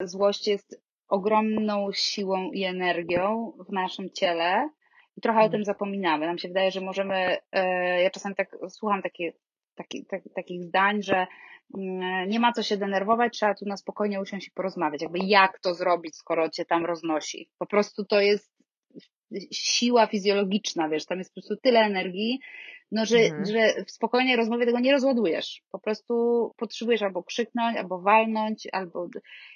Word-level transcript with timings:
Złość 0.00 0.46
jest 0.46 0.80
ogromną 1.08 1.92
siłą 1.92 2.50
i 2.52 2.64
energią 2.64 3.52
w 3.68 3.72
naszym 3.72 4.10
ciele 4.10 4.70
i 5.16 5.20
trochę 5.20 5.38
o 5.38 5.42
Mhm. 5.42 5.52
tym 5.52 5.64
zapominamy. 5.64 6.26
Nam 6.26 6.38
się 6.38 6.48
wydaje, 6.48 6.70
że 6.70 6.80
możemy, 6.80 7.36
e, 7.52 8.02
ja 8.02 8.10
czasami 8.10 8.34
tak 8.34 8.56
słucham 8.68 9.02
takie, 9.02 9.32
taki, 9.74 10.06
tak, 10.06 10.22
takich 10.34 10.62
zdań, 10.62 11.02
że 11.02 11.26
mm, 11.78 12.28
nie 12.28 12.40
ma 12.40 12.52
co 12.52 12.62
się 12.62 12.76
denerwować, 12.76 13.32
trzeba 13.32 13.54
tu 13.54 13.64
na 13.66 13.76
spokojnie 13.76 14.20
usiąść 14.20 14.48
i 14.48 14.50
porozmawiać. 14.50 15.02
Jakby 15.02 15.18
jak 15.18 15.58
to 15.60 15.74
zrobić, 15.74 16.16
skoro 16.16 16.48
cię 16.50 16.64
tam 16.64 16.86
roznosi. 16.86 17.48
Po 17.58 17.66
prostu 17.66 18.04
to 18.04 18.20
jest 18.20 18.59
siła 19.52 20.06
fizjologiczna, 20.06 20.88
wiesz, 20.88 21.06
tam 21.06 21.18
jest 21.18 21.34
po 21.34 21.40
prostu 21.40 21.56
tyle 21.56 21.80
energii, 21.80 22.40
no, 22.92 23.06
że, 23.06 23.18
Mhm. 23.18 23.44
że 23.44 23.84
w 23.84 23.90
spokojnej 23.90 24.36
rozmowie 24.36 24.66
tego 24.66 24.80
nie 24.80 24.92
rozładujesz. 24.92 25.62
Po 25.70 25.78
prostu 25.78 26.14
potrzebujesz 26.56 27.02
albo 27.02 27.22
krzyknąć, 27.22 27.76
albo 27.76 28.00
walnąć, 28.00 28.68
albo 28.72 29.08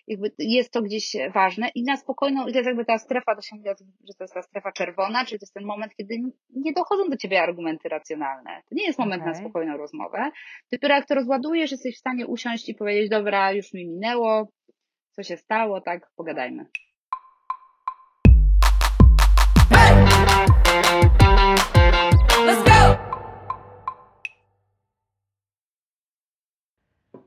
jakby 0.07 0.33
jest 0.39 0.73
to 0.73 0.83
gdzieś 0.83 1.17
ważne 1.35 1.69
i 1.75 1.83
na 1.83 1.97
spokojną, 1.97 2.47
i 2.47 2.53
to 2.53 2.59
jest 2.59 2.67
jakby 2.67 2.85
ta 2.85 2.99
strefa, 2.99 3.35
to 3.35 3.43
się 3.43 3.57
mówi, 3.57 3.69
że 4.09 4.15
to 4.19 4.25
jest 4.25 4.35
ta 4.35 4.43
strefa 4.43 4.73
czerwona, 4.73 5.25
czyli 5.25 5.39
to 5.39 5.45
jest 5.45 5.55
ten 5.55 5.65
moment, 5.65 5.95
kiedy 5.97 6.15
nie 6.51 6.73
dochodzą 6.73 7.09
do 7.09 7.17
ciebie 7.17 7.43
argumenty 7.43 7.89
racjonalne. 7.89 8.63
To 8.69 8.75
nie 8.75 8.87
jest 8.87 8.99
moment 8.99 9.25
na 9.25 9.31
Okej. 9.31 9.43
spokojną 9.43 9.77
rozmowę. 9.77 10.31
Dopiero 10.73 10.95
jak 10.95 11.07
to 11.07 11.15
rozładujesz, 11.15 11.71
jesteś 11.71 11.97
w 11.97 11.99
stanie 11.99 12.27
usiąść 12.27 12.69
i 12.69 12.75
powiedzieć, 12.75 13.11
dobra, 13.11 13.53
już 13.53 13.73
mi 13.73 13.87
minęło, 13.87 14.49
co 15.13 15.23
się 15.23 15.37
stało, 15.37 15.81
tak, 15.81 16.11
pogadajmy. 16.17 16.67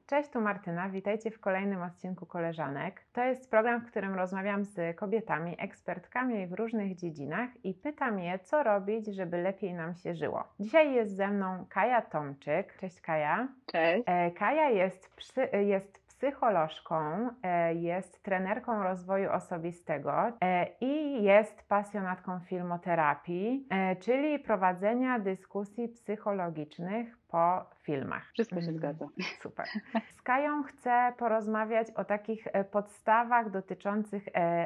Cześć, 0.10 0.30
tu 0.30 0.42
Martyna. 0.42 0.90
Witajcie 0.90 1.32
w 1.32 1.40
kolejnym 1.40 1.82
odcinku 1.82 2.26
Koleżanek. 2.26 3.06
To 3.14 3.24
jest 3.24 3.52
program, 3.52 3.82
w 3.82 3.92
którym 3.92 4.16
rozmawiam 4.16 4.66
z 4.66 4.98
kobietami, 4.98 5.56
ekspertkami 5.58 6.48
w 6.48 6.54
różnych 6.54 6.96
dziedzinach 6.96 7.50
i 7.64 7.74
pytam 7.74 8.20
je, 8.20 8.40
co 8.40 8.64
robić, 8.64 9.06
żeby 9.06 9.38
lepiej 9.38 9.74
nam 9.74 9.96
się 9.96 10.16
żyło. 10.16 10.44
Dzisiaj 10.60 10.94
jest 10.94 11.16
ze 11.16 11.28
mną 11.28 11.66
Kaja 11.70 12.02
Tomczyk. 12.02 12.78
Cześć 12.80 13.02
Kaja. 13.02 13.48
Cześć. 13.66 14.04
E, 14.06 14.32
Kaja 14.32 14.70
jest, 14.70 15.16
psy, 15.16 15.50
jest 15.66 16.07
psycholożką, 16.18 17.30
e, 17.44 17.74
jest 17.74 18.24
trenerką 18.24 18.84
rozwoju 18.84 19.32
osobistego 19.32 20.12
e, 20.42 20.68
i 20.82 21.24
jest 21.24 21.68
pasjonatką 21.68 22.40
filmoterapii, 22.40 23.68
e, 23.70 23.96
czyli 23.96 24.40
prowadzenia 24.40 25.20
dyskusji 25.20 25.90
psychologicznych 25.90 27.18
po 27.28 27.66
filmach. 27.82 28.32
Wszystko 28.34 28.62
się 28.62 28.68
Mm, 28.68 28.78
zgadza. 28.78 29.06
Super. 29.40 29.66
Z 30.18 30.22
Kają 30.22 30.64
chcę 30.64 31.14
porozmawiać 31.18 31.92
o 31.92 32.06
takich 32.06 32.48
podstawach 32.72 33.52
dotyczących 33.52 34.24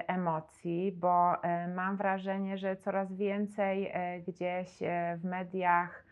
emocji, 0.08 0.92
bo 0.92 1.34
mam 1.76 1.98
wrażenie, 1.98 2.58
że 2.58 2.78
coraz 2.78 3.14
więcej 3.14 3.94
gdzieś 4.28 4.70
w 5.18 5.24
mediach 5.24 6.11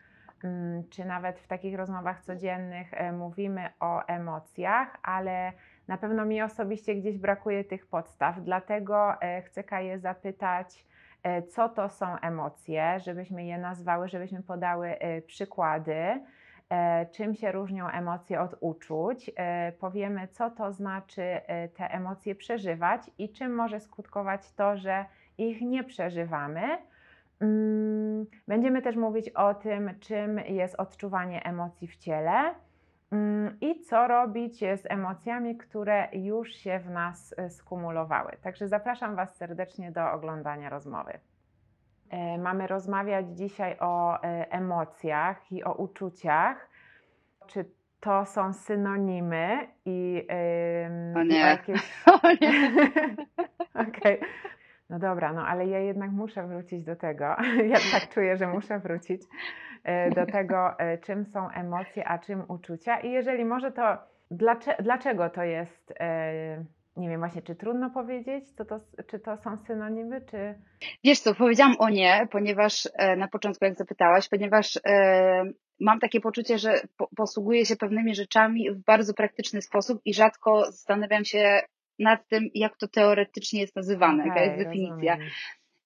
czy 0.90 1.04
nawet 1.04 1.40
w 1.40 1.46
takich 1.46 1.76
rozmowach 1.76 2.22
codziennych 2.22 2.94
e, 2.94 3.12
mówimy 3.12 3.68
o 3.80 4.06
emocjach, 4.06 4.98
ale 5.02 5.52
na 5.88 5.98
pewno 5.98 6.24
mi 6.24 6.42
osobiście 6.42 6.94
gdzieś 6.94 7.18
brakuje 7.18 7.64
tych 7.64 7.86
podstaw, 7.86 8.40
dlatego 8.44 9.22
e, 9.22 9.42
chcę 9.42 9.64
Kaję 9.64 9.98
zapytać, 9.98 10.86
e, 11.22 11.42
co 11.42 11.68
to 11.68 11.88
są 11.88 12.16
emocje, 12.18 13.00
żebyśmy 13.00 13.44
je 13.44 13.58
nazwały, 13.58 14.08
żebyśmy 14.08 14.42
podały 14.42 14.96
przykłady, 15.26 16.20
czym 17.12 17.34
się 17.34 17.52
różnią 17.52 17.88
emocje 17.88 18.40
od 18.40 18.56
uczuć, 18.60 19.30
powiemy, 19.80 20.28
co 20.28 20.50
to 20.50 20.72
znaczy 20.72 21.40
te 21.76 21.90
emocje 21.90 22.34
przeżywać 22.34 23.10
i 23.18 23.32
czym 23.32 23.54
może 23.54 23.80
skutkować 23.80 24.52
to, 24.52 24.76
że 24.76 25.04
ich 25.38 25.60
nie 25.60 25.84
przeżywamy. 25.84 26.78
Mm, 27.40 28.26
Będziemy 28.48 28.82
też 28.82 28.96
mówić 28.96 29.30
o 29.30 29.54
tym, 29.54 29.90
czym 30.00 30.38
jest 30.38 30.74
odczuwanie 30.74 31.42
emocji 31.44 31.88
w 31.88 31.96
ciele 31.96 32.54
mm, 33.12 33.56
i 33.60 33.80
co 33.80 34.08
robić 34.08 34.58
z 34.60 34.82
emocjami, 34.90 35.56
które 35.56 36.08
już 36.12 36.52
się 36.54 36.78
w 36.78 36.90
nas 36.90 37.34
e, 37.38 37.50
skumulowały. 37.50 38.32
Także 38.42 38.68
zapraszam 38.68 39.16
Was 39.16 39.36
serdecznie 39.36 39.92
do 39.92 40.12
oglądania 40.12 40.68
rozmowy. 40.70 41.12
E, 42.10 42.38
Mamy 42.38 42.66
rozmawiać 42.66 43.26
dzisiaj 43.36 43.76
o 43.80 44.22
e, 44.22 44.46
emocjach 44.52 45.52
i 45.52 45.64
o 45.64 45.72
uczuciach. 45.74 46.68
Czy 47.46 47.64
to 48.00 48.26
są 48.26 48.52
synonimy 48.52 49.68
i, 49.84 50.26
ym, 50.86 51.16
O 51.16 51.22
nie. 51.22 51.38
jakieś 51.38 51.92
O 52.22 52.28
nie. 52.40 52.70
Okej. 53.88 54.20
No 54.90 54.98
dobra, 54.98 55.32
no 55.32 55.46
ale 55.46 55.66
ja 55.66 55.78
jednak 55.78 56.10
muszę 56.10 56.46
wrócić 56.46 56.84
do 56.84 56.96
tego. 56.96 57.24
Ja 57.72 57.76
tak 57.92 58.14
czuję, 58.14 58.36
że 58.36 58.46
muszę 58.46 58.78
wrócić 58.78 59.22
e, 59.84 60.10
do 60.10 60.26
tego, 60.26 60.78
e, 60.78 60.98
czym 60.98 61.24
są 61.24 61.50
emocje, 61.50 62.08
a 62.08 62.18
czym 62.18 62.44
uczucia. 62.48 63.00
I 63.00 63.10
jeżeli 63.10 63.44
może 63.44 63.72
to, 63.72 63.98
dlaczego, 64.80 65.30
to 65.30 65.42
jest, 65.42 65.92
e, 66.00 66.64
nie 66.96 67.08
wiem 67.08 67.20
właśnie, 67.20 67.42
czy 67.42 67.54
trudno 67.54 67.90
powiedzieć, 67.90 68.50
co 68.50 68.64
to, 68.64 68.80
czy 69.06 69.18
to 69.18 69.36
są 69.36 69.56
synonimy, 69.56 70.20
czy... 70.20 70.54
Wiesz 71.04 71.20
co, 71.20 71.34
powiedziałam 71.34 71.74
o 71.78 71.88
nie, 71.88 72.28
ponieważ 72.30 72.88
na 73.16 73.28
początku 73.28 73.64
jak 73.64 73.74
zapytałaś, 73.74 74.28
ponieważ 74.28 74.80
mam 75.80 76.00
takie 76.00 76.20
poczucie, 76.20 76.58
że 76.58 76.80
po, 76.96 77.08
posługuję 77.16 77.66
się 77.66 77.76
pewnymi 77.76 78.14
rzeczami 78.14 78.70
w 78.70 78.84
bardzo 78.84 79.14
praktyczny 79.14 79.62
sposób 79.62 80.00
i 80.04 80.14
rzadko 80.14 80.64
zastanawiam 80.64 81.24
się 81.24 81.60
nad 82.00 82.28
tym, 82.28 82.48
jak 82.54 82.76
to 82.76 82.88
teoretycznie 82.88 83.60
jest 83.60 83.76
nazywane, 83.76 84.26
jaka 84.26 84.40
jest 84.44 84.56
definicja. 84.58 85.12
rozumiem. 85.12 85.30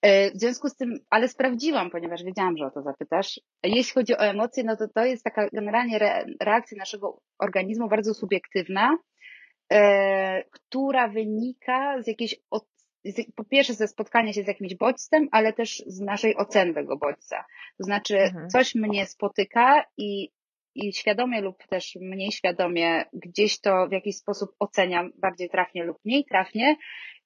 E, 0.02 0.30
W 0.30 0.34
związku 0.40 0.68
z 0.68 0.76
tym, 0.76 0.98
ale 1.10 1.28
sprawdziłam, 1.28 1.90
ponieważ 1.90 2.22
wiedziałam, 2.24 2.56
że 2.56 2.64
o 2.66 2.70
to 2.70 2.82
zapytasz. 2.82 3.40
Jeśli 3.62 3.92
chodzi 3.94 4.14
o 4.14 4.20
emocje, 4.20 4.64
no 4.64 4.76
to 4.76 4.88
to 4.94 5.04
jest 5.04 5.24
taka 5.24 5.48
generalnie 5.52 5.96
re, 5.96 6.24
reakcja 6.40 6.78
naszego 6.78 7.18
organizmu 7.38 7.88
bardzo 7.88 8.14
subiektywna, 8.14 8.96
e, 9.72 10.44
która 10.50 11.08
wynika 11.08 12.02
z 12.02 12.06
jakiejś, 12.06 12.36
po 13.36 13.44
pierwsze 13.44 13.74
ze 13.74 13.88
spotkania 13.88 14.32
się 14.32 14.42
z 14.42 14.46
jakimś 14.48 14.74
bodźcem, 14.74 15.28
ale 15.32 15.52
też 15.52 15.82
z 15.86 16.00
naszej 16.00 16.36
oceny 16.36 16.74
tego 16.74 16.96
bodźca. 16.96 17.44
To 17.78 17.84
znaczy, 17.84 18.18
Mhm. 18.18 18.48
coś 18.48 18.74
mnie 18.74 19.06
spotyka 19.06 19.84
i, 19.96 20.28
i 20.74 20.92
świadomie 20.92 21.40
lub 21.40 21.66
też 21.66 21.96
mniej 22.00 22.32
świadomie 22.32 23.04
gdzieś 23.12 23.60
to 23.60 23.88
w 23.88 23.92
jakiś 23.92 24.16
sposób 24.16 24.50
oceniam, 24.58 25.12
bardziej 25.18 25.50
trafnie 25.50 25.84
lub 25.84 25.98
mniej 26.04 26.24
trafnie, 26.24 26.76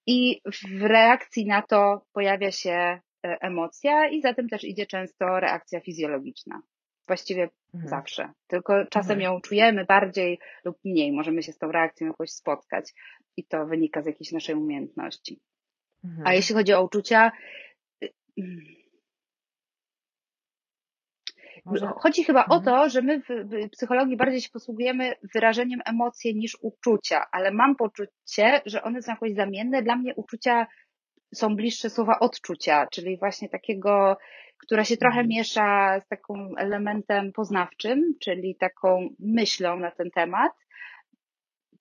i 0.06 0.40
w 0.44 0.82
reakcji 0.82 1.46
na 1.46 1.62
to 1.62 2.02
pojawia 2.12 2.50
się 2.50 2.70
e, 2.70 3.00
emocja 3.22 4.08
i 4.08 4.20
za 4.22 4.34
tym 4.34 4.48
też 4.48 4.64
idzie 4.64 4.86
często 4.86 5.40
reakcja 5.40 5.80
fizjologiczna. 5.80 6.62
Właściwie 7.06 7.48
Mhm. 7.74 7.90
zawsze. 7.90 8.32
Tylko 8.46 8.86
czasem 8.86 9.18
Mhm. 9.18 9.20
ją 9.20 9.40
czujemy 9.40 9.84
bardziej 9.84 10.38
lub 10.64 10.76
mniej. 10.84 11.12
Możemy 11.12 11.42
się 11.42 11.52
z 11.52 11.58
tą 11.58 11.72
reakcją 11.72 12.06
jakoś 12.06 12.30
spotkać 12.30 12.94
i 13.36 13.44
to 13.44 13.66
wynika 13.66 14.02
z 14.02 14.06
jakiejś 14.06 14.32
naszej 14.32 14.54
umiejętności. 14.54 15.40
Mhm. 16.04 16.26
A 16.26 16.34
jeśli 16.34 16.54
chodzi 16.54 16.72
o 16.72 16.84
uczucia, 16.84 17.32
y, 18.04 18.12
mm, 18.38 18.77
Może... 21.64 21.86
chodzi 21.96 22.24
chyba 22.24 22.40
o 22.44 22.56
Mhm. 22.56 22.62
to, 22.64 22.88
że 22.88 23.02
my 23.02 23.20
w, 23.20 23.24
psychologii 23.70 24.16
bardziej 24.16 24.40
się 24.40 24.50
posługujemy 24.52 25.12
wyrażeniem 25.34 25.80
emocje 25.86 26.34
niż 26.34 26.58
uczucia, 26.62 27.24
ale 27.32 27.50
mam 27.50 27.76
poczucie, 27.76 28.60
że 28.66 28.82
one 28.82 29.02
są 29.02 29.12
jakoś 29.12 29.34
zamienne. 29.34 29.82
Dla 29.82 29.96
mnie 29.96 30.14
uczucia 30.14 30.66
są 31.34 31.56
bliższe 31.56 31.90
słowa 31.90 32.18
odczucia, 32.18 32.86
czyli 32.92 33.18
właśnie 33.18 33.48
takiego, 33.48 34.16
która 34.58 34.84
się 34.84 34.96
trochę 34.96 35.20
Mhm. 35.20 35.28
miesza 35.28 36.00
z 36.00 36.08
takim 36.08 36.54
elementem 36.58 37.32
poznawczym, 37.32 38.14
czyli 38.20 38.56
taką 38.56 39.08
myślą 39.18 39.78
na 39.78 39.90
ten 39.90 40.10
temat, 40.10 40.52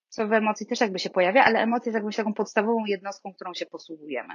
co 0.10 0.28
w 0.28 0.34
emocji 0.34 0.68
też 0.68 0.82
jakby 0.82 1.00
się 1.00 1.10
pojawia, 1.10 1.44
ale 1.44 1.60
emocje 1.60 1.90
jest 1.90 1.96
jakąś 1.96 2.16
taką 2.16 2.34
podstawową 2.34 2.86
jednostką, 2.86 3.34
którą 3.34 3.54
się 3.54 3.66
posługujemy. 3.66 4.34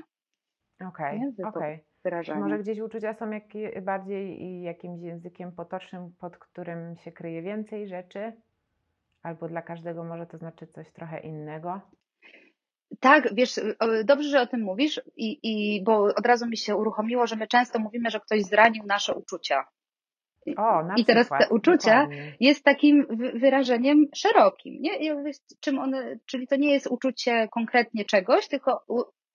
Okej. 0.88 1.20
Czy 1.36 1.82
Wyrażanie. 2.04 2.40
może 2.40 2.58
gdzieś 2.58 2.78
uczucia 2.80 3.14
są 3.14 3.30
jak, 3.30 3.42
bardziej 3.82 4.62
jakimś 4.62 5.00
językiem 5.02 5.52
potocznym, 5.52 6.12
pod 6.20 6.36
którym 6.36 6.96
się 6.96 7.12
kryje 7.12 7.42
więcej 7.42 7.88
rzeczy? 7.88 8.32
Albo 9.22 9.48
dla 9.48 9.62
każdego 9.62 10.04
może 10.04 10.26
to 10.26 10.38
znaczy 10.38 10.66
coś 10.66 10.92
trochę 10.92 11.20
innego? 11.20 11.80
Tak, 13.00 13.34
wiesz, 13.34 13.60
dobrze, 14.04 14.28
że 14.28 14.40
o 14.40 14.46
tym 14.46 14.60
mówisz, 14.62 15.00
i, 15.16 15.38
i 15.42 15.82
bo 15.84 16.02
od 16.04 16.26
razu 16.26 16.46
mi 16.46 16.56
się 16.56 16.76
uruchomiło, 16.76 17.26
że 17.26 17.36
my 17.36 17.46
często 17.46 17.78
mówimy, 17.78 18.10
że 18.10 18.20
ktoś 18.20 18.42
zranił 18.42 18.84
nasze 18.86 19.14
uczucia. 19.14 19.64
O, 20.56 20.82
na 20.84 20.94
I 20.96 21.04
teraz 21.04 21.28
te 21.28 21.48
uczucia 21.50 22.00
dokładnie. 22.00 22.36
jest 22.40 22.64
takim 22.64 23.06
wy- 23.10 23.32
wyrażeniem 23.32 24.06
szerokim, 24.14 24.74
nie? 24.80 25.14
Czym 25.60 25.78
one, 25.78 26.18
czyli 26.26 26.46
to 26.46 26.56
nie 26.56 26.72
jest 26.72 26.86
uczucie 26.86 27.48
konkretnie 27.48 28.04
czegoś, 28.04 28.48
tylko 28.48 28.84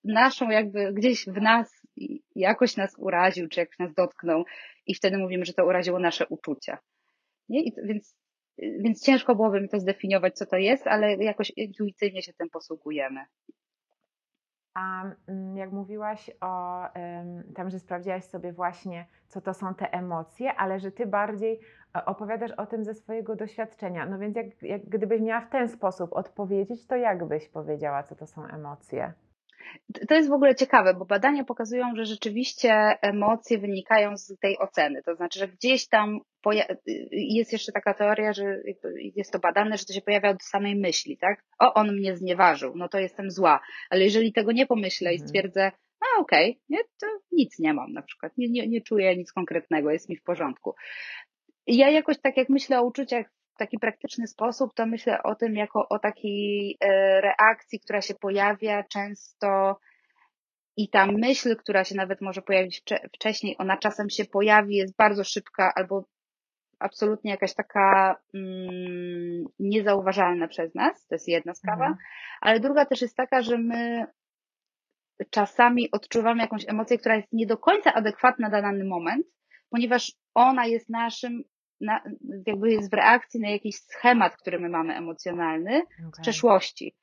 naszą 0.08 0.50
jakby 0.50 0.94
gdzieś 0.94 1.26
w 1.26 1.42
nas 1.42 1.88
jakoś 2.36 2.78
nas 2.78 2.96
uraził, 2.98 3.48
czy 3.50 3.60
jakoś 3.60 3.80
nas 3.80 3.94
dotknął 3.94 4.44
i 4.88 4.96
wtedy 4.96 5.18
mówimy, 5.18 5.46
że 5.46 5.54
to 5.54 5.66
uraziło 5.66 6.00
nasze 6.00 6.28
uczucia. 6.28 6.78
Nie? 7.50 7.64
I 7.64 7.72
to, 7.72 7.82
więc, 7.84 8.16
więc 8.58 9.06
ciężko 9.06 9.36
byłoby 9.36 9.62
mi 9.62 9.70
to 9.70 9.80
zdefiniować, 9.80 10.36
co 10.36 10.46
to 10.46 10.58
jest, 10.58 10.88
ale 10.88 11.16
jakoś 11.16 11.52
intuicyjnie 11.56 12.22
się 12.22 12.34
tym 12.34 12.50
posługujemy. 12.50 13.26
A 14.74 15.04
mm, 15.28 15.58
jak 15.58 15.72
mówiłaś 15.72 16.32
o 16.42 16.84
tym, 17.56 17.70
że 17.70 17.80
sprawdziłaś 17.80 18.24
sobie 18.24 18.54
właśnie, 18.54 19.06
co 19.28 19.42
to 19.42 19.54
są 19.54 19.76
te 19.76 19.94
emocje, 19.94 20.54
ale 20.54 20.80
że 20.80 20.92
ty 20.92 21.06
bardziej 21.06 21.60
e, 21.96 22.06
opowiadasz 22.06 22.52
o 22.52 22.66
tym 22.66 22.84
ze 22.84 22.94
swojego 22.94 23.36
doświadczenia. 23.36 24.06
No 24.06 24.20
więc 24.20 24.36
jak, 24.36 24.62
jak 24.62 24.86
gdybyś 24.86 25.22
miała 25.22 25.42
w 25.42 25.50
ten 25.50 25.70
sposób 25.70 26.14
odpowiedzieć, 26.14 26.88
to 26.88 26.96
jak 26.96 27.28
byś 27.28 27.50
powiedziała, 27.50 28.04
co 28.04 28.16
to 28.16 28.28
są 28.28 28.46
emocje? 28.46 29.14
To 30.08 30.16
jest 30.16 30.30
w 30.30 30.34
ogóle 30.34 30.56
ciekawe, 30.56 30.94
bo 30.94 31.06
badania 31.06 31.44
pokazują, 31.44 31.96
że 31.96 32.06
rzeczywiście 32.06 32.74
emocje 33.02 33.58
wynikają 33.58 34.18
z 34.18 34.40
tej 34.40 34.60
oceny. 34.60 35.04
To 35.04 35.16
znaczy, 35.16 35.40
że 35.40 35.48
gdzieś 35.48 35.88
tam 35.88 36.20
jest 37.12 37.54
jeszcze 37.54 37.72
taka 37.72 37.94
teoria, 37.94 38.34
że 38.34 38.62
jest 39.16 39.32
to 39.32 39.40
badane, 39.40 39.78
że 39.78 39.86
to 39.86 39.94
się 39.94 40.02
pojawia 40.02 40.30
od 40.30 40.44
samej 40.44 40.76
myśli, 40.76 41.18
tak? 41.18 41.44
O, 41.60 41.74
on 41.74 41.96
mnie 41.96 42.18
znieważył, 42.18 42.74
no 42.76 42.90
to 42.90 43.00
jestem 43.00 43.32
zła. 43.32 43.60
Ale 43.90 44.04
jeżeli 44.04 44.34
tego 44.34 44.52
nie 44.52 44.66
pomyślę 44.66 45.12
i 45.12 45.16
mhm. 45.16 45.28
stwierdzę, 45.28 45.72
a 46.02 46.20
okej, 46.20 46.52
okay, 46.52 46.62
nie, 46.70 46.84
to 47.00 47.08
nic 47.32 47.60
nie 47.60 47.74
mam 47.74 47.94
na 47.94 48.02
przykład, 48.02 48.38
nie, 48.38 48.50
nie, 48.50 48.68
nie 48.68 48.82
czuję 48.82 49.18
nic 49.18 49.32
konkretnego, 49.32 49.92
jest 49.92 50.10
mi 50.10 50.18
w 50.18 50.24
porządku. 50.24 50.76
Ja 51.68 51.90
jakoś 51.90 52.18
tak 52.22 52.38
jak 52.38 52.50
myślę 52.50 52.80
o 52.80 52.86
uczuciach 52.86 53.37
taki 53.58 53.80
praktyczny 53.80 54.28
sposób, 54.28 54.74
to 54.74 54.86
myślę 54.86 55.24
o 55.24 55.36
tym 55.36 55.56
jako 55.56 55.90
o 55.90 56.00
takiej 56.00 56.78
e, 56.80 57.22
reakcji, 57.22 57.80
która 57.80 58.02
się 58.02 58.14
pojawia 58.16 58.84
często 58.84 59.80
i 60.78 60.90
ta 60.90 61.06
myśl, 61.06 61.56
która 61.56 61.84
się 61.84 61.96
nawet 61.96 62.22
może 62.22 62.42
pojawić 62.42 62.84
wcześniej, 63.16 63.56
ona 63.60 63.78
czasem 63.78 64.10
się 64.10 64.26
pojawi, 64.26 64.76
jest 64.76 64.98
bardzo 64.98 65.24
szybka 65.24 65.74
albo 65.76 66.06
absolutnie 66.80 67.32
jakaś 67.32 67.54
taka 67.54 68.16
mm, 68.34 69.46
niezauważalna 69.60 70.48
przez 70.48 70.76
nas. 70.76 71.08
To 71.08 71.16
jest 71.16 71.28
jedna 71.28 71.54
sprawa. 71.54 71.88
Mhm. 71.88 72.06
Ale 72.42 72.60
druga 72.60 72.86
też 72.86 73.02
jest 73.02 73.18
taka, 73.18 73.42
że 73.42 73.58
my 73.58 74.06
czasami 75.30 75.92
odczuwamy 75.92 76.42
jakąś 76.42 76.70
emocję, 76.70 76.98
która 76.98 77.16
jest 77.16 77.34
nie 77.34 77.48
do 77.48 77.58
końca 77.58 77.94
adekwatna 77.94 78.50
na 78.50 78.62
dany 78.62 78.86
moment, 78.86 79.28
ponieważ 79.70 80.12
ona 80.34 80.66
jest 80.66 80.90
naszym 80.90 81.44
na, 81.82 82.04
jakby 82.48 82.72
jest 82.72 82.92
w 82.92 82.94
reakcji 82.94 83.40
na 83.40 83.50
jakiś 83.50 83.76
schemat, 83.76 84.38
który 84.38 84.60
my 84.60 84.70
mamy 84.70 84.96
emocjonalny 84.96 85.82
okay. 86.00 86.12
z 86.18 86.22
przeszłości. 86.22 86.96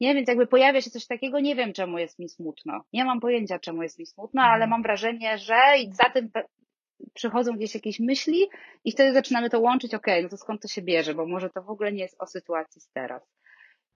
Nie, 0.00 0.14
więc 0.14 0.28
jakby 0.28 0.46
pojawia 0.46 0.80
się 0.80 0.90
coś 0.90 1.06
takiego, 1.06 1.40
nie 1.40 1.56
wiem 1.56 1.72
czemu 1.72 1.98
jest 1.98 2.18
mi 2.18 2.28
smutno. 2.28 2.84
Nie 2.92 3.04
mam 3.04 3.20
pojęcia 3.20 3.58
czemu 3.58 3.82
jest 3.82 3.98
mi 3.98 4.06
smutno, 4.06 4.42
ale 4.42 4.64
mhm. 4.64 4.70
mam 4.70 4.82
wrażenie, 4.82 5.38
że 5.38 5.56
za 5.92 6.10
tym 6.10 6.30
przychodzą 7.14 7.52
gdzieś 7.52 7.74
jakieś 7.74 8.00
myśli 8.00 8.46
i 8.84 8.92
wtedy 8.92 9.12
zaczynamy 9.12 9.50
to 9.50 9.60
łączyć, 9.60 9.94
okej, 9.94 10.14
okay, 10.14 10.22
no 10.22 10.28
to 10.28 10.36
skąd 10.36 10.62
to 10.62 10.68
się 10.68 10.82
bierze, 10.82 11.14
bo 11.14 11.26
może 11.26 11.50
to 11.50 11.62
w 11.62 11.70
ogóle 11.70 11.92
nie 11.92 12.02
jest 12.02 12.16
o 12.18 12.26
sytuacji 12.26 12.80
z 12.80 12.90
teraz. 12.90 13.22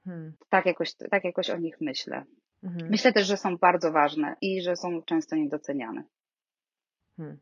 Hmm. 0.04 0.32
Tak, 0.48 0.66
jakoś, 0.66 0.94
tak 0.94 1.24
jakoś 1.24 1.50
o 1.50 1.56
nich 1.56 1.76
myślę. 1.80 2.24
Mhm. 2.62 2.90
Myślę 2.90 3.12
też, 3.12 3.26
że 3.26 3.36
są 3.36 3.56
bardzo 3.56 3.92
ważne 3.92 4.36
i 4.40 4.62
że 4.62 4.76
są 4.76 5.02
często 5.02 5.36
niedoceniane. 5.36 6.04
Hmm. 7.16 7.38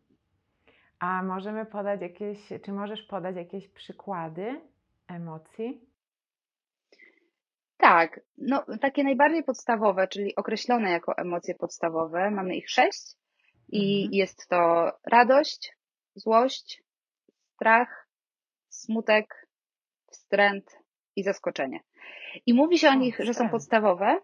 A 1.00 1.22
możemy 1.22 1.66
podać 1.66 2.00
jakieś, 2.00 2.38
czy 2.64 2.72
możesz 2.72 3.02
podać 3.02 3.36
jakieś 3.36 3.68
przykłady 3.68 4.60
emocji? 5.08 5.90
Tak, 7.76 8.20
no 8.38 8.64
takie 8.80 9.04
najbardziej 9.04 9.44
podstawowe, 9.44 10.08
czyli 10.08 10.36
określone 10.36 10.90
jako 10.90 11.16
emocje 11.16 11.54
podstawowe, 11.54 12.30
mamy 12.30 12.56
ich 12.56 12.70
sześć 12.70 13.16
i 13.68 14.02
mhm. 14.02 14.12
jest 14.12 14.48
to 14.48 14.92
radość, 15.06 15.76
złość, 16.14 16.82
strach, 17.54 18.08
smutek, 18.68 19.48
wstręt 20.10 20.78
i 21.16 21.22
zaskoczenie. 21.22 21.80
I 22.46 22.54
mówi 22.54 22.78
się 22.78 22.88
o, 22.88 22.90
o 22.90 22.94
nich, 22.94 23.14
wstręt. 23.14 23.26
że 23.26 23.34
są 23.34 23.50
podstawowe, 23.50 24.20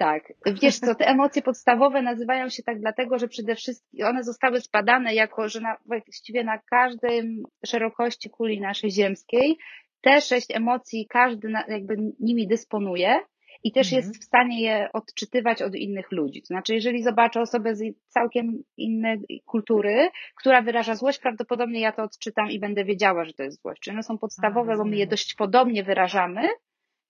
tak. 0.00 0.32
Wiesz 0.62 0.78
co, 0.78 0.94
te 0.94 1.06
emocje 1.06 1.42
podstawowe 1.42 2.02
nazywają 2.02 2.48
się 2.48 2.62
tak 2.62 2.80
dlatego, 2.80 3.18
że 3.18 3.28
przede 3.28 3.54
wszystkim 3.54 4.06
one 4.06 4.24
zostały 4.24 4.60
spadane 4.60 5.14
jako, 5.14 5.48
że 5.48 5.60
na, 5.60 5.76
właściwie 5.86 6.44
na 6.44 6.58
każdej 6.58 7.42
szerokości 7.66 8.30
kuli 8.30 8.60
naszej 8.60 8.90
ziemskiej 8.90 9.58
te 10.00 10.20
sześć 10.20 10.46
emocji 10.50 11.06
każdy 11.10 11.48
na, 11.48 11.64
jakby 11.68 11.96
nimi 12.20 12.48
dysponuje 12.48 13.20
i 13.64 13.72
też 13.72 13.86
mhm. 13.86 14.02
jest 14.02 14.22
w 14.22 14.24
stanie 14.24 14.62
je 14.62 14.88
odczytywać 14.92 15.62
od 15.62 15.74
innych 15.74 16.12
ludzi. 16.12 16.40
To 16.40 16.46
znaczy, 16.46 16.74
jeżeli 16.74 17.02
zobaczę 17.02 17.40
osobę 17.40 17.74
z 17.74 17.82
całkiem 18.08 18.62
innej 18.76 19.18
kultury, 19.46 20.08
która 20.36 20.62
wyraża 20.62 20.94
złość, 20.94 21.18
prawdopodobnie 21.18 21.80
ja 21.80 21.92
to 21.92 22.02
odczytam 22.02 22.50
i 22.50 22.60
będę 22.60 22.84
wiedziała, 22.84 23.24
że 23.24 23.32
to 23.32 23.42
jest 23.42 23.62
złość. 23.62 23.82
Czyli 23.82 23.94
one 23.94 24.02
są 24.02 24.18
podstawowe, 24.18 24.72
A, 24.72 24.76
bo 24.76 24.84
my 24.84 24.96
je 24.96 25.06
dość 25.06 25.34
podobnie 25.34 25.82
wyrażamy, 25.82 26.48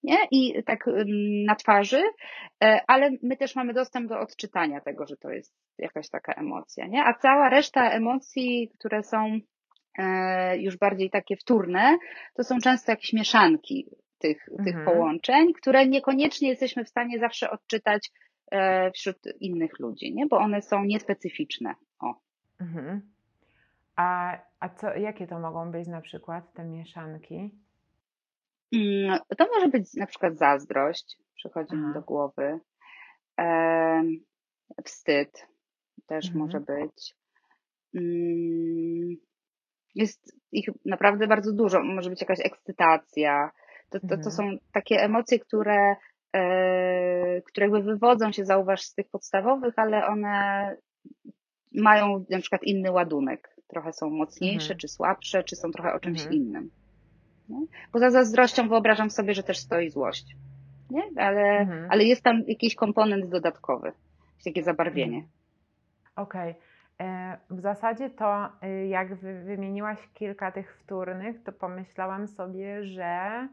nie? 0.02 0.17
I 0.31 0.62
tak 0.64 0.85
na 1.47 1.55
twarzy, 1.55 2.02
e, 2.64 2.81
ale 2.87 3.11
my 3.23 3.37
też 3.37 3.56
mamy 3.56 3.75
dostęp 3.75 4.08
do 4.08 4.20
odczytania 4.20 4.81
tego, 4.81 5.06
że 5.06 5.17
to 5.17 5.31
jest 5.31 5.55
jakaś 5.79 6.08
taka 6.08 6.32
emocja, 6.32 6.87
nie? 6.87 7.05
A 7.05 7.14
cała 7.14 7.49
reszta 7.49 7.91
emocji, 7.91 8.70
które 8.79 9.02
są 9.02 9.38
e, 9.99 10.58
już 10.58 10.76
bardziej 10.76 11.11
takie 11.11 11.37
wtórne, 11.37 11.99
to 12.35 12.44
są 12.44 12.58
często 12.58 12.93
jakieś 12.93 13.12
mieszanki 13.12 13.87
tych, 14.19 14.49
mhm. 14.49 14.64
tych 14.64 14.85
połączeń, 14.85 15.52
które 15.52 15.87
niekoniecznie 15.87 16.49
jesteśmy 16.49 16.85
w 16.85 16.88
stanie 16.88 17.19
zawsze 17.19 17.50
odczytać 17.50 18.11
e, 18.50 18.91
wśród 18.91 19.17
innych 19.41 19.79
ludzi, 19.79 20.14
nie? 20.14 20.26
Bo 20.26 20.38
one 20.38 20.62
są 20.62 20.85
niespecyficzne. 20.85 21.75
O. 22.00 22.14
Mhm. 22.61 23.00
A, 23.96 24.38
a 24.61 24.69
co, 24.69 24.94
jakie 24.96 25.26
to 25.26 25.38
mogą 25.38 25.70
być 25.70 25.88
na 25.88 26.00
przykład 26.00 26.53
te 26.53 26.64
mieszanki? 26.64 27.50
Mm, 28.72 29.19
to 29.38 29.46
może 29.55 29.69
być 29.69 29.94
na 29.94 30.06
przykład 30.06 30.38
zazdrość, 30.38 31.17
przychodzi 31.34 31.76
mi 31.76 31.94
do 31.94 32.00
głowy. 32.00 32.61
E, 33.40 34.02
wstyd 34.84 35.46
też 36.06 36.26
mhm. 36.26 36.44
może 36.44 36.61
być. 36.61 37.14
Mm, 37.94 39.17
jest 39.94 40.37
ich 40.52 40.69
naprawdę 40.84 41.26
bardzo 41.26 41.52
dużo. 41.52 41.82
Może 41.82 42.11
być 42.11 42.20
jakaś 42.20 42.38
ekscytacja. 42.40 43.50
To, 43.90 44.00
to, 44.00 44.08
to 44.08 44.14
mhm. 44.14 44.32
są 44.32 44.56
takie 44.72 44.96
emocje, 44.96 45.38
które, 45.38 45.96
e, 46.37 47.43
które 47.43 47.67
jakby 47.67 47.82
wywodzą 47.82 48.32
się, 48.32 48.44
zauważ, 48.44 48.82
z 48.82 48.94
tych 48.94 49.08
podstawowych, 49.08 49.75
ale 49.76 50.06
one 50.06 50.76
mają 51.75 52.25
na 52.31 52.38
przykład 52.38 52.62
inny 52.64 52.90
ładunek. 52.90 53.56
Trochę 53.69 53.93
są 53.93 54.11
mocniejsze, 54.11 54.64
mhm. 54.64 54.78
czy 54.78 54.88
słabsze, 54.88 55.44
czy 55.44 55.56
są 55.56 55.70
trochę 55.70 55.93
o 55.93 56.00
czymś 56.00 56.20
mhm. 56.20 56.37
innym. 56.37 56.70
Nie? 57.50 57.67
Poza 57.93 58.11
zazdrością 58.11 58.69
wyobrażam 58.69 59.11
sobie, 59.11 59.35
że 59.35 59.43
też 59.43 59.58
stoi 59.58 59.91
złość. 59.91 60.37
Nie? 60.91 61.02
Ale, 61.17 61.58
mhm. 61.58 61.87
ale 61.91 62.05
jest 62.05 62.23
tam 62.23 62.43
jakiś 62.47 62.75
komponent 62.75 63.29
dodatkowy, 63.29 63.93
takie 64.44 64.62
zabarwienie. 64.62 65.17
Mhm. 65.17 65.32
Okej. 66.17 66.51
Okay. 66.51 66.63
E, 67.01 67.39
w 67.51 67.60
zasadzie 67.60 68.10
to, 68.10 68.48
y, 68.65 68.86
jak 68.86 69.15
wymieniłaś 69.15 69.98
kilka 70.15 70.53
tych 70.53 70.77
wtórnych, 70.77 71.43
to 71.43 71.53
pomyślałam 71.53 72.29
sobie, 72.29 72.84
że 72.84 73.48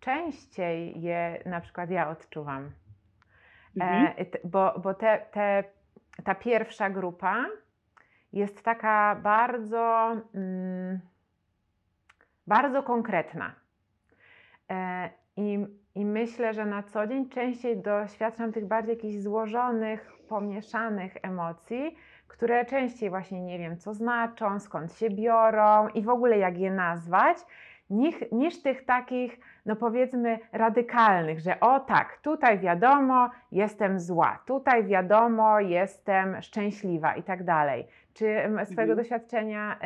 częściej 0.00 1.02
je 1.02 1.42
na 1.46 1.60
przykład 1.60 1.90
ja 1.90 2.08
odczuwam. 2.08 2.64
E, 3.80 3.84
mhm. 3.84 4.26
Bo, 4.44 4.80
bo 4.82 4.94
te, 4.94 5.26
te, 5.32 5.64
ta 6.24 6.34
pierwsza 6.34 6.90
grupa 6.90 7.46
jest 8.32 8.62
taka 8.62 9.20
bardzo. 9.22 10.12
Mm, 10.34 11.00
bardzo 12.46 12.82
konkretna. 12.82 13.54
E, 14.70 15.10
I, 15.36 15.66
I 15.94 16.04
myślę, 16.04 16.54
że 16.54 16.66
na 16.66 16.82
co 16.82 17.06
dzień 17.06 17.28
częściej 17.28 17.76
doświadczam 17.76 18.52
tych 18.52 18.66
bardziej 18.66 18.94
jakichś 18.94 19.16
złożonych, 19.16 20.12
pomieszanych 20.28 21.16
emocji, 21.22 21.96
które 22.28 22.64
częściej 22.64 23.10
właśnie 23.10 23.42
nie 23.42 23.58
wiem, 23.58 23.76
co 23.78 23.94
znaczą, 23.94 24.60
skąd 24.60 24.92
się 24.92 25.10
biorą 25.10 25.88
i 25.88 26.02
w 26.02 26.08
ogóle 26.08 26.38
jak 26.38 26.58
je 26.58 26.70
nazwać, 26.70 27.38
niż, 27.90 28.14
niż 28.32 28.62
tych 28.62 28.84
takich, 28.84 29.40
no 29.66 29.76
powiedzmy, 29.76 30.38
radykalnych, 30.52 31.40
że 31.40 31.60
o 31.60 31.80
tak, 31.80 32.18
tutaj 32.22 32.58
wiadomo, 32.58 33.30
jestem 33.52 34.00
zła, 34.00 34.42
tutaj 34.46 34.84
wiadomo, 34.84 35.60
jestem 35.60 36.42
szczęśliwa 36.42 37.14
i 37.14 37.22
tak 37.22 37.44
dalej. 37.44 37.86
Czy 38.14 38.36
swojego 38.64 38.92
mhm. 38.92 38.96
doświadczenia 38.96 39.78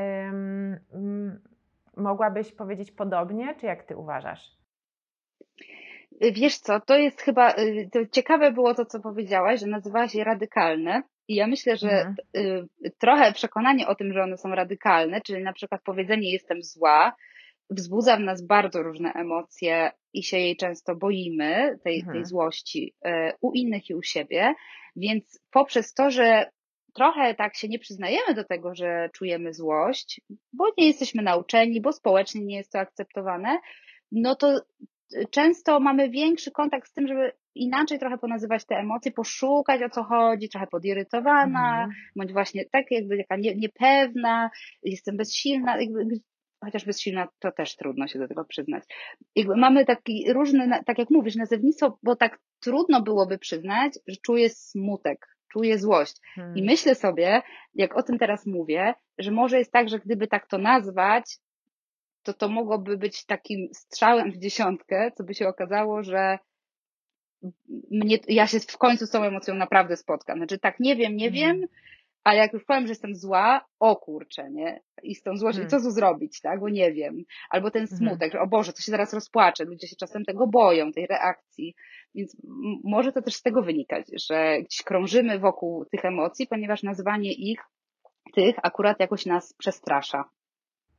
Mogłabyś 1.96 2.52
powiedzieć 2.52 2.92
podobnie, 2.92 3.54
czy 3.60 3.66
jak 3.66 3.84
ty 3.84 3.96
uważasz? 3.96 4.56
Wiesz 6.20 6.58
co, 6.58 6.80
to 6.80 6.96
jest 6.96 7.20
chyba, 7.20 7.54
y, 7.54 7.88
to 7.92 8.06
ciekawe 8.06 8.52
było 8.52 8.74
to, 8.74 8.84
co 8.84 9.00
powiedziałaś, 9.00 9.60
że 9.60 9.66
nazywałaś 9.66 10.14
je 10.14 10.24
radykalne. 10.24 11.02
I 11.28 11.34
ja 11.34 11.46
myślę, 11.46 11.76
że 11.76 11.90
mhm. 11.90 12.16
Y, 12.84 12.90
trochę 12.98 13.32
przekonanie 13.32 13.86
o 13.86 13.94
tym, 13.94 14.12
że 14.12 14.22
one 14.22 14.36
są 14.36 14.48
radykalne, 14.48 15.20
czyli 15.20 15.42
na 15.42 15.52
przykład 15.52 15.82
powiedzenie 15.84 16.32
jestem 16.32 16.62
zła, 16.62 17.12
wzbudza 17.70 18.16
w 18.16 18.20
nas 18.20 18.46
bardzo 18.46 18.82
różne 18.82 19.12
emocje 19.12 19.90
i 20.12 20.22
się 20.22 20.38
jej 20.38 20.56
często 20.56 20.96
boimy, 20.96 21.78
tej, 21.84 21.98
mhm. 21.98 22.16
tej 22.16 22.24
złości 22.24 22.94
y, 23.06 23.10
u 23.40 23.52
innych 23.52 23.90
i 23.90 23.94
u 23.94 24.02
siebie. 24.02 24.54
Więc 24.96 25.40
poprzez 25.50 25.94
to, 25.94 26.10
że 26.10 26.50
trochę 26.96 27.34
tak 27.34 27.56
się 27.56 27.68
nie 27.68 27.78
przyznajemy 27.78 28.34
do 28.34 28.44
tego, 28.44 28.74
że 28.74 29.10
czujemy 29.12 29.52
złość, 29.54 30.20
bo 30.52 30.64
nie 30.78 30.86
jesteśmy 30.86 31.22
nauczeni, 31.22 31.80
bo 31.80 31.92
społecznie 31.92 32.44
nie 32.44 32.56
jest 32.56 32.72
to 32.72 32.78
akceptowane, 32.78 33.58
no 34.12 34.36
to 34.36 34.60
często 35.30 35.80
mamy 35.80 36.10
większy 36.10 36.50
kontakt 36.50 36.88
z 36.88 36.92
tym, 36.92 37.08
żeby 37.08 37.32
inaczej 37.54 37.98
trochę 37.98 38.18
ponazywać 38.18 38.64
te 38.64 38.74
emocje, 38.76 39.12
poszukać 39.12 39.82
o 39.82 39.90
co 39.90 40.04
chodzi, 40.04 40.48
trochę 40.48 40.66
podirytowana, 40.66 41.70
Mhm. 41.82 41.90
bądź 42.16 42.32
właśnie 42.32 42.64
tak 42.64 42.84
jakby 42.90 43.18
taka 43.18 43.36
nie, 43.36 43.54
niepewna, 43.54 44.50
jestem 44.82 45.16
bezsilna, 45.16 45.80
jakby, 45.80 46.04
chociaż 46.64 46.84
bezsilna 46.84 47.28
to 47.38 47.52
też 47.52 47.76
trudno 47.76 48.06
się 48.08 48.18
do 48.18 48.28
tego 48.28 48.44
przyznać. 48.44 48.84
Jakby 49.36 49.56
mamy 49.56 49.84
taki 49.84 50.32
różny, 50.32 50.70
tak 50.86 50.98
jak 50.98 51.10
mówisz, 51.10 51.36
nazewnictwo, 51.36 51.98
bo 52.02 52.16
tak 52.16 52.38
trudno 52.60 53.02
byłoby 53.02 53.38
przyznać, 53.38 53.92
że 54.06 54.16
czuję 54.22 54.48
smutek, 54.50 55.35
czuję 55.52 55.78
złość. 55.78 56.16
Hmm. 56.34 56.56
I 56.56 56.62
myślę 56.62 56.94
sobie, 56.94 57.42
jak 57.74 57.96
o 57.96 58.02
tym 58.02 58.18
teraz 58.18 58.46
mówię, 58.46 58.94
że 59.18 59.30
może 59.30 59.58
jest 59.58 59.72
tak, 59.72 59.88
że 59.88 59.98
gdyby 59.98 60.26
tak 60.26 60.46
to 60.46 60.58
nazwać, 60.58 61.38
to 62.22 62.34
to 62.34 62.48
mogłoby 62.48 62.98
być 62.98 63.24
takim 63.24 63.68
strzałem 63.74 64.32
w 64.32 64.38
dziesiątkę, 64.38 65.12
co 65.16 65.24
by 65.24 65.34
się 65.34 65.48
okazało, 65.48 66.02
że 66.02 66.38
mnie, 67.90 68.18
ja 68.28 68.46
się 68.46 68.60
w 68.60 68.78
końcu 68.78 69.06
z 69.06 69.10
tą 69.10 69.22
emocją 69.22 69.54
naprawdę 69.54 69.96
spotkam. 69.96 70.38
Znaczy 70.38 70.58
tak, 70.58 70.80
nie 70.80 70.96
wiem, 70.96 71.16
nie 71.16 71.26
Mhm. 71.28 71.60
wiem, 71.60 71.68
ale 72.26 72.36
jak 72.38 72.52
już 72.52 72.64
powiem, 72.64 72.86
że 72.86 72.90
jestem 72.90 73.14
zła, 73.14 73.64
o 73.80 73.96
kurczę, 73.96 74.50
nie? 74.50 74.80
I 75.02 75.14
z 75.14 75.22
tą 75.22 75.36
złością, 75.36 75.62
i 75.62 75.66
co 75.66 75.76
tu 75.76 75.90
zrobić, 75.90 76.40
tak? 76.40 76.60
Bo 76.60 76.68
nie 76.68 76.92
wiem. 76.92 77.14
Albo 77.50 77.70
ten 77.70 77.82
Mhm. 77.82 77.98
smutek, 77.98 78.32
że 78.32 78.40
o 78.40 78.46
Boże, 78.46 78.72
to 78.72 78.82
się 78.82 78.92
zaraz 78.92 79.14
rozpłaczę. 79.14 79.64
Ludzie 79.64 79.86
się 79.86 79.96
czasem 79.96 80.24
tego 80.24 80.46
boją, 80.46 80.92
tej 80.92 81.06
reakcji. 81.06 81.74
Więc 82.14 82.36
może 82.84 83.12
to 83.12 83.22
też 83.22 83.34
z 83.34 83.42
tego 83.42 83.62
wynikać, 83.62 84.06
że 84.28 84.58
gdzieś 84.62 84.82
krążymy 84.82 85.38
wokół 85.38 85.84
tych 85.84 86.04
emocji, 86.04 86.46
ponieważ 86.46 86.82
nazwanie 86.82 87.32
ich, 87.32 87.60
tych 88.34 88.56
akurat 88.62 89.00
jakoś 89.00 89.26
nas 89.26 89.52
przestrasza. 89.52 90.24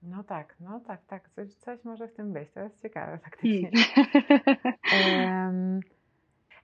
No 0.01 0.23
tak, 0.23 0.55
no 0.59 0.79
tak, 0.87 1.05
tak, 1.05 1.29
coś, 1.29 1.53
coś 1.53 1.83
może 1.83 2.07
w 2.07 2.13
tym 2.13 2.33
być, 2.33 2.51
to 2.51 2.59
jest 2.59 2.81
ciekawe 2.81 3.19
faktycznie. 3.23 3.71
Hmm. 4.85 5.29
Em, 5.41 5.79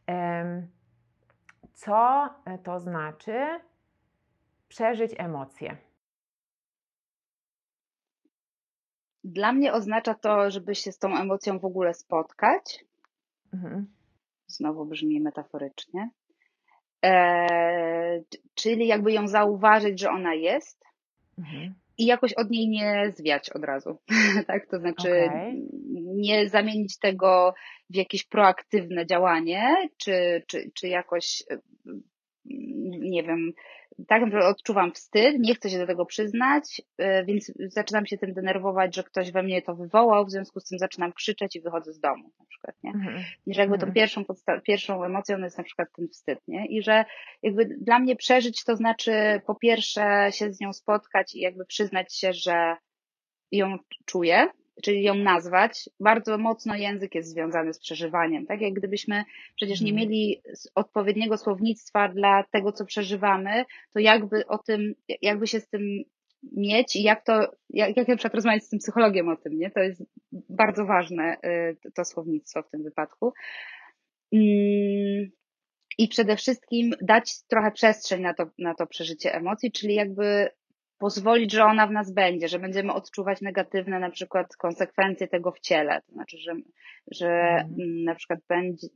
em, 0.08 0.68
co 1.74 2.30
to 2.64 2.80
znaczy 2.80 3.60
przeżyć 4.74 5.12
emocje? 5.18 5.78
Dla 9.24 9.54
mnie 9.54 9.74
oznacza 9.74 10.14
to, 10.14 10.52
żeby 10.52 10.76
się 10.76 10.92
z 10.92 10.98
tą 10.98 11.18
emocją 11.18 11.60
w 11.60 11.66
ogóle 11.66 11.94
spotkać. 11.94 12.86
Mhm. 13.54 13.88
Znowu 14.48 14.86
brzmi 14.86 15.22
metaforycznie. 15.22 16.10
Eee, 17.02 18.24
czyli 18.56 18.88
jakby 18.88 19.12
ją 19.12 19.28
zauważyć, 19.28 20.00
że 20.00 20.10
ona 20.10 20.34
jest 20.34 20.84
Mhm. 21.38 21.76
i 21.98 22.06
jakoś 22.06 22.34
od 22.34 22.50
niej 22.50 22.70
nie 22.70 23.12
zwiać 23.12 23.50
od 23.50 23.64
razu. 23.64 23.98
tak? 24.48 24.68
To 24.68 24.80
znaczy 24.80 25.26
Okej. 25.28 25.68
nie 26.16 26.50
zamienić 26.50 27.00
tego 27.00 27.54
w 27.90 27.96
jakieś 27.96 28.24
proaktywne 28.24 29.06
działanie, 29.06 29.90
czy, 29.98 30.44
czy, 30.48 30.72
czy 30.74 30.88
jakoś 30.88 31.44
mm, 31.50 31.64
nie 33.00 33.24
wiem, 33.24 33.54
tak 34.08 34.22
naprawdę 34.22 34.48
odczuwam 34.48 34.92
wstyd, 34.92 35.36
nie 35.40 35.56
chcę 35.56 35.70
się 35.70 35.78
do 35.78 35.88
tego 35.88 36.06
przyznać, 36.06 36.82
y, 37.02 37.26
więc 37.26 37.52
zaczynam 37.60 38.06
się 38.06 38.18
tym 38.18 38.34
denerwować, 38.34 38.96
że 38.96 39.04
ktoś 39.04 39.32
we 39.32 39.44
mnie 39.44 39.62
to 39.62 39.76
wywołał, 39.76 40.26
w 40.26 40.32
związku 40.32 40.60
z 40.60 40.64
tym 40.64 40.80
zaczynam 40.80 41.14
krzyczeć 41.14 41.56
i 41.56 41.62
wychodzę 41.62 41.94
z 41.94 42.00
domu 42.00 42.32
na 42.40 42.46
przykład, 42.46 42.76
nie? 42.84 42.92
Mhm. 42.92 43.24
I 43.46 43.54
że 43.54 43.62
jakby 43.62 43.78
tą 43.78 43.86
Mhm. 43.86 43.94
pierwszą, 43.94 44.24
pierwszą 44.64 45.04
emocją 45.04 45.38
jest 45.38 45.58
na 45.58 45.64
przykład 45.64 45.88
ten 45.96 46.08
wstyd, 46.08 46.40
nie? 46.48 46.66
I 46.66 46.84
że 46.84 47.06
jakby 47.42 47.66
dla 47.66 48.00
mnie 48.00 48.16
przeżyć 48.16 48.64
to 48.64 48.76
znaczy 48.76 49.42
po 49.46 49.56
pierwsze 49.56 50.30
się 50.32 50.54
z 50.54 50.60
nią 50.60 50.74
spotkać 50.74 51.36
i 51.36 51.40
jakby 51.40 51.66
przyznać 51.66 52.16
się, 52.16 52.34
że 52.34 52.76
ją 53.52 53.78
czuję, 54.06 54.48
czyli 54.84 55.04
ją 55.04 55.16
nazwać. 55.16 55.90
Bardzo 56.00 56.38
mocno 56.38 56.76
język 56.76 57.16
jest 57.16 57.30
związany 57.30 57.74
z 57.74 57.80
przeżywaniem, 57.80 58.46
tak? 58.46 58.62
Jak 58.62 58.74
gdybyśmy 58.74 59.24
przecież 59.56 59.82
nie 59.82 59.92
Mhm. 59.92 60.10
mieli 60.10 60.42
odpowiedniego 60.76 61.38
słownictwa 61.38 62.10
dla 62.10 62.44
tego, 62.52 62.72
co 62.72 62.86
przeżywamy, 62.86 63.66
to 63.94 64.00
jakby 64.00 64.48
o 64.48 64.58
tym, 64.58 64.94
jakby 65.22 65.48
się 65.48 65.60
z 65.60 65.70
tym 65.70 65.82
mieć 66.58 66.96
i 66.96 67.04
jak 67.04 67.26
to, 67.26 67.52
jak, 67.70 67.98
jak 67.98 68.08
na 68.08 68.16
przykład 68.16 68.36
rozmawiać 68.36 68.64
z 68.64 68.70
tym 68.70 68.80
psychologiem 68.80 69.30
o 69.30 69.36
tym, 69.38 69.58
nie? 69.60 69.72
To 69.72 69.80
jest 69.80 70.04
bardzo 70.50 70.86
ważne, 70.86 71.38
y, 71.46 71.78
to- 71.84 71.92
to 71.96 72.06
słownictwo 72.06 72.64
w 72.64 72.70
tym 72.70 72.84
wypadku. 72.84 73.34
Mm, 74.34 75.30
I 75.98 76.08
przede 76.08 76.36
wszystkim 76.36 76.94
dać 77.02 77.44
trochę 77.48 77.72
przestrzeń 77.72 78.22
na 78.22 78.34
to, 78.34 78.46
na 78.60 78.76
to 78.76 78.88
przeżycie 78.88 79.34
emocji, 79.36 79.72
czyli 79.72 79.96
jakby 79.96 80.50
pozwolić, 80.98 81.52
że 81.52 81.64
ona 81.64 81.88
w 81.88 81.92
nas 81.92 82.14
będzie, 82.14 82.48
że 82.48 82.60
będziemy 82.60 82.94
odczuwać 82.94 83.42
negatywne 83.42 84.00
na 84.00 84.10
przykład 84.10 84.56
konsekwencje 84.56 85.28
tego 85.28 85.52
w 85.52 85.60
ciele. 85.60 86.02
To 86.02 86.12
znaczy, 86.12 86.38
że, 86.38 86.54
że 87.12 87.30
Mhm. 87.30 88.04
na 88.04 88.16
przykład 88.16 88.40
będzie, 88.50 88.88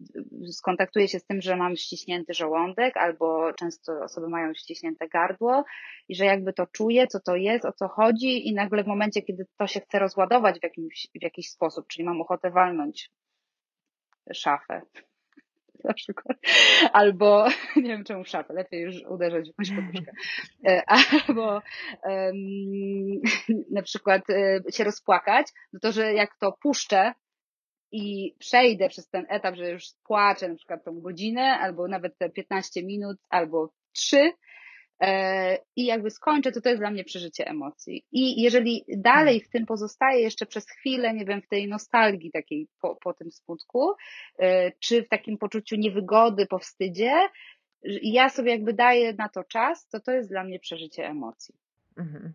skontaktuję 0.52 1.08
się 1.08 1.20
z 1.20 1.26
tym, 1.26 1.42
że 1.42 1.56
mam 1.56 1.76
ściśnięty 1.76 2.34
żołądek, 2.34 2.98
albo 2.98 3.54
często 3.54 4.04
osoby 4.04 4.30
mają 4.30 4.54
ściśnięte 4.54 5.08
gardło 5.08 5.64
i 6.08 6.16
że 6.16 6.26
jakby 6.26 6.54
to 6.54 6.68
czuję, 6.68 7.08
co 7.08 7.20
to 7.20 7.36
jest, 7.36 7.66
o 7.66 7.72
co 7.72 7.88
chodzi 7.88 8.48
i 8.48 8.54
nagle 8.54 8.84
w 8.84 8.88
momencie, 8.88 9.22
kiedy 9.22 9.46
to 9.58 9.68
się 9.68 9.80
chce 9.80 10.00
rozładować 10.00 10.60
w, 10.60 10.64
jakimś, 10.64 11.08
w 11.20 11.24
jakiś 11.24 11.50
sposób, 11.50 11.88
czyli 11.88 12.06
mam 12.06 12.22
ochotę 12.22 12.52
walnąć 12.52 13.12
szafę, 14.34 14.82
na 15.88 15.94
przykład. 15.94 16.38
Albo, 16.94 17.48
nie 17.76 17.90
wiem 17.90 18.04
czemu 18.04 18.24
w 18.24 18.28
szafę, 18.28 18.54
lepiej 18.54 18.82
już 18.82 18.96
uderzać 19.10 19.46
w 19.46 19.48
jakąś 19.48 19.72
poduszkę. 19.72 20.12
E, 20.68 20.84
Albo 20.88 21.62
em, 22.04 22.36
na 23.78 23.82
przykład 23.82 24.30
e, 24.30 24.60
się 24.72 24.84
rozpłakać, 24.84 25.48
no 25.74 25.80
to, 25.80 25.92
że 25.92 26.14
jak 26.14 26.38
to 26.40 26.58
puszczę 26.62 27.14
i 27.92 28.36
przejdę 28.40 28.90
przez 28.90 29.10
ten 29.10 29.26
etap, 29.30 29.56
że 29.56 29.72
już 29.72 29.84
płaczę 30.04 30.50
na 30.50 30.56
przykład 30.56 30.84
tą 30.84 31.02
godzinę, 31.02 31.60
albo 31.60 31.88
nawet 31.88 32.18
te 32.18 32.30
15 32.30 32.84
minut, 32.84 33.18
albo 33.30 33.74
3, 33.92 34.18
e, 34.18 34.32
i 35.76 35.86
jakby 35.86 36.12
skończę, 36.12 36.52
to 36.52 36.62
to 36.62 36.70
jest 36.70 36.82
dla 36.82 36.92
mnie 36.92 37.04
przeżycie 37.04 37.48
emocji. 37.48 38.06
I 38.12 38.42
jeżeli 38.42 38.86
dalej 38.88 39.42
w 39.42 39.50
tym 39.50 39.66
pozostaje 39.66 40.22
jeszcze 40.22 40.46
przez 40.46 40.70
chwilę, 40.70 41.14
nie 41.14 41.26
wiem, 41.26 41.42
w 41.42 41.48
tej 41.48 41.68
nostalgii 41.68 42.32
takiej 42.32 42.68
po, 42.82 42.96
po 42.96 43.14
tym 43.14 43.32
smutku, 43.32 43.94
e, 44.40 44.72
czy 44.72 45.04
w 45.04 45.10
takim 45.10 45.38
poczuciu 45.38 45.76
niewygody, 45.76 46.46
po 46.46 46.60
wstydzie, 46.60 47.14
ja 48.04 48.30
sobie 48.30 48.52
jakby 48.52 48.74
daję 48.74 49.14
na 49.14 49.30
to 49.30 49.44
czas, 49.44 49.88
to 49.88 50.00
to 50.00 50.12
jest 50.12 50.30
dla 50.30 50.44
mnie 50.44 50.60
przeżycie 50.60 51.08
emocji. 51.08 51.56
Mhm. 51.98 52.34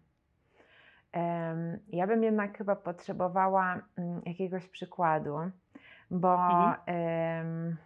Ja 1.88 2.06
bym 2.06 2.22
jednak 2.22 2.58
chyba 2.58 2.76
potrzebowała 2.76 3.82
mm, 3.98 4.22
jakiegoś 4.26 4.68
przykładu, 4.68 5.36
bo 6.10 6.34
Mhm. 6.34 6.74
em, 6.86 7.76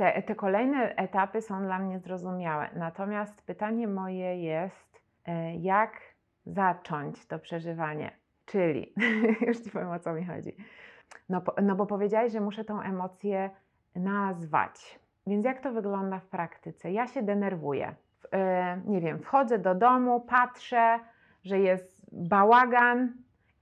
te, 0.00 0.22
te 0.22 0.34
kolejne 0.34 0.94
etapy 0.96 1.42
są 1.42 1.62
dla 1.62 1.78
mnie 1.78 1.98
zrozumiałe. 1.98 2.68
Natomiast 2.74 3.46
pytanie 3.46 3.88
moje 3.88 4.42
jest, 4.42 5.00
e, 5.26 5.56
jak 5.56 5.92
zacząć 6.46 7.26
to 7.26 7.38
przeżywanie? 7.38 8.10
Czyli, 8.46 8.94
już 9.46 9.60
Ci 9.60 9.70
powiem 9.70 9.90
o 9.90 9.98
co 9.98 10.12
mi 10.12 10.24
chodzi. 10.24 10.56
No, 11.28 11.42
no 11.62 11.76
bo 11.76 11.86
powiedziałeś, 11.86 12.32
że 12.32 12.40
muszę 12.40 12.64
tą 12.64 12.80
emocję 12.80 13.50
nazwać. 13.96 14.98
Więc 15.26 15.44
jak 15.44 15.60
to 15.60 15.72
wygląda 15.72 16.18
w 16.18 16.26
praktyce? 16.26 16.92
Ja 16.92 17.06
się 17.06 17.22
denerwuję. 17.22 17.94
E, 18.32 18.80
Nie 18.84 19.00
wiem, 19.00 19.18
wchodzę 19.18 19.58
do 19.58 19.74
domu, 19.74 20.20
patrzę, 20.20 20.98
że 21.44 21.58
jest 21.58 22.06
bałagan 22.12 23.12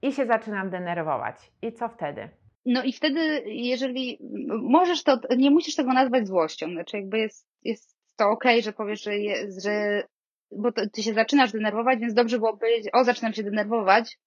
i 0.01 0.11
się 0.13 0.25
zaczynam 0.25 0.69
denerwować. 0.69 1.51
I 1.61 1.73
co 1.73 1.89
wtedy? 1.89 2.29
No 2.71 2.83
i 2.83 2.93
wtedy, 2.93 3.43
jeżeli 3.45 4.19
możesz 4.61 5.03
to, 5.03 5.19
nie 5.37 5.51
musisz 5.51 5.75
tego 5.75 5.93
nazwać 5.93 6.27
złością, 6.27 6.71
znaczy 6.71 6.97
jakby 6.97 7.19
jest, 7.19 7.47
jest 7.63 7.97
to 8.15 8.29
okej, 8.29 8.61
że 8.61 8.73
powiesz, 8.73 9.03
że 9.03 9.17
jest, 9.17 9.63
że, 9.63 10.03
bo 10.51 10.71
to, 10.71 10.81
ty 10.93 11.03
się 11.03 11.13
zaczynasz 11.13 11.51
denerwować, 11.51 11.99
więc 11.99 12.13
dobrze 12.13 12.37
było 12.37 12.57
powiedzieć, 12.57 12.89
o 12.93 13.03
zaczynam 13.03 13.33
się 13.33 13.43
denerwować, 13.43 14.19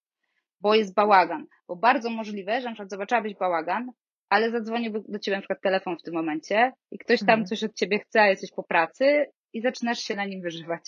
bo 0.61 0.75
jest 0.75 0.93
bałagan. 0.93 1.45
Bo 1.67 1.75
bardzo 1.75 2.09
możliwe, 2.09 2.61
że 2.61 2.65
na 2.65 2.71
przykład 2.71 2.89
zobaczyłabyś 2.89 3.35
bałagan, 3.35 3.91
ale 4.29 4.51
zadzwoniłby 4.51 5.01
do 5.07 5.19
ciebie 5.19 5.37
na 5.37 5.41
przykład 5.41 5.61
telefon 5.61 5.97
w 5.97 6.03
tym 6.03 6.13
momencie 6.13 6.71
i 6.91 6.97
ktoś 6.97 7.19
tam 7.19 7.39
Mhm. 7.39 7.45
coś 7.45 7.63
od 7.63 7.73
ciebie 7.73 7.99
chce, 7.99 8.21
a 8.21 8.27
jesteś 8.27 8.51
po 8.51 8.63
pracy 8.63 9.25
i 9.53 9.61
zaczynasz 9.61 9.99
się 9.99 10.15
na 10.15 10.25
nim 10.25 10.41
wyżywać. 10.41 10.81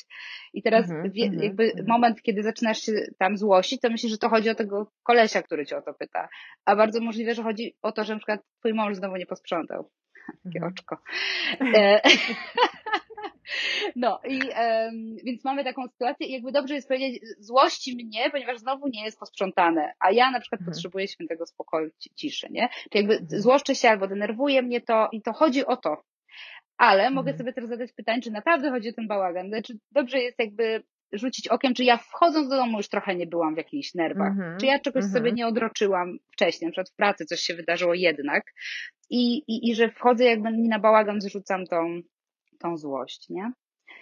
I 0.54 0.62
teraz 0.64 0.90
Mhm, 0.90 1.12
wie, 1.12 1.24
mhm, 1.26 1.44
jakby 1.44 1.64
mhm. 1.64 1.86
moment, 1.88 2.22
kiedy 2.22 2.44
zaczynasz 2.44 2.80
się 2.82 2.92
tam 3.20 3.38
złościć, 3.38 3.82
to 3.82 3.90
myślisz, 3.90 4.12
że 4.12 4.18
to 4.18 4.30
chodzi 4.30 4.50
o 4.50 4.56
tego 4.56 4.92
kolesia, 5.04 5.42
który 5.42 5.66
cię 5.66 5.78
o 5.78 5.82
to 5.82 5.94
pyta. 5.94 6.30
A 6.66 6.76
bardzo 6.76 7.02
możliwe, 7.02 7.36
że 7.36 7.44
chodzi 7.44 7.76
o 7.82 7.92
to, 7.92 8.04
że 8.04 8.14
na 8.14 8.20
przykład 8.20 8.42
twój 8.60 8.74
mąż 8.74 8.96
znowu 8.96 9.16
nie 9.16 9.26
posprzątał. 9.26 9.90
Takie 10.44 10.58
Mhm. 10.60 10.74
oczko. 10.74 10.98
E, 11.76 12.02
No 13.96 14.20
i 14.30 14.40
więc 15.26 15.44
mamy 15.44 15.64
taką 15.64 15.88
sytuację 15.88 16.28
i 16.28 16.32
jakby 16.32 16.52
dobrze 16.52 16.76
jest 16.76 16.88
powiedzieć, 16.88 17.24
złości 17.40 17.96
mnie, 17.96 18.30
ponieważ 18.32 18.60
znowu 18.60 18.88
nie 18.88 19.04
jest 19.06 19.20
posprzątane, 19.20 19.94
a 20.00 20.12
ja 20.12 20.32
na 20.32 20.40
przykład 20.40 20.62
Mhm. 20.62 20.74
potrzebuję 20.76 21.08
świętego 21.08 21.46
spokoju, 21.46 21.90
ci- 22.00 22.10
ciszy, 22.16 22.48
nie? 22.52 22.70
Czyli 22.92 23.06
jakby 23.08 23.14
Mhm. 23.14 23.42
złoszczę 23.42 23.76
się 23.76 23.90
albo 23.90 24.08
denerwuje 24.08 24.62
mnie 24.62 24.82
to 24.82 25.10
i 25.12 25.22
to 25.22 25.34
chodzi 25.34 25.66
o 25.66 25.78
to. 25.78 25.98
Ale 26.78 27.10
mogę 27.10 27.32
Mhm. 27.32 27.38
sobie 27.38 27.54
teraz 27.54 27.70
zadać 27.70 27.94
pytanie, 27.94 28.22
czy 28.22 28.32
naprawdę 28.32 28.70
chodzi 28.70 28.90
o 28.90 28.94
ten 28.94 29.08
bałagan. 29.08 29.48
Znaczy 29.48 29.78
dobrze 29.92 30.20
jest 30.20 30.40
jakby 30.40 30.84
rzucić 31.12 31.48
okiem, 31.48 31.74
czy 31.74 31.84
ja 31.84 31.98
wchodząc 31.98 32.50
do 32.50 32.56
domu 32.56 32.78
już 32.78 32.90
trochę 32.90 33.16
nie 33.16 33.28
byłam 33.28 33.54
w 33.54 33.58
jakichś 33.58 33.94
nerwach, 33.94 34.32
Mhm, 34.32 34.60
czy 34.60 34.66
ja 34.66 34.80
czegoś 34.80 35.04
mhm. 35.04 35.14
sobie 35.14 35.32
nie 35.32 35.48
odroczyłam 35.48 36.18
wcześniej, 36.34 36.68
na 36.68 36.72
przykład 36.72 36.90
w 36.90 36.96
pracy 36.96 37.26
coś 37.26 37.40
się 37.40 37.54
wydarzyło 37.54 37.94
jednak 37.94 38.44
i, 39.10 39.38
i, 39.38 39.70
i 39.70 39.76
że 39.76 39.90
wchodzę 39.90 40.24
jakby 40.24 40.52
mi 40.52 40.68
na 40.68 40.80
bałagan 40.80 41.22
zrzucam 41.22 41.66
tą, 41.66 42.02
tą 42.60 42.78
złość, 42.78 43.30
nie? 43.30 43.52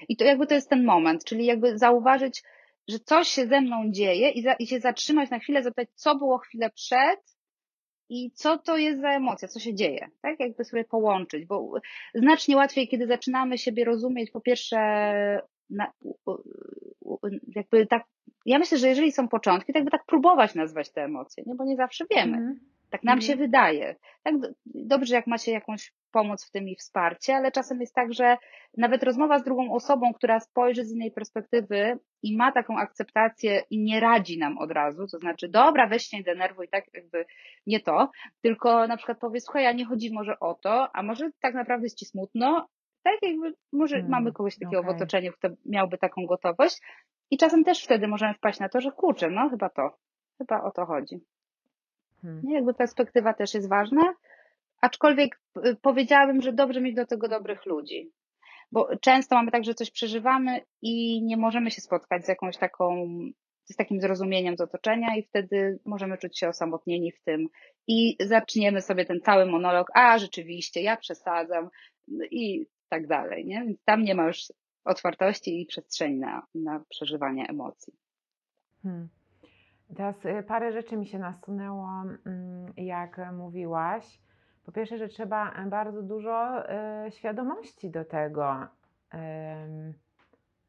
I 0.09 0.17
to 0.17 0.25
jakby 0.25 0.47
to 0.47 0.55
jest 0.55 0.69
ten 0.69 0.85
moment, 0.85 1.25
czyli 1.25 1.45
jakby 1.45 1.77
zauważyć, 1.77 2.43
że 2.87 2.99
coś 2.99 3.27
się 3.27 3.47
ze 3.47 3.61
mną 3.61 3.91
dzieje 3.91 4.29
i, 4.29 4.41
za, 4.41 4.53
i 4.53 4.67
się 4.67 4.79
zatrzymać 4.79 5.29
na 5.29 5.39
chwilę, 5.39 5.63
zapytać, 5.63 5.89
co 5.95 6.15
było 6.15 6.37
chwilę 6.37 6.69
przed 6.69 7.19
i 8.15 8.31
co 8.31 8.57
to 8.57 8.77
jest 8.77 9.01
za 9.01 9.09
emocja, 9.09 9.47
co 9.47 9.59
się 9.59 9.73
dzieje, 9.73 10.07
tak? 10.21 10.39
Jakby 10.39 10.63
sobie 10.63 10.83
połączyć, 10.83 11.45
bo 11.45 11.73
znacznie 12.15 12.55
łatwiej, 12.55 12.87
kiedy 12.87 13.07
zaczynamy 13.07 13.57
siebie 13.57 13.85
rozumieć, 13.85 14.31
po 14.31 14.41
pierwsze, 14.41 14.77
na, 15.69 15.91
jakby 17.55 17.87
tak, 17.87 18.03
ja 18.45 18.59
myślę, 18.59 18.77
że 18.77 18.87
jeżeli 18.87 19.11
są 19.11 19.27
początki, 19.27 19.73
to 19.73 19.79
jakby 19.79 19.91
tak 19.91 20.05
próbować 20.05 20.55
nazwać 20.55 20.91
te 20.91 21.03
emocje, 21.03 21.43
nie? 21.47 21.55
Bo 21.55 21.65
nie 21.65 21.75
zawsze 21.75 22.05
wiemy. 22.11 22.37
Mhm. 22.37 22.59
Tak 22.89 23.03
nam 23.03 23.17
Mhm. 23.17 23.21
się 23.31 23.35
wydaje. 23.35 23.95
Tak, 24.23 24.39
do- 24.39 24.49
dobrze, 24.65 25.15
jak 25.15 25.27
macie 25.27 25.51
jakąś 25.51 25.93
pomoc 26.11 26.45
w 26.47 26.51
tym 26.51 26.69
i 26.69 26.75
wsparcie, 26.75 27.35
ale 27.35 27.51
czasem 27.51 27.81
jest 27.81 27.95
tak, 27.95 28.13
że 28.13 28.37
nawet 28.77 29.03
rozmowa 29.03 29.39
z 29.39 29.43
drugą 29.43 29.73
osobą, 29.73 30.13
która 30.13 30.39
spojrzy 30.39 30.85
z 30.85 30.91
innej 30.91 31.11
perspektywy 31.11 31.99
i 32.23 32.37
ma 32.37 32.51
taką 32.51 32.77
akceptację 32.77 33.63
i 33.69 33.79
nie 33.79 33.99
radzi 33.99 34.37
nam 34.37 34.57
od 34.57 34.71
razu, 34.71 35.07
to 35.07 35.19
znaczy, 35.19 35.49
dobra, 35.49 35.87
weź 35.87 36.03
się 36.03 36.17
nie 36.17 36.23
denerwuj, 36.23 36.67
tak 36.67 36.85
jakby 36.93 37.25
nie 37.67 37.79
to, 37.79 38.11
tylko 38.41 38.87
na 38.87 38.97
przykład 38.97 39.19
powie, 39.19 39.41
słuchaj, 39.41 39.67
a 39.67 39.71
nie 39.71 39.85
chodzi 39.85 40.13
może 40.13 40.39
o 40.39 40.53
to, 40.53 40.95
a 40.95 41.03
może 41.03 41.29
tak 41.41 41.53
naprawdę 41.53 41.85
jest 41.85 41.97
ci 41.97 42.05
smutno, 42.05 42.67
tak 43.03 43.13
jakby 43.21 43.53
może 43.71 43.95
Mm, 43.97 44.09
mamy 44.09 44.31
kogoś 44.31 44.59
takiego 44.59 44.83
w 44.83 44.85
okej. 44.85 44.95
otoczeniu, 44.95 45.33
kto 45.33 45.47
miałby 45.65 45.97
taką 45.97 46.25
gotowość 46.25 46.81
i 47.31 47.37
czasem 47.37 47.63
też 47.63 47.83
wtedy 47.83 48.07
możemy 48.07 48.33
wpaść 48.33 48.59
na 48.59 48.69
to, 48.69 48.81
że 48.81 48.91
kurczę, 48.91 49.29
no 49.29 49.49
chyba 49.49 49.69
to, 49.69 49.97
chyba 50.37 50.63
o 50.63 50.71
to 50.71 50.85
chodzi. 50.85 51.19
Hmm. 52.21 52.41
Nie, 52.43 52.55
jakby 52.55 52.73
perspektywa 52.73 53.33
też 53.33 53.53
jest 53.53 53.69
ważna, 53.69 54.13
aczkolwiek 54.81 55.39
y, 55.65 55.75
powiedziałabym, 55.81 56.41
że 56.41 56.53
dobrze 56.53 56.81
mieć 56.81 56.95
do 56.95 57.05
tego 57.05 57.27
dobrych 57.27 57.65
ludzi. 57.65 58.11
Bo 58.73 58.97
często 58.97 59.35
mamy 59.35 59.51
tak, 59.51 59.63
że 59.63 59.73
coś 59.73 59.91
przeżywamy 59.91 60.61
i 60.81 61.23
nie 61.23 61.37
możemy 61.37 61.71
się 61.71 61.81
spotkać 61.81 62.25
z 62.25 62.27
jakąś 62.27 62.57
taką, 62.57 63.07
z 63.65 63.75
takim 63.75 64.01
zrozumieniem 64.01 64.57
z 64.57 64.61
otoczenia 64.61 65.15
i 65.15 65.23
wtedy 65.23 65.79
możemy 65.85 66.17
czuć 66.17 66.39
się 66.39 66.49
osamotnieni 66.49 67.11
w 67.11 67.23
tym 67.23 67.47
i 67.87 68.17
zaczniemy 68.19 68.81
sobie 68.81 69.05
ten 69.05 69.21
cały 69.21 69.45
monolog, 69.45 69.87
a 69.93 70.17
rzeczywiście, 70.17 70.81
ja 70.81 70.97
przesadzam 70.97 71.69
i 72.31 72.65
tak 72.89 73.07
dalej, 73.07 73.45
nie? 73.45 73.63
Więc 73.65 73.83
tam 73.83 74.03
nie 74.03 74.15
ma 74.15 74.27
już 74.27 74.53
otwartości 74.85 75.61
i 75.61 75.65
przestrzeni 75.65 76.19
na, 76.19 76.47
na 76.55 76.83
przeżywanie 76.89 77.45
emocji. 77.49 77.93
Hmm. 78.83 79.09
Teraz 79.95 80.25
y, 80.25 80.43
parę 80.47 80.71
rzeczy 80.71 80.97
mi 80.97 81.07
się 81.07 81.19
nasunęło, 81.19 81.89
mm, 82.25 82.73
jak 82.77 83.21
mówiłaś. 83.33 84.19
Po 84.63 84.71
pierwsze, 84.71 84.97
że 84.97 85.07
trzeba 85.07 85.65
bardzo 85.65 86.03
dużo 86.03 86.63
y, 87.07 87.11
świadomości 87.11 87.89
do 87.89 88.05
tego, 88.05 88.67
ym, 89.13 89.93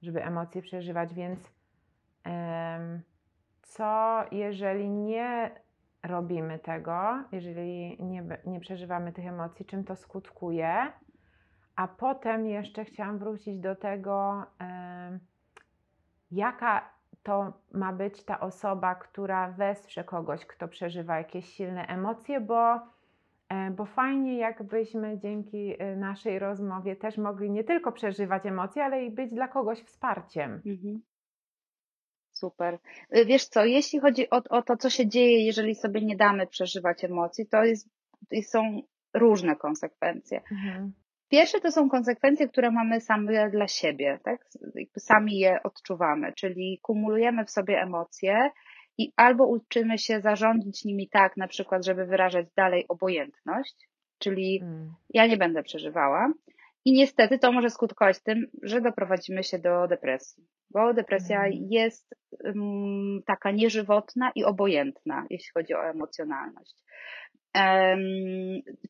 żeby 0.03 0.25
emocje 0.25 0.63
przeżywać, 0.63 1.15
więc 1.15 1.41
ym, 2.27 3.03
co 3.63 4.21
jeżeli 4.33 4.91
nie 4.91 5.51
robimy 6.03 6.59
tego, 6.59 7.25
jeżeli 7.33 8.03
nie, 8.03 8.25
nie 8.47 8.61
przeżywamy 8.61 9.13
tych 9.13 9.27
emocji, 9.27 9.67
czym 9.67 9.85
to 9.85 9.97
skutkuje? 9.97 10.93
A 11.77 11.89
potem 11.89 12.47
jeszcze 12.47 12.85
chciałam 12.85 13.19
wrócić 13.19 13.59
do 13.59 13.77
tego, 13.77 14.47
jaka 16.31 16.91
to 17.23 17.53
ma 17.73 17.93
być 17.93 18.25
ta 18.25 18.41
osoba, 18.41 18.95
która 18.95 19.51
wesprze 19.51 20.05
kogoś, 20.05 20.47
kto 20.47 20.69
przeżywa 20.69 21.19
jakieś 21.19 21.49
silne 21.49 21.87
emocje, 21.87 22.41
bo, 22.41 22.81
bo 23.77 23.85
fajnie, 23.85 24.39
jakbyśmy 24.39 25.19
dzięki 25.19 25.75
e, 25.79 25.97
naszej 25.97 26.39
rozmowie 26.39 26.97
też 26.97 27.19
mogli 27.19 27.51
nie 27.51 27.65
tylko 27.65 27.93
przeżywać 27.93 28.47
emocje, 28.47 28.85
ale 28.85 29.05
i 29.05 29.11
być 29.11 29.35
dla 29.35 29.49
kogoś 29.49 29.83
wsparciem. 29.83 30.62
Mhm. 30.66 31.03
Super. 32.33 32.79
Y, 33.16 33.25
Wiesz 33.25 33.45
co, 33.45 33.64
jeśli 33.64 34.01
chodzi 34.01 34.31
o, 34.31 34.42
o 34.51 34.62
to, 34.62 34.77
co 34.77 34.90
się 34.90 35.09
dzieje, 35.09 35.47
jeżeli 35.47 35.75
sobie 35.75 36.01
nie 36.01 36.16
damy 36.16 36.47
przeżywać 36.47 37.05
emocji, 37.05 37.47
to 37.47 37.64
jest, 37.64 37.88
są 38.42 38.81
różne 39.14 39.57
konsekwencje. 39.57 40.40
Mhm. 40.53 40.92
Pierwsze 41.29 41.61
to 41.61 41.73
są 41.73 41.88
konsekwencje, 41.88 42.49
które 42.49 42.71
mamy 42.71 43.01
same 43.01 43.51
dla 43.51 43.68
siebie, 43.68 44.21
tak? 44.25 44.47
Sami 44.99 45.38
je 45.38 45.62
odczuwamy, 45.62 46.33
czyli 46.33 46.79
kumulujemy 46.83 47.45
w 47.45 47.51
sobie 47.51 47.83
emocje 47.83 48.51
i 48.98 49.12
albo 49.16 49.46
uczymy 49.46 49.98
się 49.98 50.20
zarządzić 50.20 50.85
nimi 50.85 51.09
tak, 51.09 51.37
na 51.37 51.48
przykład, 51.48 51.85
żeby 51.85 52.07
wyrażać 52.07 52.46
dalej 52.57 52.85
obojętność, 52.88 53.88
czyli 54.18 54.61
Mm. 54.62 54.94
ja 55.14 55.26
nie 55.26 55.37
będę 55.37 55.62
przeżywała. 55.62 56.33
I 56.85 56.92
niestety 56.92 57.38
to 57.38 57.52
może 57.52 57.70
skutkować 57.70 58.22
tym, 58.22 58.46
że 58.62 58.80
doprowadzimy 58.80 59.44
się 59.44 59.59
do 59.59 59.88
depresji, 59.88 60.44
bo 60.70 60.94
depresja 60.94 61.44
Mhm. 61.44 61.66
jest 61.70 62.14
um, 62.44 63.20
taka 63.26 63.50
nieżywotna 63.50 64.33
i 64.35 64.44
obojętna, 64.44 65.26
jeśli 65.30 65.50
chodzi 65.54 65.74
o 65.74 65.85
emocjonalność. 65.90 66.74
Em, 67.54 68.00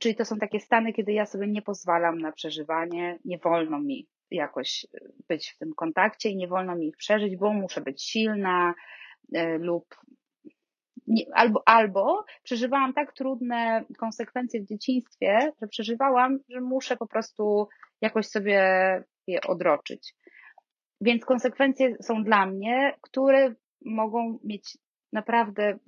czyli 0.01 0.15
to 0.15 0.25
są 0.25 0.37
takie 0.39 0.61
stany, 0.61 0.93
kiedy 0.93 1.13
ja 1.13 1.27
sobie 1.27 1.47
nie 1.47 1.63
pozwalam 1.63 2.19
na 2.19 2.33
przeżywanie, 2.33 3.19
nie 3.25 3.39
wolno 3.39 3.81
mi 3.81 4.09
jakoś 4.31 4.87
być 5.29 5.51
w 5.51 5.59
tym 5.59 5.73
kontakcie 5.77 6.29
i 6.31 6.37
nie 6.37 6.49
wolno 6.49 6.77
mi 6.77 6.89
ich 6.89 6.97
przeżyć, 6.97 7.37
bo 7.37 7.53
muszę 7.53 7.81
być 7.81 8.03
silna 8.03 8.71
e, 8.71 8.75
lub 9.59 9.85
nie, 11.07 11.25
albo, 11.35 11.63
albo 11.67 12.25
przeżywałam 12.43 12.95
tak 12.95 13.13
trudne 13.13 13.85
konsekwencje 13.99 14.61
w 14.61 14.67
dzieciństwie, 14.67 15.39
że 15.63 15.69
przeżywałam, 15.69 16.39
że 16.49 16.61
muszę 16.61 16.97
po 16.97 17.07
prostu 17.07 17.69
jakoś 18.01 18.27
sobie 18.27 18.59
je 19.27 19.41
odroczyć. 19.41 20.15
Więc 21.01 21.25
konsekwencje 21.25 21.97
są 22.03 22.25
dla 22.25 22.47
mnie, 22.47 22.95
które 23.01 23.55
mogą 23.85 24.39
mieć 24.45 24.79
naprawdę 25.13 25.79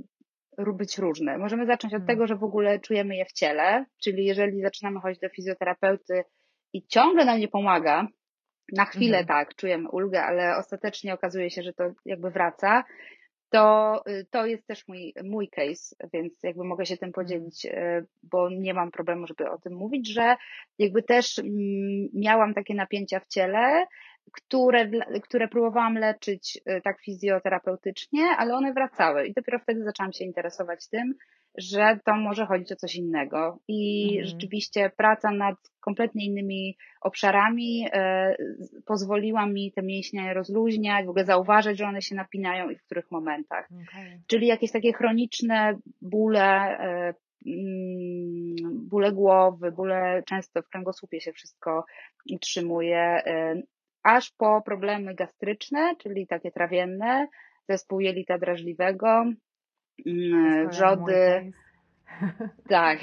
być 0.59 0.99
różne. 0.99 1.39
Możemy 1.39 1.67
zacząć 1.67 1.95
od 1.95 2.03
Mm. 2.03 2.07
tego, 2.07 2.27
że 2.27 2.37
w 2.37 2.45
ogóle 2.45 2.81
czujemy 2.81 3.17
je 3.17 3.25
w 3.25 3.33
ciele, 3.33 3.85
czyli 4.03 4.25
jeżeli 4.25 4.63
zaczynamy 4.63 5.01
chodzić 5.01 5.21
do 5.21 5.29
fizjoterapeuty 5.29 6.25
i 6.73 6.87
ciągle 6.87 7.25
nam 7.25 7.39
nie 7.41 7.49
pomaga, 7.49 8.07
na 8.73 8.85
chwilę 8.85 9.19
Mhm. 9.19 9.27
tak, 9.27 9.55
czujemy 9.55 9.89
ulgę, 9.91 10.23
ale 10.23 10.57
ostatecznie 10.57 11.15
okazuje 11.15 11.51
się, 11.51 11.63
że 11.63 11.73
to 11.73 11.85
jakby 12.05 12.31
wraca, 12.31 12.85
to, 13.51 14.03
y, 14.09 14.27
to 14.31 14.47
jest 14.47 14.67
też 14.67 14.89
mój, 14.89 15.15
mój 15.25 15.49
case, 15.49 15.97
więc 16.13 16.43
jakby 16.43 16.65
mogę 16.65 16.87
się 16.87 16.97
tym 16.97 17.13
podzielić, 17.13 17.67
y, 17.67 18.07
bo 18.23 18.51
nie 18.51 18.75
mam 18.75 18.91
problemu, 18.91 19.27
żeby 19.27 19.51
o 19.51 19.59
tym 19.59 19.75
mówić, 19.75 20.13
że 20.13 20.37
jakby 20.79 21.03
też 21.03 21.39
mm, 21.39 22.09
miałam 22.15 22.55
takie 22.55 22.75
napięcia 22.75 23.21
w 23.21 23.27
ciele, 23.27 23.87
które, 24.33 24.91
które 25.23 25.49
próbowałam 25.49 25.95
leczyć 25.95 26.59
y, 26.69 26.81
tak 26.85 27.01
fizjoterapeutycznie, 27.01 28.27
ale 28.39 28.55
one 28.55 28.73
wracały 28.73 29.27
i 29.27 29.33
dopiero 29.33 29.59
wtedy 29.59 29.85
zaczęłam 29.85 30.13
się 30.13 30.25
interesować 30.25 30.89
tym, 30.89 31.15
że 31.59 31.99
to 32.05 32.17
może 32.17 32.47
chodzić 32.47 32.73
o 32.73 32.77
coś 32.77 32.95
innego 32.95 33.59
i 33.69 34.09
Mhm. 34.09 34.27
rzeczywiście 34.27 34.91
praca 34.97 35.31
nad 35.31 35.57
kompletnie 35.81 36.27
innymi 36.27 36.77
obszarami 37.01 37.87
e, 37.93 38.37
pozwoliła 38.87 39.47
mi 39.47 39.73
te 39.73 39.83
mięśnie 39.83 40.35
rozluźniać, 40.35 41.07
w 41.07 41.09
ogóle 41.09 41.25
zauważyć, 41.25 41.79
że 41.79 41.87
one 41.87 42.03
się 42.03 42.15
napinają 42.15 42.71
i 42.71 42.77
w 42.77 42.85
których 42.85 43.11
momentach. 43.11 43.69
Okej. 43.89 44.21
Czyli 44.27 44.47
jakieś 44.47 44.73
takie 44.73 44.93
chroniczne 44.93 45.79
bóle, 46.03 46.79
e, 46.79 47.15
mm, 47.47 48.89
bóle 48.89 49.13
głowy, 49.13 49.73
bóle 49.73 50.23
często 50.27 50.63
w 50.63 50.69
kręgosłupie 50.69 51.21
się 51.21 51.33
wszystko 51.33 51.85
utrzymuje, 52.33 52.99
e, 53.27 53.63
aż 54.03 54.31
po 54.31 54.63
problemy 54.63 55.15
gastryczne, 55.15 55.97
czyli 55.99 56.27
takie 56.27 56.51
trawienne, 56.51 57.29
zespół 57.69 58.01
jelita 58.01 58.39
drażliwego, 58.39 59.25
wrzody, 60.69 61.53
tak, 62.69 62.99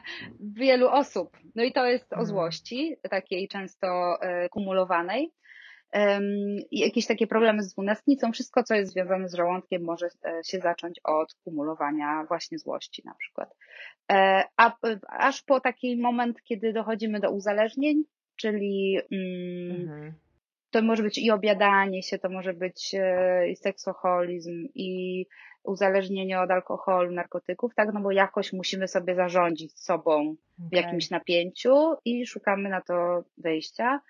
wielu 0.40 0.88
osób. 0.88 1.36
No 1.54 1.62
i 1.62 1.72
to 1.72 1.86
jest 1.86 2.12
o 2.12 2.16
Mm. 2.16 2.26
złości, 2.26 2.96
takiej 3.10 3.48
często 3.48 4.18
e, 4.22 4.48
kumulowanej. 4.48 5.32
Jakieś 6.72 7.06
takie 7.06 7.26
problemy 7.26 7.62
z 7.62 7.72
dwunastnicą, 7.72 8.32
wszystko 8.32 8.62
co 8.62 8.74
jest 8.74 8.92
związane 8.92 9.28
z 9.28 9.34
żołądkiem 9.34 9.84
może 9.84 10.06
e, 10.06 10.40
się 10.46 10.58
zacząć 10.58 11.00
od 11.04 11.34
kumulowania 11.44 12.24
właśnie 12.28 12.58
złości 12.58 13.02
na 13.04 13.14
przykład. 13.14 13.54
E, 14.12 14.42
A, 14.56 14.76
aż 15.08 15.42
po 15.42 15.60
taki 15.60 15.96
moment, 15.96 16.42
kiedy 16.42 16.72
dochodzimy 16.72 17.20
do 17.20 17.30
uzależnień, 17.30 18.02
czyli 18.36 18.98
mm, 19.12 19.80
Mhm. 19.80 20.12
to 20.70 20.82
może 20.82 21.02
być 21.02 21.18
i 21.18 21.30
obiadanie 21.30 22.02
się, 22.02 22.18
to 22.18 22.28
może 22.28 22.52
być 22.54 22.94
i 23.50 23.56
seksoholizm, 23.56 24.68
i 24.74 25.26
uzależnienie 25.66 26.40
od 26.40 26.50
alkoholu, 26.50 27.12
narkotyków, 27.12 27.74
tak, 27.74 27.88
no 27.94 28.00
bo 28.00 28.10
jakoś 28.10 28.52
musimy 28.52 28.88
sobie 28.88 29.14
zarządzić 29.14 29.80
sobą 29.80 30.36
w 30.58 30.66
Okej. 30.66 30.82
jakimś 30.82 31.10
napięciu 31.10 31.94
i 32.04 32.26
szukamy 32.26 32.68
na 32.68 32.80
to 32.80 33.24
wyjścia, 33.38 34.00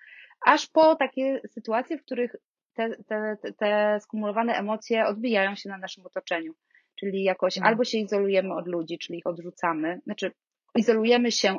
aż 0.40 0.66
po 0.66 0.96
takie 0.96 1.40
sytuacje, 1.50 1.98
w 1.98 2.02
których 2.04 2.36
te, 2.74 2.90
te, 3.08 3.36
te 3.58 3.98
skumulowane 4.00 4.54
emocje 4.54 5.06
odbijają 5.06 5.54
się 5.54 5.68
na 5.68 5.78
naszym 5.78 6.06
otoczeniu. 6.06 6.52
Czyli 7.00 7.22
jakoś 7.22 7.56
Mhm. 7.56 7.72
albo 7.72 7.84
się 7.84 7.98
izolujemy 7.98 8.54
od 8.54 8.66
ludzi, 8.66 8.98
czyli 8.98 9.18
ich 9.18 9.26
odrzucamy, 9.26 10.00
znaczy 10.04 10.32
izolujemy 10.76 11.32
się 11.32 11.58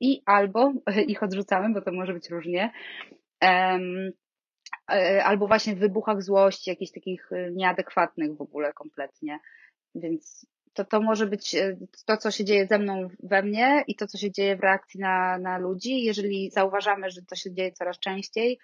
i 0.00 0.22
albo 0.26 0.72
ich 1.12 1.22
odrzucamy, 1.22 1.74
bo 1.74 1.80
to 1.80 1.92
może 1.92 2.12
być 2.12 2.30
różnie. 2.30 2.72
E, 3.44 3.78
albo 5.24 5.46
właśnie 5.46 5.74
w 5.76 5.78
wybuchach 5.78 6.22
złości, 6.22 6.70
jakichś 6.70 6.92
takich 6.92 7.32
e, 7.32 7.50
nieadekwatnych 7.50 8.36
w 8.36 8.40
ogóle 8.40 8.72
kompletnie. 8.72 9.38
Więc 9.94 10.46
to, 10.72 10.84
to 10.84 11.00
może 11.00 11.26
być 11.26 11.54
e, 11.54 11.76
to, 12.06 12.16
co 12.16 12.30
się 12.30 12.44
dzieje 12.44 12.66
ze 12.66 12.78
mną 12.78 13.08
we 13.22 13.42
mnie 13.42 13.84
i 13.86 13.94
to, 13.96 14.06
co 14.06 14.18
się 14.18 14.30
dzieje 14.30 14.56
w 14.56 14.60
reakcji 14.60 15.00
na, 15.00 15.38
na 15.38 15.58
ludzi. 15.58 16.02
Jeżeli 16.04 16.50
zauważamy, 16.50 17.10
że 17.10 17.22
to 17.22 17.36
się 17.36 17.52
dzieje 17.54 17.72
coraz 17.72 17.98
częściej, 17.98 18.58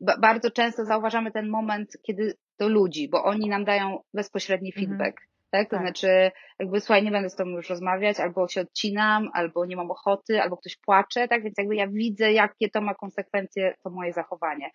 ba- 0.00 0.18
bardzo 0.18 0.50
często 0.50 0.84
zauważamy 0.84 1.30
ten 1.32 1.48
moment, 1.48 1.96
kiedy 2.02 2.34
do 2.58 2.68
ludzi, 2.68 3.08
bo 3.08 3.24
oni 3.24 3.48
nam 3.48 3.64
dają 3.64 3.98
bezpośredni 4.14 4.72
Mhm. 4.76 4.86
feedback. 4.86 5.20
Tak? 5.50 5.68
To 5.70 5.76
Tak. 5.76 5.80
znaczy, 5.86 6.30
jakby 6.58 6.80
słuchaj, 6.80 7.02
nie 7.02 7.10
będę 7.10 7.30
z 7.30 7.36
tobą 7.36 7.50
już 7.50 7.70
rozmawiać, 7.70 8.20
albo 8.20 8.48
się 8.48 8.60
odcinam, 8.60 9.30
albo 9.34 9.66
nie 9.66 9.76
mam 9.76 9.90
ochoty, 9.90 10.42
albo 10.42 10.56
ktoś 10.56 10.76
płacze, 10.76 11.28
tak? 11.28 11.42
Więc 11.42 11.54
jakby 11.58 11.76
ja 11.76 11.88
widzę, 11.88 12.32
jakie 12.32 12.70
to 12.70 12.80
ma 12.80 12.94
konsekwencje, 12.94 13.74
to 13.84 13.90
moje 13.90 14.12
zachowanie. 14.12 14.70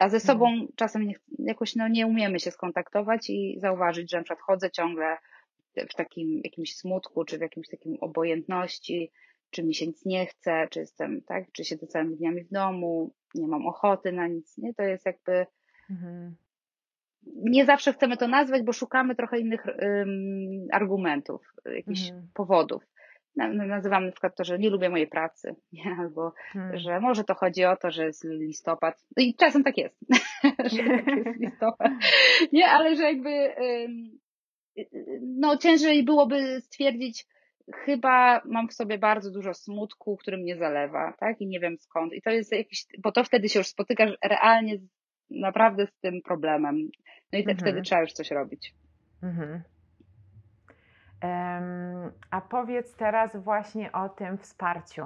A 0.00 0.08
ze 0.08 0.20
sobą 0.20 0.66
czasem 0.76 1.06
nie, 1.06 1.14
jakoś 1.38 1.76
no, 1.76 1.88
nie 1.88 2.06
umiemy 2.06 2.40
się 2.40 2.50
skontaktować 2.50 3.30
i 3.30 3.58
zauważyć, 3.60 4.10
że 4.10 4.16
na 4.16 4.22
przykład 4.22 4.40
chodzę 4.46 4.70
ciągle 4.70 5.16
w 5.76 5.94
takim 5.94 6.40
jakimś 6.44 6.76
smutku, 6.76 7.24
czy 7.24 7.38
w 7.38 7.40
jakimś 7.40 7.68
takim 7.68 7.96
obojętności, 8.00 9.10
czy 9.50 9.62
mi 9.62 9.74
się 9.74 9.86
nic 9.86 10.04
nie 10.04 10.26
chce, 10.26 10.68
czy 10.70 10.80
jestem, 10.80 11.22
tak, 11.22 11.44
czy 11.52 11.64
siedzę 11.64 11.86
całymi 11.86 12.16
dniami 12.16 12.44
w 12.44 12.50
domu, 12.50 13.14
nie 13.34 13.46
mam 13.48 13.66
ochoty 13.66 14.12
na 14.12 14.26
nic, 14.26 14.58
nie? 14.58 14.74
To 14.74 14.82
jest 14.82 15.06
jakby, 15.06 15.46
Mhm. 15.90 16.34
nie 17.24 17.64
zawsze 17.64 17.92
chcemy 17.92 18.16
to 18.16 18.28
nazwać, 18.28 18.62
bo 18.62 18.72
szukamy 18.72 19.14
trochę 19.14 19.38
innych 19.38 19.66
ym, 19.66 20.66
argumentów, 20.72 21.54
jakichś 21.64 22.08
Mhm. 22.08 22.28
powodów. 22.34 22.82
Na- 23.36 23.48
na- 23.48 24.10
przykład 24.12 24.36
to, 24.36 24.44
że 24.44 24.58
nie 24.58 24.70
lubię 24.70 24.88
mojej 24.90 25.06
pracy, 25.06 25.56
nie? 25.72 25.96
albo 25.98 26.32
Mhm. 26.56 26.78
że 26.78 27.00
może 27.00 27.24
to 27.24 27.34
chodzi 27.34 27.64
o 27.64 27.76
to, 27.76 27.90
że 27.90 28.04
jest 28.06 28.24
listopad. 28.24 29.04
No 29.16 29.22
I 29.22 29.34
czasem 29.34 29.64
tak 29.64 29.78
jest, 29.78 29.96
że 30.72 30.82
tak 30.84 31.06
jest 31.26 31.40
listopad. 31.40 31.92
Nie, 32.52 32.66
ale 32.68 32.96
że 32.96 33.02
jakby 33.02 33.30
y, 33.30 33.88
y, 34.78 35.20
no 35.22 35.56
ciężej 35.56 36.04
byłoby 36.04 36.60
stwierdzić, 36.60 37.26
chyba 37.74 38.42
mam 38.44 38.68
w 38.68 38.74
sobie 38.74 38.98
bardzo 38.98 39.30
dużo 39.30 39.54
smutku, 39.54 40.16
który 40.16 40.36
mnie 40.36 40.56
zalewa, 40.56 41.12
tak? 41.20 41.40
I 41.40 41.46
nie 41.46 41.60
wiem 41.60 41.78
skąd. 41.78 42.12
I 42.12 42.22
to 42.22 42.30
jest 42.30 42.52
jakiś, 42.52 42.84
bo 42.98 43.12
to 43.12 43.24
wtedy 43.24 43.48
się 43.48 43.58
już 43.58 43.68
spotykasz 43.68 44.10
realnie 44.24 44.78
z, 44.78 44.88
naprawdę 45.30 45.86
z 45.86 45.98
tym 46.00 46.22
problemem. 46.22 46.76
No 47.32 47.38
i 47.38 47.44
te, 47.44 47.50
Mhm. 47.50 47.58
wtedy 47.58 47.82
trzeba 47.82 48.00
już 48.00 48.12
coś 48.12 48.30
robić. 48.30 48.74
Mhm. 49.22 49.62
A 52.30 52.40
powiedz 52.40 52.94
teraz 52.96 53.36
właśnie 53.36 53.92
o 53.92 54.08
tym 54.08 54.38
wsparciu. 54.38 55.02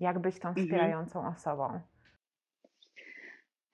Jak 0.00 0.18
być 0.18 0.38
tą 0.38 0.48
Mhm. 0.48 0.66
wspierającą 0.66 1.26
osobą? 1.28 1.80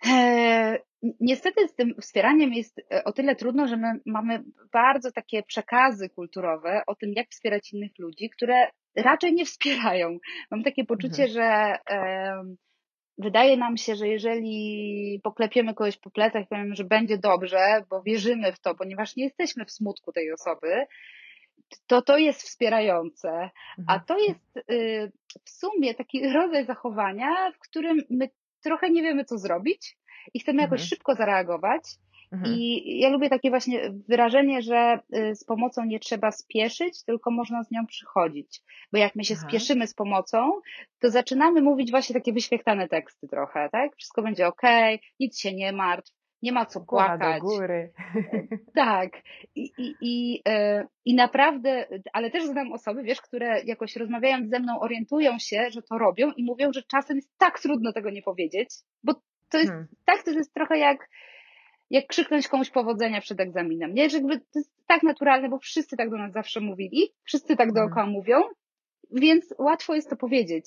Eee, 0.07 0.79
Niestety 1.21 1.69
z 1.69 1.75
tym 1.75 1.95
wspieraniem 2.01 2.53
jest 2.53 2.79
e, 2.93 3.05
o 3.05 3.13
tyle 3.13 3.37
trudno, 3.37 3.67
że 3.69 3.77
my 3.77 4.01
mamy 4.07 4.45
bardzo 4.73 5.13
takie 5.13 5.43
przekazy 5.43 6.09
kulturowe 6.11 6.83
o 6.87 6.95
tym, 6.95 7.13
jak 7.17 7.29
wspierać 7.29 7.73
innych 7.73 7.93
ludzi, 7.99 8.31
które 8.31 8.67
raczej 8.97 9.35
nie 9.35 9.45
wspierają. 9.45 10.19
Mam 10.51 10.63
takie 10.63 10.85
poczucie, 10.85 11.23
Mhm. 11.25 11.31
że 11.31 11.79
em, 11.87 12.57
wydaje 13.19 13.57
nam 13.57 13.77
się, 13.77 13.95
że 13.95 14.09
jeżeli 14.09 15.21
poklepiemy 15.25 15.75
kogoś 15.75 15.97
po 15.97 16.11
plecach 16.11 16.43
i 16.45 16.47
powiemy, 16.47 16.75
że 16.75 16.85
będzie 16.85 17.19
dobrze, 17.19 17.85
bo 17.91 18.03
wierzymy 18.03 18.53
w 18.53 18.61
to, 18.61 18.75
ponieważ 18.75 19.17
nie 19.17 19.25
jesteśmy 19.25 19.65
w 19.65 19.71
smutku 19.73 20.13
tej 20.13 20.33
osoby, 20.33 20.87
to 21.87 22.03
to 22.03 22.19
jest 22.19 22.43
wspierające. 22.43 23.51
A 23.87 23.93
Mhm. 23.95 24.01
to 24.07 24.19
jest 24.19 24.57
y, 24.71 25.13
w 25.45 25.51
sumie 25.51 25.95
taki 25.95 26.33
rodzaj 26.33 26.67
zachowania, 26.67 27.53
w 27.53 27.59
którym 27.59 28.03
my 28.11 28.29
trochę 28.63 28.91
nie 28.91 29.03
wiemy, 29.03 29.25
co 29.25 29.39
zrobić 29.39 29.99
i 30.35 30.41
chcemy 30.41 30.63
jakoś 30.63 30.81
Mhm. 30.81 30.89
szybko 30.89 31.15
zareagować. 31.15 31.83
Mhm. 32.33 32.55
I 32.55 32.99
ja 33.01 33.09
lubię 33.09 33.29
takie 33.31 33.51
właśnie 33.51 33.91
wyrażenie, 34.09 34.63
że 34.63 34.99
y, 35.17 35.35
z 35.35 35.45
pomocą 35.45 35.85
nie 35.85 36.01
trzeba 36.01 36.31
spieszyć, 36.33 37.05
tylko 37.05 37.31
można 37.31 37.65
z 37.65 37.71
nią 37.71 37.87
przychodzić. 37.87 38.61
Bo 38.93 38.99
jak 38.99 39.17
my 39.17 39.25
się 39.25 39.35
Aha. 39.39 39.49
spieszymy 39.49 39.87
z 39.87 39.95
pomocą, 39.95 40.53
to 41.01 41.11
zaczynamy 41.11 41.63
mówić 41.63 41.91
właśnie 41.91 42.15
takie 42.15 42.33
wyświechtane 42.33 42.89
teksty 42.89 43.29
trochę, 43.29 43.69
tak? 43.73 43.97
Wszystko 43.97 44.23
będzie 44.23 44.47
okej, 44.47 45.01
nic 45.21 45.39
się 45.41 45.55
nie 45.55 45.73
martw, 45.73 46.13
nie 46.43 46.53
ma 46.53 46.67
co 46.67 46.81
Głowa 46.81 47.13
do 47.13 47.19
płakać. 47.19 47.41
góry. 47.43 47.93
Tak. 48.75 49.11
I, 49.55 49.73
i, 49.79 49.95
i, 50.01 50.43
e, 50.49 50.87
I 51.05 51.15
naprawdę, 51.15 51.87
ale 52.13 52.31
też 52.31 52.45
znam 52.45 52.73
osoby, 52.73 53.03
wiesz, 53.03 53.21
które 53.21 53.63
jakoś 53.65 53.97
rozmawiając 53.97 54.51
ze 54.51 54.61
mną 54.61 54.81
orientują 54.81 55.39
się, 55.39 55.67
że 55.71 55.83
to 55.83 55.99
robią 55.99 56.33
i 56.37 56.45
mówią, 56.45 56.73
że 56.73 56.83
czasem 56.83 57.17
jest 57.17 57.39
tak 57.39 57.61
trudno 57.61 57.93
tego 57.93 58.11
nie 58.11 58.23
powiedzieć, 58.23 58.69
bo 59.05 59.15
to 59.51 59.59
jest 59.59 59.71
Hmm. 59.71 59.89
tak, 60.05 60.23
to 60.23 60.31
jest 60.31 60.55
trochę 60.55 60.79
jak, 60.79 61.09
jak 61.91 62.07
krzyknąć 62.07 62.49
komuś 62.49 62.71
powodzenia 62.71 63.21
przed 63.21 63.41
egzaminem. 63.41 63.95
Nie, 63.95 64.11
że 64.11 64.17
jakby 64.19 64.39
to 64.41 64.45
jest 64.59 64.73
tak 64.87 65.03
naturalne, 65.03 65.49
bo 65.49 65.59
wszyscy 65.59 65.97
tak 65.97 66.11
do 66.11 66.17
nas 66.17 66.33
zawsze 66.33 66.61
mówili, 66.61 67.13
wszyscy 67.25 67.57
tak 67.57 67.69
Mhm. 67.69 67.75
dookoła 67.87 68.07
mówią, 68.07 68.43
więc 69.13 69.55
łatwo 69.59 69.95
jest 69.95 70.11
to 70.11 70.17
powiedzieć. 70.17 70.65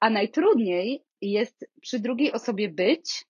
A 0.00 0.10
najtrudniej 0.10 1.02
jest 1.20 1.70
przy 1.80 1.98
drugiej 2.00 2.32
osobie 2.32 2.68
być, 2.68 3.24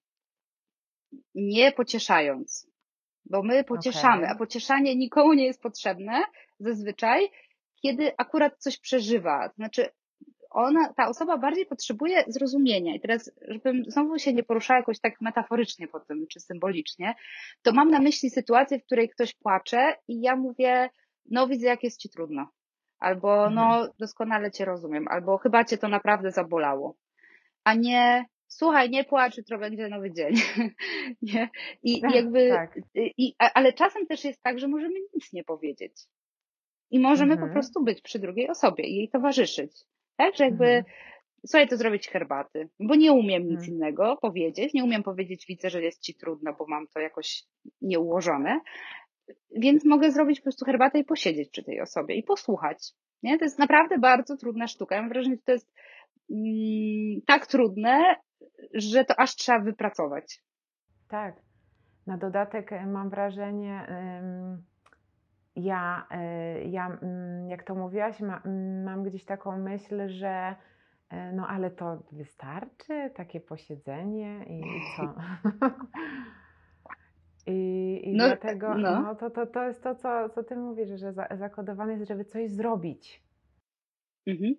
nie 1.35 1.73
pocieszając. 1.73 2.70
Bo 3.25 3.42
my 3.42 3.64
pocieszamy, 3.64 4.23
Okej. 4.23 4.31
a 4.31 4.35
pocieszanie 4.38 4.96
nikomu 4.96 5.33
nie 5.33 5.46
jest 5.46 5.62
potrzebne 5.62 6.23
zazwyczaj, 6.61 7.29
kiedy 7.83 8.12
akurat 8.16 8.59
coś 8.59 8.79
przeżywa. 8.79 9.49
To 9.49 9.55
znaczy, 9.55 9.88
ona, 10.51 10.92
ta 10.92 11.09
osoba 11.09 11.38
bardziej 11.38 11.66
potrzebuje 11.66 12.25
zrozumienia. 12.29 12.94
I 12.94 13.01
teraz, 13.01 13.31
żebym 13.49 13.85
znowu 13.88 14.18
się 14.18 14.33
nie 14.33 14.42
poruszała 14.42 14.79
jakoś 14.79 15.01
tak 15.01 15.20
metaforycznie 15.20 15.88
po 15.88 16.01
tym, 16.01 16.27
czy 16.27 16.40
symbolicznie, 16.40 17.14
to 17.62 17.73
mam 17.73 17.90
na 17.90 18.01
myśli 18.01 18.31
sytuację, 18.31 18.79
w 18.79 18.85
której 18.85 19.09
ktoś 19.09 19.35
płacze 19.35 19.96
i 20.09 20.20
ja 20.20 20.37
mówię, 20.37 20.90
no 21.31 21.49
widzę, 21.49 21.66
jak 21.66 21.83
jest 21.83 22.01
ci 22.01 22.09
trudno. 22.11 22.49
Albo, 22.99 23.46
Mhm. 23.46 23.55
no, 23.55 23.88
doskonale 23.99 24.51
cię 24.51 24.64
rozumiem. 24.64 25.09
Albo 25.09 25.38
chyba 25.38 25.64
cię 25.64 25.79
to 25.79 25.88
naprawdę 25.88 26.31
zabolało. 26.31 26.94
A 27.64 27.75
nie, 27.75 28.25
słuchaj, 28.51 28.91
nie 28.91 29.05
płacz, 29.05 29.37
jutro 29.37 29.59
będzie 29.59 29.89
nowy 29.89 30.13
dzień. 30.13 30.35
nie? 31.23 31.49
I, 31.83 31.93
i 31.93 32.01
jakby, 32.15 32.49
Tak. 32.49 32.79
i, 32.95 33.35
a- 33.39 33.53
ale 33.55 33.73
czasem 33.73 34.07
też 34.07 34.25
jest 34.25 34.43
tak, 34.43 34.59
że 34.59 34.69
możemy 34.69 34.95
nic 35.15 35.33
nie 35.33 35.45
powiedzieć. 35.45 35.93
I 36.91 37.01
możemy 37.01 37.33
Mhm. 37.33 37.49
po 37.49 37.53
prostu 37.55 37.85
być 37.85 38.01
przy 38.03 38.19
drugiej 38.19 38.49
osobie 38.49 38.85
i 38.85 38.97
jej 38.97 39.09
towarzyszyć. 39.09 39.73
Tak, 40.17 40.37
że 40.37 40.45
jakby, 40.45 40.65
Mhm. 40.67 40.85
słuchaj, 41.47 41.69
to 41.69 41.77
zrobić 41.77 42.09
herbaty, 42.09 42.69
bo 42.81 42.95
nie 42.95 43.13
umiem 43.13 43.43
nic 43.43 43.59
Mhm. 43.61 43.73
innego 43.73 44.17
powiedzieć, 44.23 44.75
nie 44.75 44.85
umiem 44.85 45.03
powiedzieć, 45.03 45.47
widzę, 45.49 45.71
że 45.71 45.83
jest 45.83 46.03
ci 46.03 46.15
trudno, 46.15 46.55
bo 46.59 46.67
mam 46.69 46.87
to 46.95 47.01
jakoś 47.01 47.43
nieułożone, 47.83 48.61
więc 49.57 49.85
mogę 49.85 50.11
zrobić 50.11 50.41
po 50.41 50.45
prostu 50.45 50.65
herbatę 50.65 50.99
i 50.99 51.05
posiedzieć 51.05 51.51
przy 51.51 51.63
tej 51.63 51.81
osobie 51.81 52.15
i 52.15 52.23
posłuchać. 52.23 52.79
Nie? 53.23 53.39
To 53.39 53.45
jest 53.45 53.59
naprawdę 53.59 53.99
bardzo 53.99 54.37
trudna 54.37 54.67
sztuka. 54.67 54.95
Ja 54.95 55.01
mam 55.03 55.11
wrażenie, 55.11 55.37
że 55.37 55.43
to 55.43 55.53
jest 55.53 55.73
mm, 56.31 57.21
tak 57.27 57.47
trudne, 57.47 58.17
że 58.74 59.05
to 59.05 59.20
aż 59.20 59.37
trzeba 59.37 59.59
wypracować. 59.59 60.42
Tak. 61.09 61.42
Na 62.07 62.18
dodatek 62.18 62.72
e, 62.72 62.87
mam 62.87 63.11
wrażenie, 63.11 63.87
ja, 65.57 66.07
y, 66.12 66.68
ja 66.68 66.98
mm, 67.03 67.48
jak 67.48 67.62
to 67.62 67.74
mówiłaś, 67.74 68.20
ma, 68.20 68.42
mm, 68.44 68.85
mam 68.85 69.03
gdzieś 69.03 69.24
taką 69.24 69.59
myśl, 69.59 70.09
że 70.09 70.57
y, 71.12 71.16
no 71.33 71.48
ale 71.48 71.70
to 71.70 72.03
wystarczy 72.12 73.11
takie 73.14 73.40
posiedzenie 73.40 74.44
i, 74.46 74.61
i 74.61 74.81
co? 74.96 75.14
I, 77.46 78.00
i 78.05 78.16
No, 78.16 78.26
dlatego 78.26 78.74
no. 78.74 79.03
no. 79.03 79.14
to, 79.14 79.31
to, 79.31 79.46
to 79.46 79.64
jest 79.64 79.83
to, 79.83 79.94
co, 79.94 80.29
co 80.29 80.44
ty 80.44 80.57
mówisz, 80.57 80.88
że 80.88 81.12
za, 81.12 81.29
zakodowane 81.38 81.92
jest, 81.92 82.09
żeby 82.09 82.24
coś 82.24 82.50
zrobić. 82.50 83.22
Mhm. 84.26 84.55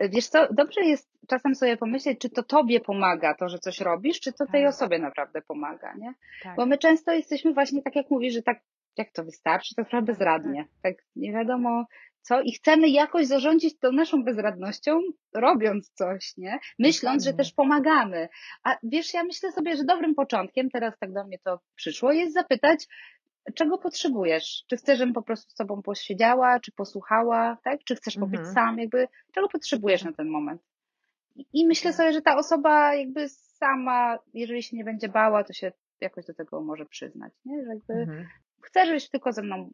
Wiesz 0.00 0.28
co, 0.28 0.48
dobrze 0.52 0.80
jest 0.80 1.10
czasem 1.28 1.54
sobie 1.54 1.76
pomyśleć, 1.76 2.18
czy 2.20 2.30
to 2.30 2.42
tobie 2.42 2.80
pomaga 2.80 3.34
to, 3.34 3.48
że 3.48 3.58
coś 3.58 3.80
robisz, 3.80 4.20
czy 4.20 4.32
to 4.32 4.46
tej 4.46 4.62
Tak. 4.62 4.74
osobie 4.74 4.98
naprawdę 4.98 5.42
pomaga, 5.42 5.94
nie? 5.94 6.14
Tak. 6.42 6.56
Bo 6.56 6.66
my 6.66 6.78
często 6.78 7.12
jesteśmy 7.12 7.54
właśnie 7.54 7.82
tak, 7.82 7.96
jak 7.96 8.10
mówisz, 8.10 8.34
że 8.34 8.42
tak, 8.42 8.60
jak 8.96 9.12
to 9.12 9.24
wystarczy, 9.24 9.74
to 9.74 9.84
trochę 9.84 10.02
bezradnie. 10.02 10.66
Tak 10.82 10.94
nie 11.16 11.32
wiadomo 11.32 11.84
co 12.28 12.40
i 12.40 12.52
chcemy 12.52 12.88
jakoś 12.88 13.26
zarządzić 13.26 13.78
tą 13.78 13.92
naszą 13.92 14.24
bezradnością, 14.24 15.00
robiąc 15.34 15.90
coś, 15.90 16.36
nie? 16.36 16.58
Myśląc, 16.78 17.24
że 17.24 17.34
też 17.34 17.52
pomagamy. 17.52 18.28
A 18.64 18.76
wiesz, 18.82 19.14
ja 19.14 19.24
myślę 19.24 19.52
sobie, 19.52 19.76
że 19.76 19.84
dobrym 19.84 20.14
początkiem, 20.14 20.70
teraz 20.70 20.98
tak 20.98 21.12
do 21.12 21.24
mnie 21.24 21.38
to 21.44 21.60
przyszło, 21.74 22.12
jest 22.12 22.34
zapytać, 22.34 22.86
czego 23.54 23.78
potrzebujesz? 23.78 24.64
Czy 24.66 24.76
chcesz, 24.76 24.98
żebym 24.98 25.14
po 25.14 25.22
prostu 25.22 25.50
z 25.50 25.54
tobą 25.54 25.82
posiedziała, 25.82 26.60
czy 26.60 26.72
posłuchała, 26.72 27.58
tak? 27.64 27.84
Czy 27.84 27.96
chcesz 27.96 28.16
pobyć 28.16 28.38
Mhm. 28.40 28.54
sam, 28.54 28.78
jakby, 28.78 29.08
czego 29.32 29.48
potrzebujesz 29.48 30.04
na 30.04 30.12
ten 30.12 30.28
moment? 30.28 30.62
I- 31.36 31.46
I 31.52 31.66
myślę 31.66 31.92
sobie, 31.92 32.12
że 32.12 32.22
ta 32.22 32.36
osoba 32.36 32.94
jakby 32.94 33.28
sama, 33.28 34.18
jeżeli 34.34 34.62
się 34.62 34.76
nie 34.76 34.84
będzie 34.84 35.08
bała, 35.08 35.44
to 35.44 35.52
się 35.52 35.72
jakoś 36.00 36.24
do 36.26 36.34
tego 36.34 36.60
może 36.60 36.86
przyznać, 36.86 37.32
nie? 37.44 37.62
Że 37.64 37.68
jakby 37.68 37.94
Mhm. 37.94 38.26
chcę, 38.62 38.86
żebyś 38.86 39.08
tylko 39.08 39.32
ze 39.32 39.42
mną 39.42 39.70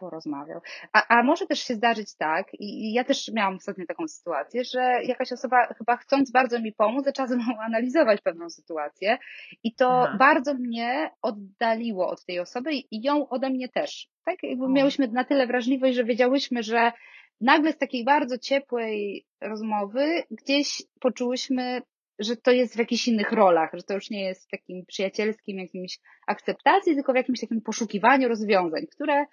porozmawiał. 0.00 0.60
A, 0.92 1.18
a 1.18 1.22
może 1.22 1.46
też 1.46 1.58
się 1.58 1.74
zdarzyć 1.74 2.16
tak, 2.16 2.46
i 2.58 2.92
ja 2.92 3.04
też 3.04 3.30
miałam 3.32 3.54
ostatnio 3.56 3.86
taką 3.86 4.08
sytuację, 4.08 4.64
że 4.64 4.80
jakaś 5.04 5.32
osoba 5.32 5.74
chyba 5.78 5.96
chcąc 5.96 6.30
bardzo 6.30 6.60
mi 6.60 6.72
pomóc, 6.72 7.04
zaczęła 7.04 7.28
ze 7.28 7.36
mną 7.36 7.44
analizować 7.68 8.20
pewną 8.20 8.50
sytuację 8.50 9.18
i 9.64 9.74
to 9.74 10.02
Aha. 10.02 10.16
bardzo 10.18 10.54
mnie 10.54 11.10
oddaliło 11.22 12.08
od 12.08 12.24
tej 12.24 12.40
osoby 12.40 12.70
i 12.72 13.02
ją 13.02 13.28
ode 13.28 13.50
mnie 13.50 13.68
też. 13.68 14.08
Tak 14.24 14.36
jakby 14.42 14.64
O. 14.64 14.68
miałyśmy 14.68 15.08
na 15.08 15.24
tyle 15.24 15.46
wrażliwość, 15.46 15.96
że 15.96 16.04
wiedziałyśmy, 16.04 16.62
że 16.62 16.92
nagle 17.40 17.72
z 17.72 17.78
takiej 17.78 18.04
bardzo 18.04 18.38
ciepłej 18.38 19.26
rozmowy 19.40 20.22
gdzieś 20.30 20.82
poczułyśmy, 21.00 21.82
że 22.18 22.36
to 22.36 22.50
jest 22.50 22.74
w 22.74 22.78
jakichś 22.78 23.08
innych 23.08 23.32
rolach, 23.32 23.70
że 23.74 23.82
to 23.82 23.94
już 23.94 24.10
nie 24.10 24.24
jest 24.24 24.46
w 24.46 24.50
takim 24.50 24.86
przyjacielskim 24.86 25.58
jakimś 25.58 25.98
akceptacji, 26.26 26.94
tylko 26.94 27.12
w 27.12 27.16
jakimś 27.16 27.40
takim 27.40 27.60
poszukiwaniu 27.60 28.28
rozwiązań, 28.28 28.86
które, 28.86 29.24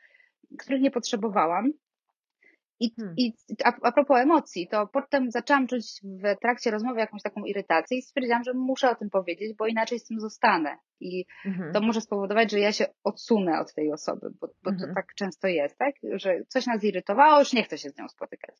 których 0.60 0.82
nie 0.82 0.92
potrzebowałam. 0.92 1.72
I, 2.80 2.94
Hmm. 2.96 3.16
i 3.18 3.34
a, 3.64 3.74
a 3.82 3.92
propos 3.92 4.18
emocji, 4.20 4.68
to 4.68 4.88
potem 4.88 5.32
zaczęłam 5.32 5.68
czuć 5.68 5.86
w 6.04 6.40
trakcie 6.42 6.72
rozmowy 6.72 7.00
jakąś 7.00 7.22
taką 7.22 7.44
irytację 7.44 7.98
i 7.98 8.02
stwierdziłam, 8.02 8.44
że 8.44 8.54
muszę 8.54 8.90
o 8.90 8.96
tym 8.96 9.10
powiedzieć, 9.10 9.54
bo 9.58 9.68
inaczej 9.68 10.00
z 10.00 10.06
tym 10.06 10.20
zostanę. 10.20 10.78
I 11.00 11.26
Mhm. 11.46 11.74
to 11.74 11.82
może 11.82 12.02
spowodować, 12.02 12.52
że 12.52 12.60
ja 12.60 12.72
się 12.72 12.86
odsunę 13.04 13.60
od 13.60 13.74
tej 13.74 13.92
osoby, 13.92 14.28
bo, 14.42 14.48
bo 14.64 14.70
to 14.72 14.76
Mhm. 14.76 14.96
tak 14.96 15.06
często 15.16 15.48
jest, 15.48 15.78
tak? 15.78 15.96
Że 16.14 16.40
coś 16.48 16.66
nas 16.66 16.84
irytowało, 16.84 17.40
już 17.40 17.54
nie 17.54 17.64
chcę 17.64 17.78
się 17.78 17.90
z 17.90 17.98
nią 17.98 18.08
spotykać. 18.08 18.56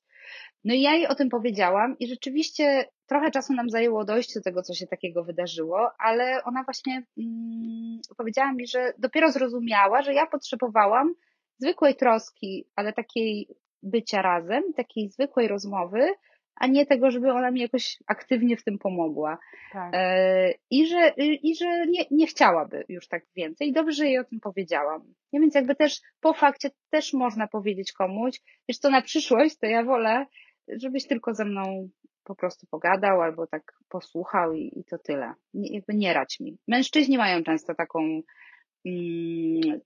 No 0.64 0.74
i 0.74 0.82
ja 0.82 0.94
jej 0.94 1.08
o 1.08 1.16
tym 1.16 1.30
powiedziałam 1.30 1.96
i 2.00 2.08
rzeczywiście 2.08 2.86
trochę 3.08 3.32
czasu 3.32 3.54
nam 3.54 3.70
zajęło 3.70 4.06
dojść 4.06 4.34
do 4.34 4.42
tego, 4.42 4.62
co 4.62 4.74
się 4.74 4.88
takiego 4.88 5.24
wydarzyło, 5.24 5.90
ale 6.00 6.44
ona 6.44 6.64
właśnie 6.64 7.04
mm, 7.18 8.00
powiedziała 8.18 8.54
mi, 8.54 8.68
że 8.68 8.94
dopiero 8.98 9.32
zrozumiała, 9.32 10.02
że 10.02 10.14
ja 10.14 10.28
potrzebowałam 10.28 11.14
zwykłej 11.58 11.96
troski, 11.96 12.66
ale 12.76 12.94
takiej 12.94 13.48
bycia 13.84 14.22
razem, 14.22 14.74
takiej 14.74 15.10
zwykłej 15.10 15.48
rozmowy, 15.48 16.08
a 16.56 16.68
nie 16.68 16.86
tego, 16.86 17.12
żeby 17.12 17.32
ona 17.32 17.52
mi 17.52 17.62
jakoś 17.62 17.98
aktywnie 18.08 18.58
w 18.58 18.64
tym 18.64 18.78
pomogła. 18.78 19.38
Tak. 19.74 19.92
E, 19.96 20.54
I 20.70 20.88
że, 20.88 21.14
i 21.18 21.56
że 21.56 21.88
nie, 21.88 22.06
nie 22.12 22.28
chciałaby 22.28 22.86
już 22.90 23.08
tak 23.08 23.24
więcej. 23.36 23.74
Dobrze, 23.74 23.92
że 23.96 24.06
jej 24.06 24.20
o 24.20 24.24
tym 24.24 24.40
powiedziałam. 24.40 25.14
Nie, 25.34 25.40
więc 25.40 25.56
jakby 25.56 25.76
też 25.76 26.02
po 26.20 26.34
fakcie 26.34 26.70
też 26.90 27.14
można 27.14 27.48
powiedzieć 27.48 27.94
komuś, 27.94 28.42
wiesz 28.70 28.80
to 28.80 28.90
na 28.90 29.02
przyszłość, 29.02 29.58
to 29.58 29.66
ja 29.66 29.84
wolę, 29.84 30.26
żebyś 30.68 31.08
tylko 31.08 31.34
ze 31.34 31.46
mną 31.46 31.90
po 32.24 32.36
prostu 32.36 32.68
pogadał 32.68 33.22
albo 33.22 33.48
tak 33.48 33.74
posłuchał 33.90 34.54
i, 34.54 34.80
i 34.80 34.84
to 34.84 34.98
tyle. 34.98 35.34
Nie, 35.54 35.74
jakby 35.74 35.94
nie 35.94 36.14
rać 36.14 36.40
mi. 36.40 36.58
Mężczyźni 36.68 37.18
mają 37.18 37.44
często 37.44 37.76
taką 37.76 38.22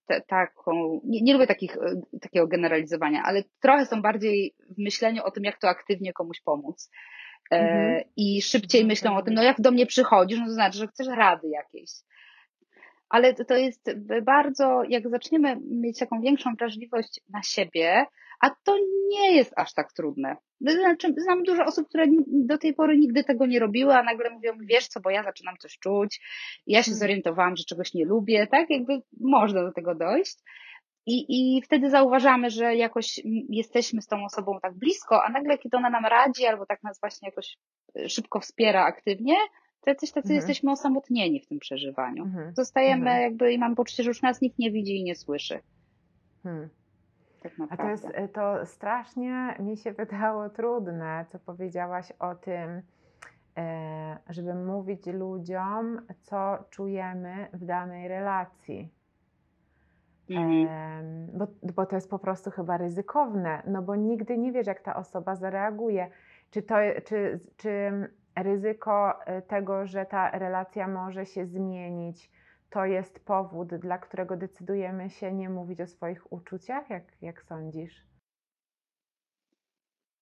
te, 0.06 0.22
taką, 0.22 1.02
nie, 1.04 1.22
nie 1.22 1.34
lubię 1.34 1.48
takich, 1.48 1.78
e, 1.78 2.02
takiego 2.22 2.48
generalizowania, 2.48 3.24
ale 3.26 3.44
trochę 3.62 3.86
są 3.86 4.02
bardziej 4.02 4.56
w 4.78 4.78
myśleniu 4.78 5.24
o 5.24 5.32
tym, 5.32 5.44
jak 5.44 5.60
to 5.60 5.70
aktywnie 5.70 6.14
komuś 6.14 6.42
pomóc. 6.42 6.92
E, 7.52 7.56
Mhm. 7.60 8.04
I 8.16 8.42
szybciej 8.42 8.82
Mhm, 8.82 8.88
myślą 8.88 9.12
o 9.12 9.14
tym, 9.14 9.20
rozumiem. 9.20 9.36
no 9.36 9.44
jak 9.44 9.62
do 9.62 9.72
mnie 9.72 9.86
przychodzisz, 9.86 10.40
no 10.40 10.46
to 10.46 10.52
znaczy, 10.54 10.78
że 10.78 10.88
chcesz 10.88 11.08
rady 11.08 11.48
jakieś. 11.50 11.90
Ale 13.10 13.34
to, 13.34 13.56
jest 13.58 13.92
bardzo, 14.24 14.84
jak 14.90 15.10
zaczniemy 15.10 15.58
mieć 15.72 16.00
taką 16.00 16.22
większą 16.22 16.56
wrażliwość 16.56 17.22
na 17.30 17.44
siebie, 17.44 18.06
a 18.42 18.50
to 18.50 18.78
nie 19.10 19.36
jest 19.36 19.54
aż 19.58 19.74
tak 19.74 19.94
trudne. 19.94 20.36
Znaczy, 20.62 21.14
znam 21.18 21.44
dużo 21.44 21.66
osób, 21.66 21.90
które 21.90 22.06
do 22.28 22.58
tej 22.58 22.74
pory 22.74 22.98
nigdy 22.98 23.24
tego 23.24 23.46
nie 23.46 23.60
robiły, 23.60 23.94
a 23.96 24.04
nagle 24.04 24.30
mówią, 24.30 24.54
wiesz 24.62 24.88
co, 24.88 25.00
bo 25.00 25.10
ja 25.10 25.24
zaczynam 25.24 25.56
coś 25.58 25.80
czuć, 25.80 26.20
ja 26.68 26.84
się 26.84 26.92
Mhm. 26.92 27.00
zorientowałam, 27.00 27.56
że 27.56 27.64
czegoś 27.64 27.94
nie 27.94 28.06
lubię, 28.06 28.48
tak? 28.48 28.70
Jakby 28.70 29.02
można 29.20 29.64
do 29.64 29.72
tego 29.72 29.96
dojść. 29.96 30.38
I, 31.06 31.26
I 31.30 31.62
wtedy 31.62 31.90
zauważamy, 31.90 32.50
że 32.50 32.76
jakoś 32.76 33.20
jesteśmy 33.50 34.02
z 34.02 34.08
tą 34.08 34.26
osobą 34.26 34.60
tak 34.62 34.74
blisko, 34.74 35.24
a 35.24 35.30
nagle, 35.30 35.58
kiedy 35.58 35.78
ona 35.78 35.90
nam 35.90 36.06
radzi, 36.06 36.46
albo 36.46 36.66
tak 36.66 36.84
nas 36.84 37.00
właśnie 37.00 37.28
jakoś 37.28 37.58
y, 38.00 38.10
szybko 38.10 38.40
wspiera 38.40 38.84
aktywnie, 38.86 39.36
to 39.82 39.90
jacyś 39.90 40.12
tacy 40.12 40.28
Mhm. 40.28 40.36
jesteśmy 40.36 40.72
osamotnieni 40.72 41.40
w 41.40 41.48
tym 41.48 41.60
przeżywaniu. 41.60 42.24
Mhm. 42.24 42.56
Zostajemy 42.56 43.02
Mhm. 43.02 43.22
jakby 43.22 43.54
i 43.54 43.58
mam 43.58 43.76
poczucie, 43.76 44.04
że 44.04 44.10
już 44.10 44.22
nas 44.22 44.42
nikt 44.42 44.60
nie 44.60 44.72
widzi 44.72 45.00
i 45.00 45.04
nie 45.04 45.16
słyszy. 45.16 45.60
Hmm. 46.44 46.70
Tak 47.44 47.52
A 47.70 47.78
to 47.78 47.90
jest 47.90 48.08
e, 48.14 48.28
to 48.28 48.66
strasznie 48.66 49.56
mi 49.60 49.78
się 49.78 49.92
wydało 49.94 50.50
trudne, 50.50 51.26
co 51.32 51.40
powiedziałaś 51.40 52.14
o 52.20 52.36
tym, 52.36 52.82
e, 53.58 54.18
żeby 54.30 54.54
mówić 54.54 55.06
ludziom, 55.06 56.02
co 56.22 56.58
czujemy 56.70 57.48
w 57.54 57.66
danej 57.66 58.08
relacji. 58.08 58.90
Mhm. 60.30 61.28
Bo, 61.34 61.48
bo 61.74 61.86
to 61.86 61.96
jest 61.96 62.10
po 62.10 62.20
prostu 62.20 62.52
chyba 62.52 62.78
ryzykowne, 62.78 63.64
no 63.68 63.82
bo 63.82 63.96
nigdy 63.96 64.38
nie 64.38 64.52
wiesz, 64.52 64.68
jak 64.68 64.82
ta 64.82 64.96
osoba 64.96 65.36
zareaguje. 65.36 66.10
Czy, 66.52 66.62
to, 66.62 66.76
czy, 67.06 67.40
czy 67.58 67.92
ryzyko 68.44 69.26
e, 69.26 69.42
tego, 69.42 69.88
że 69.88 70.06
ta 70.06 70.32
relacja 70.32 70.88
może 70.88 71.26
się 71.26 71.46
zmienić, 71.46 72.32
to 72.70 72.86
jest 72.86 73.26
powód, 73.26 73.76
dla 73.76 73.98
którego 73.98 74.38
decydujemy 74.38 75.10
się 75.10 75.34
nie 75.34 75.50
mówić 75.50 75.82
o 75.82 75.88
swoich 75.88 76.34
uczuciach? 76.34 76.90
Jak, 76.90 77.04
jak 77.22 77.42
sądzisz? 77.44 78.10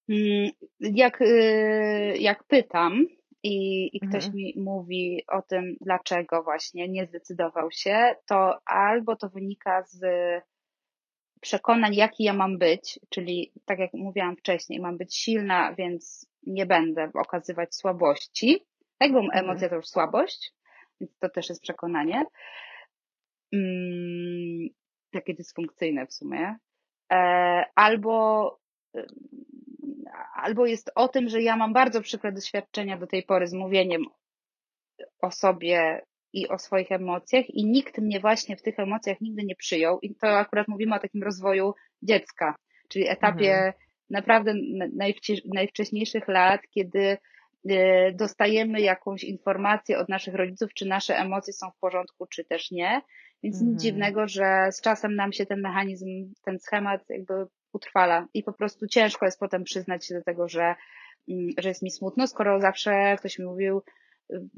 Mm, 0.10 0.51
Jak, 0.80 1.21
y, 1.21 2.15
jak 2.19 2.43
pytam 2.43 3.06
i, 3.43 3.89
i 3.97 4.01
ktoś 4.01 4.25
Mhm. 4.25 4.34
mi 4.34 4.53
mówi 4.58 5.23
o 5.27 5.41
tym, 5.41 5.75
dlaczego 5.82 6.43
właśnie 6.43 6.89
nie 6.89 7.06
zdecydował 7.06 7.71
się, 7.71 8.15
to 8.27 8.60
albo 8.65 9.15
to 9.15 9.30
wynika 9.30 9.84
z 9.84 9.99
przekonań, 11.41 11.95
jaki 11.95 12.23
ja 12.23 12.34
mam 12.34 12.58
być, 12.58 13.00
czyli 13.10 13.52
tak 13.65 13.80
jak 13.80 13.93
mówiłam 13.93 14.36
wcześniej, 14.38 14.80
mam 14.80 14.97
być 14.97 15.15
silna, 15.15 15.73
więc 15.73 16.30
nie 16.43 16.65
będę 16.65 17.12
okazywać 17.13 17.76
słabości. 17.76 18.65
Tak, 18.97 19.12
bo 19.12 19.19
Mhm. 19.19 19.45
emocja 19.45 19.69
to 19.69 19.76
już 19.76 19.88
słabość, 19.88 20.54
więc 21.02 21.17
to 21.19 21.30
też 21.30 21.50
jest 21.50 21.62
przekonanie. 21.62 22.23
Mm, 23.54 24.67
takie 25.12 25.34
dysfunkcyjne 25.34 26.08
w 26.08 26.13
sumie. 26.13 26.56
E, 27.12 27.17
albo, 27.76 28.60
ym, 28.95 29.06
albo 30.36 30.65
jest 30.65 30.91
o 30.95 31.08
tym, 31.08 31.30
że 31.30 31.41
ja 31.41 31.58
mam 31.58 31.73
bardzo 31.73 32.02
przykre 32.02 32.32
doświadczenia 32.32 32.97
do 32.97 33.08
tej 33.08 33.23
pory 33.23 33.47
z 33.47 33.54
mówieniem 33.54 34.06
o 35.21 35.32
sobie 35.32 36.02
i 36.38 36.47
o 36.47 36.58
swoich 36.58 36.91
emocjach 36.91 37.50
i 37.50 37.65
nikt 37.65 37.97
mnie 37.97 38.19
właśnie 38.19 38.58
w 38.58 38.62
tych 38.62 38.80
emocjach 38.80 39.21
nigdy 39.21 39.43
nie 39.43 39.56
przyjął 39.56 40.00
i 40.00 40.15
to 40.15 40.28
akurat 40.28 40.67
mówimy 40.67 40.95
o 40.95 41.00
takim 41.00 41.23
rozwoju 41.23 41.73
dziecka, 42.02 42.56
czyli 42.89 43.08
etapie 43.08 43.54
Mhm. 43.54 43.73
naprawdę 44.10 44.54
najwcześniejszych 45.45 46.28
lat, 46.28 46.62
kiedy 46.69 47.17
e, 47.69 48.12
dostajemy 48.12 48.82
jakąś 48.82 49.23
informację 49.23 49.97
od 49.97 50.10
naszych 50.10 50.36
rodziców, 50.36 50.73
czy 50.73 50.86
nasze 50.86 51.17
emocje 51.17 51.54
są 51.54 51.71
w 51.71 51.80
porządku, 51.80 52.28
czy 52.28 52.45
też 52.45 52.71
nie. 52.71 53.02
Więc 53.43 53.56
Mhm. 53.56 53.71
nic 53.71 53.82
dziwnego, 53.82 54.28
że 54.28 54.69
z 54.71 54.82
czasem 54.82 55.15
nam 55.15 55.34
się 55.34 55.45
ten 55.45 55.62
mechanizm, 55.62 56.34
ten 56.45 56.60
schemat 56.60 57.02
jakby 57.10 57.34
utrwala 57.73 58.28
i 58.34 58.43
po 58.43 58.54
prostu 58.54 58.88
ciężko 58.88 59.26
jest 59.26 59.39
potem 59.39 59.63
przyznać 59.63 60.08
się 60.08 60.15
do 60.15 60.23
tego, 60.23 60.50
że, 60.50 60.76
mm, 61.30 61.50
że 61.58 61.69
jest 61.69 61.84
mi 61.84 61.91
smutno, 61.91 62.28
skoro 62.28 62.62
zawsze 62.62 63.15
ktoś 63.19 63.39
mi 63.39 63.45
mówił, 63.45 63.82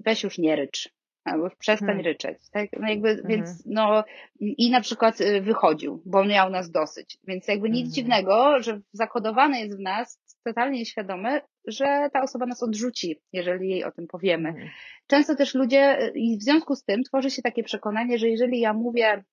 weź 0.06 0.24
już 0.24 0.38
nie 0.38 0.56
rycz, 0.56 0.90
albo 1.30 1.50
przestań 1.60 1.88
Hmm. 1.88 2.06
ryczeć, 2.06 2.38
tak? 2.52 2.70
No 2.80 2.90
jakby, 2.90 3.10
Mhm. 3.10 3.28
więc 3.28 3.64
no 3.66 4.04
i 4.40 4.72
na 4.72 4.82
przykład 4.82 5.22
y, 5.22 5.42
wychodził, 5.42 6.02
bo 6.06 6.26
miał 6.26 6.50
nas 6.50 6.72
dosyć, 6.72 7.18
więc 7.28 7.48
jakby 7.48 7.70
nic 7.70 7.86
Mhm. 7.88 7.94
dziwnego, 7.94 8.62
że 8.62 8.80
zakodowane 8.94 9.60
jest 9.60 9.78
w 9.78 9.82
nas, 9.82 10.20
totalnie 10.44 10.86
świadome, 10.86 11.42
że 11.68 12.10
ta 12.14 12.22
osoba 12.22 12.46
nas 12.46 12.64
odrzuci, 12.64 13.20
jeżeli 13.34 13.70
jej 13.70 13.84
o 13.84 13.92
tym 13.92 14.08
powiemy. 14.08 14.50
Mhm. 14.50 14.70
Często 15.08 15.36
też 15.36 15.56
ludzie, 15.56 16.04
y, 16.04 16.12
i 16.16 16.38
w 16.38 16.44
związku 16.44 16.76
z 16.76 16.84
tym 16.84 17.04
tworzy 17.04 17.32
się 17.32 17.42
takie 17.42 17.64
przekonanie, 17.64 18.18
że 18.18 18.30
jeżeli 18.30 18.60
ja 18.60 18.74
mówię 18.74 19.24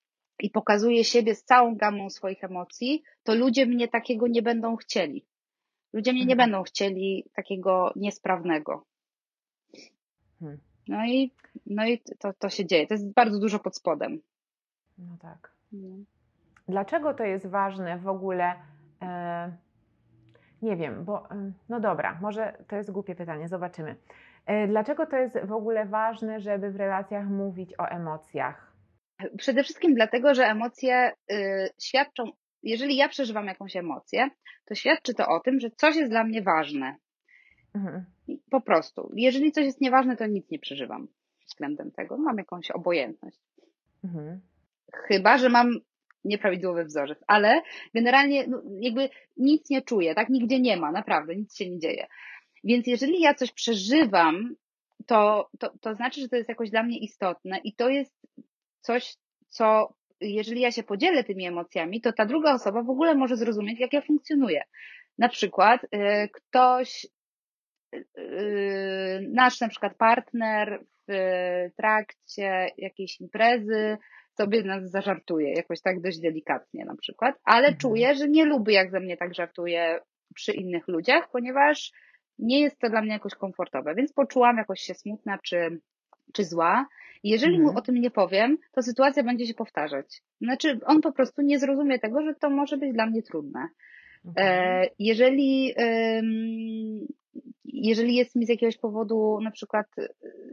i 0.41 0.51
pokazuję 0.51 1.05
siebie 1.05 1.35
z 1.35 1.45
całą 1.45 1.77
gamą 1.77 2.11
swoich 2.11 2.45
emocji, 2.45 3.03
to 3.23 3.35
ludzie 3.35 3.67
mnie 3.67 3.89
takiego 3.89 4.27
nie 4.29 4.43
będą 4.43 4.77
chcieli. 4.77 5.25
Ludzie 5.93 6.13
mnie 6.13 6.25
nie 6.27 6.33
Mhm. 6.35 6.51
będą 6.51 6.63
chcieli 6.63 7.25
takiego 7.37 7.93
niesprawnego. 7.97 8.85
Hmm. 10.41 10.59
No 10.89 11.05
i, 11.07 11.33
no 11.67 11.87
i 11.87 12.03
to, 12.19 12.33
to 12.33 12.49
się 12.49 12.67
dzieje. 12.67 12.87
To 12.87 12.95
jest 12.95 13.13
bardzo 13.13 13.39
dużo 13.41 13.59
pod 13.59 13.77
spodem. 13.77 14.21
No 14.99 15.17
tak. 15.23 15.53
No. 15.73 15.97
Dlaczego 16.69 17.15
to 17.15 17.25
jest 17.25 17.47
ważne 17.47 17.99
w 17.99 18.09
ogóle? 18.09 18.55
E, 19.03 19.57
nie 20.63 20.77
wiem, 20.77 21.05
bo 21.05 21.31
em, 21.31 21.55
no 21.69 21.81
dobra, 21.81 22.19
może 22.23 22.65
to 22.69 22.77
jest 22.77 22.91
głupie 22.91 23.15
pytanie, 23.15 23.49
zobaczymy. 23.49 23.97
E, 24.47 24.69
dlaczego 24.69 25.07
to 25.07 25.17
jest 25.17 25.39
w 25.45 25.53
ogóle 25.53 25.87
ważne, 25.87 26.41
żeby 26.41 26.71
w 26.71 26.77
relacjach 26.77 27.29
mówić 27.29 27.75
o 27.79 27.85
emocjach? 27.89 28.73
Przede 29.39 29.63
wszystkim 29.63 29.95
dlatego, 29.95 30.35
że 30.35 30.45
emocje 30.45 31.13
y, 31.33 31.69
świadczą, 31.83 32.25
jeżeli 32.63 32.97
ja 32.97 33.09
przeżywam 33.09 33.47
jakąś 33.47 33.77
emocję, 33.77 34.29
to 34.65 34.75
świadczy 34.75 35.15
to 35.15 35.27
o 35.29 35.41
tym, 35.41 35.61
że 35.61 35.71
coś 35.71 35.97
jest 35.97 36.11
dla 36.11 36.25
mnie 36.25 36.43
ważne. 36.43 36.97
Mhm. 37.75 38.05
Po 38.51 38.61
prostu. 38.61 39.13
Jeżeli 39.15 39.53
coś 39.53 39.65
jest 39.65 39.81
nieważne, 39.81 40.17
to 40.17 40.27
nic 40.27 40.51
nie 40.51 40.59
przeżywam. 40.59 41.09
względem 41.47 41.91
tego. 41.91 42.19
Mam 42.19 42.39
jakąś 42.39 42.71
obojętność. 42.71 43.39
Mhm. 44.05 44.41
Chyba, 44.93 45.39
że 45.39 45.49
mam 45.49 45.81
nieprawidłowy 46.25 46.85
wzorzec, 46.85 47.19
ale 47.27 47.63
generalnie 47.95 48.47
no, 48.47 48.63
jakby 48.81 49.09
nic 49.37 49.71
nie 49.71 49.83
czuję, 49.83 50.15
tak? 50.15 50.29
Nigdzie 50.29 50.61
nie 50.61 50.77
ma, 50.77 50.93
naprawdę, 50.93 51.37
nic 51.37 51.57
się 51.57 51.71
nie 51.71 51.79
dzieje. 51.79 52.07
Więc 52.65 52.87
jeżeli 52.87 53.21
ja 53.21 53.35
coś 53.35 53.53
przeżywam, 53.53 54.57
to, 55.07 55.51
to, 55.59 55.73
to 55.81 55.95
znaczy, 55.95 56.21
że 56.21 56.29
to 56.29 56.37
jest 56.37 56.49
jakoś 56.49 56.71
dla 56.71 56.83
mnie 56.83 56.99
istotne 56.99 57.59
i 57.59 57.75
to 57.75 57.89
jest 57.89 58.27
coś, 58.81 59.17
co 59.49 59.95
jeżeli 60.21 60.61
ja 60.61 60.73
się 60.73 60.83
podzielę 60.83 61.25
tymi 61.25 61.47
emocjami, 61.47 62.01
to 62.01 62.13
ta 62.13 62.27
druga 62.27 62.55
osoba 62.55 62.83
w 62.83 62.91
ogóle 62.91 63.15
może 63.15 63.37
zrozumieć, 63.37 63.81
jak 63.81 63.93
ja 63.93 64.01
funkcjonuję. 64.01 64.63
Na 65.19 65.29
przykład 65.29 65.85
y, 65.85 65.89
ktoś, 66.33 67.07
nasz 69.29 69.61
na 69.61 69.69
przykład 69.69 69.97
partner 69.97 70.81
w 71.09 71.13
trakcie 71.77 72.69
jakiejś 72.79 73.21
imprezy 73.21 73.97
sobie 74.39 74.63
nas 74.63 74.91
zażartuje, 74.91 75.53
jakoś 75.53 75.81
tak 75.81 76.01
dość 76.01 76.21
delikatnie 76.21 76.85
na 76.85 76.97
przykład, 76.97 77.35
ale 77.45 77.67
Mhm. 77.67 77.77
czuję, 77.79 78.15
że 78.15 78.29
nie 78.29 78.45
lubi, 78.45 78.73
jak 78.73 78.91
ze 78.91 79.01
mnie 79.01 79.17
tak 79.17 79.35
żartuje 79.35 80.01
przy 80.35 80.53
innych 80.53 80.89
ludziach, 80.89 81.29
ponieważ 81.33 81.93
nie 82.39 82.61
jest 82.61 82.79
to 82.79 82.91
dla 82.91 83.03
mnie 83.03 83.13
jakoś 83.13 83.35
komfortowe, 83.35 83.95
więc 83.95 84.13
poczułam 84.13 84.57
jakoś 84.57 84.81
się 84.81 84.95
smutna 84.95 85.39
czy, 85.39 85.81
czy 86.33 86.45
zła. 86.45 86.87
Jeżeli 87.25 87.53
mu 87.59 87.69
Mhm. 87.69 87.77
o 87.77 87.81
tym 87.81 87.95
nie 87.95 88.11
powiem, 88.11 88.59
to 88.73 88.83
sytuacja 88.83 89.23
będzie 89.23 89.47
się 89.47 89.55
powtarzać. 89.55 90.23
Znaczy, 90.41 90.81
on 90.87 91.01
po 91.01 91.13
prostu 91.13 91.43
nie 91.43 91.59
zrozumie 91.59 91.99
tego, 91.99 92.23
że 92.23 92.35
to 92.35 92.51
może 92.51 92.77
być 92.77 92.93
dla 92.93 93.07
mnie 93.07 93.23
trudne. 93.23 93.69
Mhm. 94.25 94.47
E, 94.49 94.87
Jeżeli, 94.99 95.75
jeżeli 97.65 98.15
jest 98.15 98.37
mi 98.37 98.47
z 98.47 98.49
jakiegoś 98.49 98.79
powodu 98.79 99.39
na 99.43 99.51
przykład 99.51 99.87
y, 99.99 100.09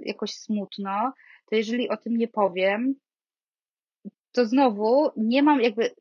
jakoś 0.05 0.33
smutno, 0.33 1.13
to 1.49 1.55
jeżeli 1.55 1.89
o 1.89 1.97
tym 1.97 2.17
nie 2.17 2.27
powiem, 2.27 2.95
to 4.31 4.45
znowu 4.45 5.11
nie 5.17 5.43
mam 5.43 5.61
jakby, 5.61 5.91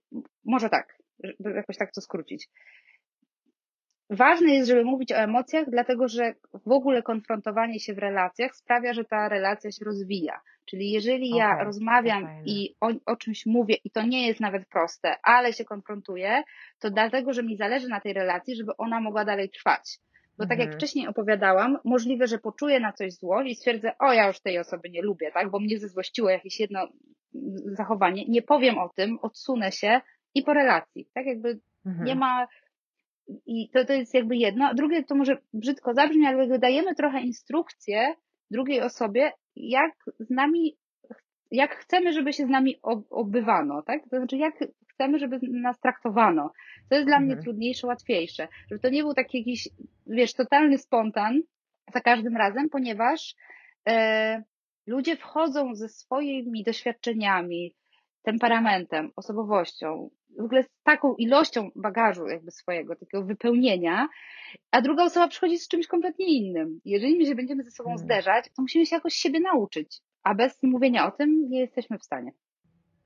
może 0.44 0.68
tak, 0.68 0.98
żeby 1.24 1.50
jakoś 1.50 1.76
tak 1.76 1.92
to 1.92 2.00
skrócić. 2.00 2.48
Ważne 4.10 4.54
jest, 4.54 4.68
żeby 4.68 4.84
mówić 4.84 5.12
o 5.12 5.16
emocjach, 5.16 5.70
dlatego 5.70 6.08
że 6.08 6.34
w 6.66 6.72
ogóle 6.72 7.02
konfrontowanie 7.02 7.80
się 7.80 7.94
w 7.94 7.98
relacjach 7.98 8.56
sprawia, 8.56 8.92
że 8.92 9.04
ta 9.04 9.28
relacja 9.28 9.72
się 9.72 9.84
rozwija. 9.84 10.40
Czyli 10.64 10.90
jeżeli 10.90 11.30
ja 11.30 11.52
Okej, 11.52 11.64
rozmawiam 11.64 12.28
i 12.46 12.74
o, 12.80 12.90
o 13.06 13.16
czymś 13.16 13.46
mówię 13.46 13.74
i 13.84 13.90
to 13.90 14.02
nie 14.02 14.26
jest 14.26 14.40
nawet 14.40 14.68
proste, 14.68 15.16
ale 15.22 15.52
się 15.52 15.64
konfrontuję, 15.64 16.42
to 16.78 16.90
dlatego, 16.90 17.32
że 17.32 17.42
mi 17.42 17.56
zależy 17.56 17.88
na 17.88 18.00
tej 18.00 18.12
relacji, 18.12 18.56
żeby 18.56 18.76
ona 18.76 19.00
mogła 19.00 19.24
dalej 19.24 19.50
trwać. 19.50 19.98
Bo 20.42 20.48
tak 20.48 20.58
jak 20.58 20.66
Mhm. 20.68 20.78
wcześniej 20.78 21.06
opowiadałam, 21.06 21.78
możliwe, 21.84 22.26
że 22.26 22.38
poczuję 22.38 22.80
na 22.80 22.92
coś 22.92 23.12
złość 23.12 23.50
i 23.50 23.54
stwierdzę, 23.54 23.92
o 23.98 24.12
ja 24.12 24.26
już 24.26 24.40
tej 24.40 24.58
osoby 24.58 24.90
nie 24.90 25.02
lubię, 25.02 25.30
tak? 25.34 25.50
Bo 25.50 25.58
mnie 25.60 25.78
zezłościło 25.78 26.30
jakieś 26.30 26.60
jedno 26.60 26.80
mm, 26.80 26.92
zachowanie. 27.76 28.24
Nie 28.28 28.42
powiem 28.42 28.78
o 28.78 28.88
tym, 28.88 29.18
odsunę 29.22 29.72
się 29.72 30.00
i 30.34 30.42
po 30.42 30.54
relacji. 30.54 31.08
Tak 31.14 31.26
jakby 31.26 31.60
Mhm. 31.86 32.04
nie 32.06 32.14
ma. 32.14 32.46
I 33.46 33.70
to, 33.70 33.84
to 33.84 33.92
jest 33.92 34.14
jakby 34.14 34.36
jedno. 34.36 34.64
A 34.66 34.74
drugie 34.74 35.04
to 35.04 35.14
może 35.14 35.36
brzydko 35.52 35.94
zabrzmi, 35.94 36.26
ale 36.26 36.38
jakby 36.38 36.58
dajemy 36.58 36.94
trochę 36.94 37.20
instrukcję 37.20 38.14
drugiej 38.50 38.80
osobie, 38.82 39.32
jak 39.56 39.92
z 40.18 40.30
nami, 40.30 40.76
jak 41.50 41.76
chcemy, 41.76 42.12
żeby 42.12 42.32
się 42.32 42.46
z 42.46 42.48
nami 42.48 42.76
ob- 42.82 43.06
obywano, 43.10 43.82
tak? 43.82 44.02
To 44.10 44.16
znaczy, 44.16 44.36
jak 44.36 44.54
chcemy, 45.02 45.18
żeby 45.18 45.38
nas 45.42 45.80
traktowano. 45.80 46.52
To 46.88 46.94
jest 46.94 47.06
dla 47.06 47.20
mnie 47.20 47.28
Mhm. 47.32 47.42
trudniejsze, 47.44 47.86
łatwiejsze. 47.86 48.48
Żeby 48.70 48.80
to 48.80 48.88
nie 48.90 49.02
był 49.02 49.14
taki 49.14 49.38
jakiś, 49.38 49.68
wiesz, 50.06 50.34
totalny 50.34 50.78
spontan 50.78 51.40
za 51.94 52.00
każdym 52.00 52.36
razem, 52.36 52.68
ponieważ 52.68 53.34
e, 53.88 54.42
ludzie 54.86 55.16
wchodzą 55.16 55.74
ze 55.74 55.88
swoimi 55.88 56.62
doświadczeniami, 56.64 57.74
temperamentem, 58.22 59.10
osobowością, 59.16 60.10
w 60.38 60.44
ogóle 60.44 60.62
z 60.62 60.68
taką 60.82 61.14
ilością 61.14 61.70
bagażu 61.76 62.26
jakby 62.26 62.50
swojego, 62.50 62.96
takiego 62.96 63.24
wypełnienia, 63.24 64.08
a 64.70 64.80
druga 64.82 65.04
osoba 65.04 65.28
przychodzi 65.28 65.58
z 65.58 65.68
czymś 65.68 65.86
kompletnie 65.86 66.26
innym. 66.26 66.80
Jeżeli 66.84 67.18
my 67.18 67.26
się 67.26 67.34
będziemy 67.34 67.64
ze 67.64 67.70
sobą 67.70 67.90
Mhm. 67.90 68.06
zderzać, 68.06 68.44
to 68.56 68.62
musimy 68.62 68.86
się 68.86 68.96
jakoś 68.96 69.14
siebie 69.14 69.40
nauczyć, 69.40 69.98
a 70.22 70.34
bez 70.34 70.62
mówienia 70.62 71.06
o 71.06 71.10
tym 71.10 71.48
nie 71.50 71.60
jesteśmy 71.60 71.98
w 71.98 72.04
stanie. 72.04 72.32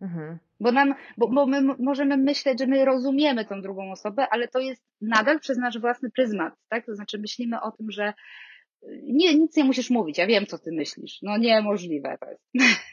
Mhm. 0.00 0.38
Bo, 0.60 0.72
nam, 0.72 0.94
bo, 1.16 1.28
bo 1.28 1.46
my 1.46 1.62
możemy 1.78 2.16
myśleć, 2.16 2.58
że 2.58 2.66
my 2.66 2.84
rozumiemy 2.84 3.44
tą 3.44 3.62
drugą 3.62 3.92
osobę, 3.92 4.26
ale 4.30 4.48
to 4.48 4.58
jest 4.58 4.82
nadal 5.00 5.40
przez 5.40 5.58
nasz 5.58 5.78
własny 5.78 6.10
pryzmat, 6.10 6.54
tak? 6.68 6.86
To 6.86 6.94
znaczy 6.94 7.18
myślimy 7.18 7.60
o 7.60 7.72
tym, 7.72 7.90
że 7.90 8.14
y, 8.82 9.00
nie, 9.02 9.34
nic 9.34 9.56
nie 9.56 9.64
musisz 9.64 9.90
mówić, 9.90 10.18
ja 10.18 10.26
wiem, 10.26 10.46
co 10.46 10.58
ty 10.58 10.72
myślisz. 10.72 11.18
No 11.22 11.36
niemożliwe 11.38 12.18
to 12.20 12.26
jest. 12.30 12.42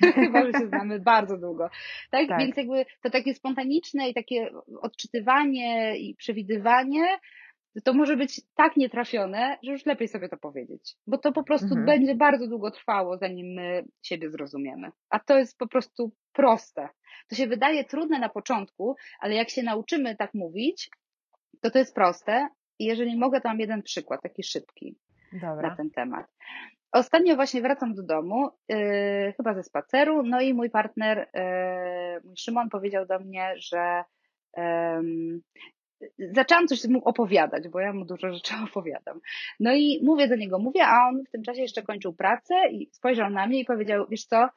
Chyba, 0.16 0.46
że 0.46 0.52
się 0.52 0.68
znamy 0.68 1.00
bardzo 1.00 1.38
długo. 1.38 1.70
Tak? 2.12 2.28
Tak. 2.28 2.40
Więc 2.40 2.58
jakby 2.58 2.86
to 3.02 3.10
takie 3.10 3.34
spontaniczne 3.34 4.10
i 4.10 4.14
takie 4.14 4.50
odczytywanie 4.82 5.98
i 5.98 6.16
przewidywanie, 6.16 7.06
to 7.82 7.94
może 7.94 8.18
być 8.18 8.42
tak 8.56 8.78
nietrafione, 8.78 9.58
że 9.64 9.72
już 9.72 9.86
lepiej 9.86 10.08
sobie 10.08 10.30
to 10.30 10.38
powiedzieć. 10.38 10.96
Bo 11.08 11.18
to 11.18 11.32
po 11.32 11.44
prostu 11.44 11.66
Mhm. 11.66 11.86
będzie 11.86 12.16
bardzo 12.16 12.48
długo 12.48 12.72
trwało, 12.72 13.18
zanim 13.18 13.54
my 13.54 13.86
siebie 14.02 14.30
zrozumiemy. 14.30 14.92
A 15.10 15.20
to 15.20 15.38
jest 15.38 15.58
po 15.58 15.68
prostu 15.68 16.12
proste. 16.34 16.90
To 17.30 17.36
się 17.36 17.48
wydaje 17.48 17.84
trudne 17.84 18.20
na 18.20 18.30
początku, 18.30 18.96
ale 19.20 19.34
jak 19.36 19.50
się 19.50 19.64
nauczymy 19.64 20.16
tak 20.16 20.34
mówić, 20.34 20.90
to 21.62 21.72
to 21.72 21.80
jest 21.80 21.96
proste. 21.96 22.48
I 22.80 22.86
jeżeli 22.86 23.18
mogę, 23.18 23.42
to 23.42 23.50
mam 23.50 23.60
jeden 23.60 23.84
przykład, 23.84 24.22
taki 24.22 24.44
szybki 24.44 24.96
na 25.34 25.50
Dobra. 25.50 25.76
ten 25.76 25.90
temat. 25.92 26.26
Ostatnio 26.92 27.36
właśnie 27.36 27.62
wracam 27.62 27.94
do 27.96 28.04
domu, 28.04 28.50
yy, 28.70 29.34
chyba 29.38 29.54
ze 29.54 29.64
spaceru, 29.64 30.24
no 30.24 30.42
i 30.42 30.54
mój 30.54 30.70
partner, 30.70 31.30
yy, 31.34 32.22
mój 32.24 32.38
Szymon 32.38 32.70
powiedział 32.70 33.06
do 33.06 33.20
mnie, 33.20 33.54
że 33.58 34.04
zaczęłam 36.20 36.68
coś 36.68 36.86
mu 36.88 37.00
opowiadać, 37.06 37.68
bo 37.68 37.80
ja 37.80 37.94
mu 37.94 38.06
dużo 38.06 38.34
rzeczy 38.34 38.54
opowiadam. 38.70 39.20
No 39.60 39.74
i 39.74 40.00
mówię 40.04 40.28
do 40.28 40.36
niego, 40.36 40.60
mówię, 40.60 40.86
a 40.88 41.08
on 41.10 41.24
w 41.28 41.32
tym 41.32 41.44
czasie 41.44 41.62
jeszcze 41.62 41.84
kończył 41.84 42.14
pracę 42.14 42.56
i 42.72 42.90
spojrzał 42.92 43.30
na 43.30 43.48
mnie 43.48 43.60
i 43.60 43.66
powiedział, 43.66 44.06
wiesz 44.10 44.26
co, 44.26 44.50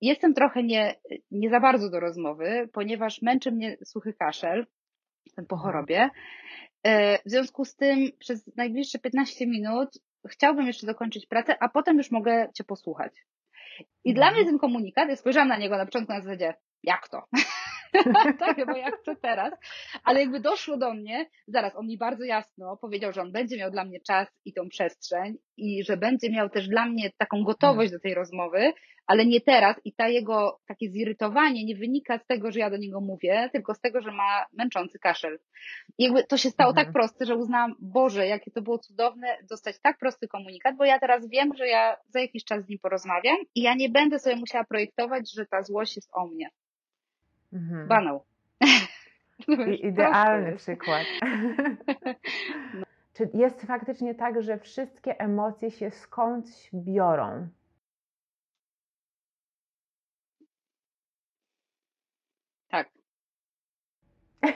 jestem 0.00 0.34
trochę 0.34 0.62
nie, 0.62 0.94
nie 1.30 1.50
za 1.50 1.60
bardzo 1.60 1.90
do 1.90 2.00
rozmowy, 2.00 2.68
ponieważ 2.72 3.22
męczy 3.22 3.52
mnie 3.52 3.76
suchy 3.84 4.12
kaszel, 4.12 4.66
po 5.36 5.40
Mhm. 5.56 5.60
chorobie. 5.60 6.10
E, 6.82 7.18
W 7.18 7.30
związku 7.30 7.64
z 7.64 7.76
tym 7.76 7.98
przez 8.18 8.56
najbliższe 8.56 8.98
15 8.98 9.46
minut 9.46 9.88
chciałbym 10.28 10.66
jeszcze 10.66 10.86
dokończyć 10.86 11.26
pracę, 11.26 11.56
a 11.62 11.68
potem 11.68 11.96
już 11.98 12.10
mogę 12.10 12.48
Cię 12.54 12.64
posłuchać. 12.64 13.12
I 14.04 14.14
dla 14.14 14.26
Mhm. 14.26 14.42
mnie 14.42 14.50
ten 14.50 14.58
komunikat, 14.58 15.08
ja 15.08 15.16
spojrzałam 15.16 15.48
na 15.48 15.56
niego 15.58 15.76
na 15.76 15.84
początku 15.86 16.12
na 16.12 16.20
zasadzie, 16.20 16.54
jak 16.82 17.08
to? 17.08 17.22
tak, 18.38 18.66
bo 18.66 18.76
ja 18.76 18.90
chcę 18.90 19.16
teraz. 19.16 19.54
Ale 20.04 20.20
jakby 20.20 20.40
doszło 20.40 20.76
do 20.76 20.94
mnie, 20.94 21.26
zaraz 21.46 21.76
on 21.76 21.86
mi 21.86 21.98
bardzo 21.98 22.24
jasno 22.24 22.76
powiedział, 22.76 23.12
że 23.12 23.22
on 23.22 23.32
będzie 23.32 23.56
miał 23.58 23.70
dla 23.70 23.84
mnie 23.84 24.00
czas 24.00 24.28
i 24.44 24.52
tą 24.52 24.68
przestrzeń 24.68 25.38
i 25.56 25.84
że 25.84 25.96
będzie 25.96 26.30
miał 26.30 26.50
też 26.50 26.68
dla 26.68 26.86
mnie 26.86 27.10
taką 27.18 27.44
gotowość 27.44 27.92
do 27.92 28.00
tej 28.00 28.14
rozmowy, 28.14 28.72
ale 29.06 29.26
nie 29.26 29.40
teraz 29.40 29.76
i 29.84 29.92
ta 29.92 30.08
jego 30.08 30.60
takie 30.66 30.90
zirytowanie 30.90 31.64
nie 31.64 31.76
wynika 31.76 32.18
z 32.18 32.26
tego, 32.26 32.52
że 32.52 32.60
ja 32.60 32.70
do 32.70 32.76
niego 32.76 33.00
mówię, 33.00 33.50
tylko 33.52 33.74
z 33.74 33.80
tego, 33.80 34.00
że 34.00 34.12
ma 34.12 34.46
męczący 34.52 34.98
kaszel. 34.98 35.38
I 35.98 36.04
jakby 36.04 36.24
to 36.24 36.36
się 36.36 36.50
stało 36.50 36.70
Mhm. 36.70 36.86
tak 36.86 36.94
proste, 36.94 37.26
że 37.26 37.36
uznałam, 37.36 37.74
Boże, 37.80 38.26
jakie 38.26 38.50
to 38.50 38.62
było 38.62 38.78
cudowne 38.78 39.36
dostać 39.50 39.76
tak 39.82 39.98
prosty 39.98 40.28
komunikat, 40.28 40.76
bo 40.76 40.84
ja 40.84 40.98
teraz 40.98 41.28
wiem, 41.28 41.52
że 41.56 41.66
ja 41.66 41.96
za 42.08 42.20
jakiś 42.20 42.44
czas 42.44 42.64
z 42.64 42.68
nim 42.68 42.78
porozmawiam 42.78 43.36
i 43.54 43.62
ja 43.62 43.74
nie 43.74 43.88
będę 43.88 44.18
sobie 44.18 44.36
musiała 44.36 44.64
projektować, 44.64 45.32
że 45.32 45.46
ta 45.46 45.62
złość 45.62 45.96
jest 45.96 46.08
o 46.12 46.26
mnie. 46.26 46.50
Mhm. 47.52 47.88
Banał. 47.88 48.24
I, 49.48 49.86
idealny 49.86 50.56
przykład. 50.56 51.06
Czy 53.14 53.30
jest 53.34 53.62
faktycznie 53.62 54.14
tak, 54.14 54.42
że 54.42 54.58
wszystkie 54.58 55.20
emocje 55.20 55.70
się 55.70 55.90
skądś 55.90 56.70
biorą? 56.74 57.48
Tak. 62.68 62.88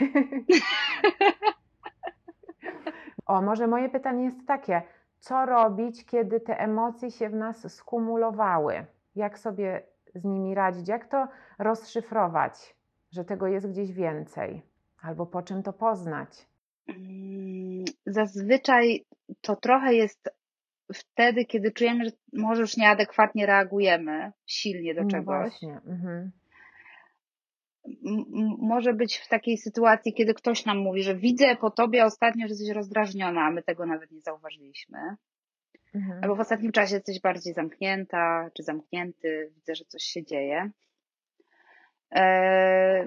O, 3.26 3.42
może 3.42 3.66
moje 3.66 3.88
pytanie 3.88 4.24
jest 4.24 4.47
takie, 4.47 4.82
co 5.18 5.47
robić, 5.47 6.07
kiedy 6.07 6.40
te 6.40 6.61
emocje 6.61 7.11
się 7.11 7.28
w 7.28 7.34
nas 7.34 7.74
skumulowały? 7.74 8.86
Jak 9.16 9.38
sobie 9.38 9.82
z 10.14 10.24
nimi 10.24 10.55
radzić? 10.55 10.88
Jak 10.88 11.09
to 11.09 11.28
rozszyfrować, 11.59 12.76
że 13.14 13.24
tego 13.24 13.46
jest 13.46 13.70
gdzieś 13.70 13.92
więcej? 13.92 14.62
Albo 15.02 15.26
po 15.26 15.42
czym 15.42 15.62
to 15.62 15.72
poznać? 15.72 16.46
Mm, 16.88 17.84
Zazwyczaj 18.06 19.04
to 19.40 19.56
trochę 19.56 19.94
jest 19.94 20.30
wtedy, 20.94 21.44
kiedy 21.44 21.72
czujemy, 21.72 22.04
że 22.04 22.10
może 22.32 22.60
już 22.60 22.76
nieadekwatnie 22.76 23.46
reagujemy 23.46 24.32
silnie 24.46 24.94
do 24.94 25.02
No 25.02 25.08
czegoś. 25.08 25.26
właśnie. 25.50 25.80
Mhm. 25.86 26.30
Może 28.58 28.94
być 28.94 29.16
w 29.16 29.28
takiej 29.28 29.58
sytuacji, 29.58 30.14
kiedy 30.14 30.34
ktoś 30.34 30.64
nam 30.64 30.78
mówi, 30.78 31.02
że 31.02 31.14
widzę 31.16 31.56
po 31.56 31.70
tobie 31.70 32.04
ostatnio, 32.04 32.46
że 32.46 32.52
jesteś 32.52 32.68
rozdrażniona, 32.68 33.40
a 33.46 33.50
my 33.50 33.62
tego 33.62 33.86
nawet 33.86 34.10
nie 34.10 34.20
zauważyliśmy. 34.20 34.98
Mhm. 35.94 36.20
albo 36.24 36.36
w 36.36 36.40
ostatnim 36.40 36.72
czasie 36.72 36.94
jesteś 36.94 37.20
bardziej 37.20 37.52
zamknięta 37.54 38.50
czy 38.54 38.62
zamknięty, 38.62 39.52
widzę, 39.54 39.74
że 39.74 39.84
coś 39.84 40.02
się 40.02 40.24
dzieje. 40.24 40.70
E, 42.14 43.06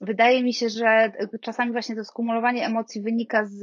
Wydaje 0.00 0.42
mi 0.42 0.54
się, 0.54 0.68
że 0.68 1.12
czasami 1.40 1.72
właśnie 1.72 1.96
to 1.96 2.04
skumulowanie 2.04 2.66
emocji 2.66 3.02
wynika 3.02 3.44
z, 3.44 3.62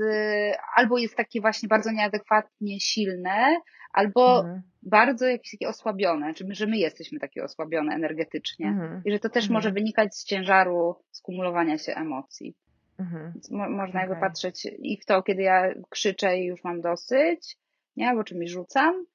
albo 0.76 0.98
jest 0.98 1.16
takie 1.16 1.42
właśnie 1.42 1.70
bardzo 1.70 1.92
nieadekwatnie 1.92 2.80
silne, 2.80 3.58
albo 3.94 4.40
Mhm. 4.40 4.62
bardzo 4.84 5.26
jakieś 5.28 5.52
takie 5.52 5.70
osłabione, 5.70 6.34
czy 6.34 6.46
my, 6.46 6.56
że 6.56 6.68
my 6.68 6.78
jesteśmy 6.78 7.20
takie 7.20 7.44
osłabione 7.44 7.96
energetycznie. 7.96 8.68
Mhm. 8.68 9.02
I 9.06 9.12
że 9.12 9.20
to 9.20 9.30
też 9.30 9.44
Mhm. 9.44 9.54
może 9.54 9.72
wynikać 9.72 10.16
z 10.16 10.26
ciężaru 10.26 10.96
skumulowania 11.12 11.78
się 11.78 11.94
emocji. 11.94 12.56
Mhm. 13.00 13.32
Więc 13.34 13.52
mo- 13.52 13.70
można 13.70 14.00
jakby 14.00 14.16
Okej. 14.16 14.30
patrzeć 14.30 14.68
i 14.80 14.98
w 15.02 15.06
to, 15.06 15.24
kiedy 15.24 15.42
ja 15.42 15.74
krzyczę 15.90 16.38
i 16.38 16.46
już 16.46 16.64
mam 16.64 16.82
dosyć, 16.82 17.58
nie, 17.96 18.10
albo 18.10 18.24
czymś 18.24 18.50
rzucam, 18.50 19.06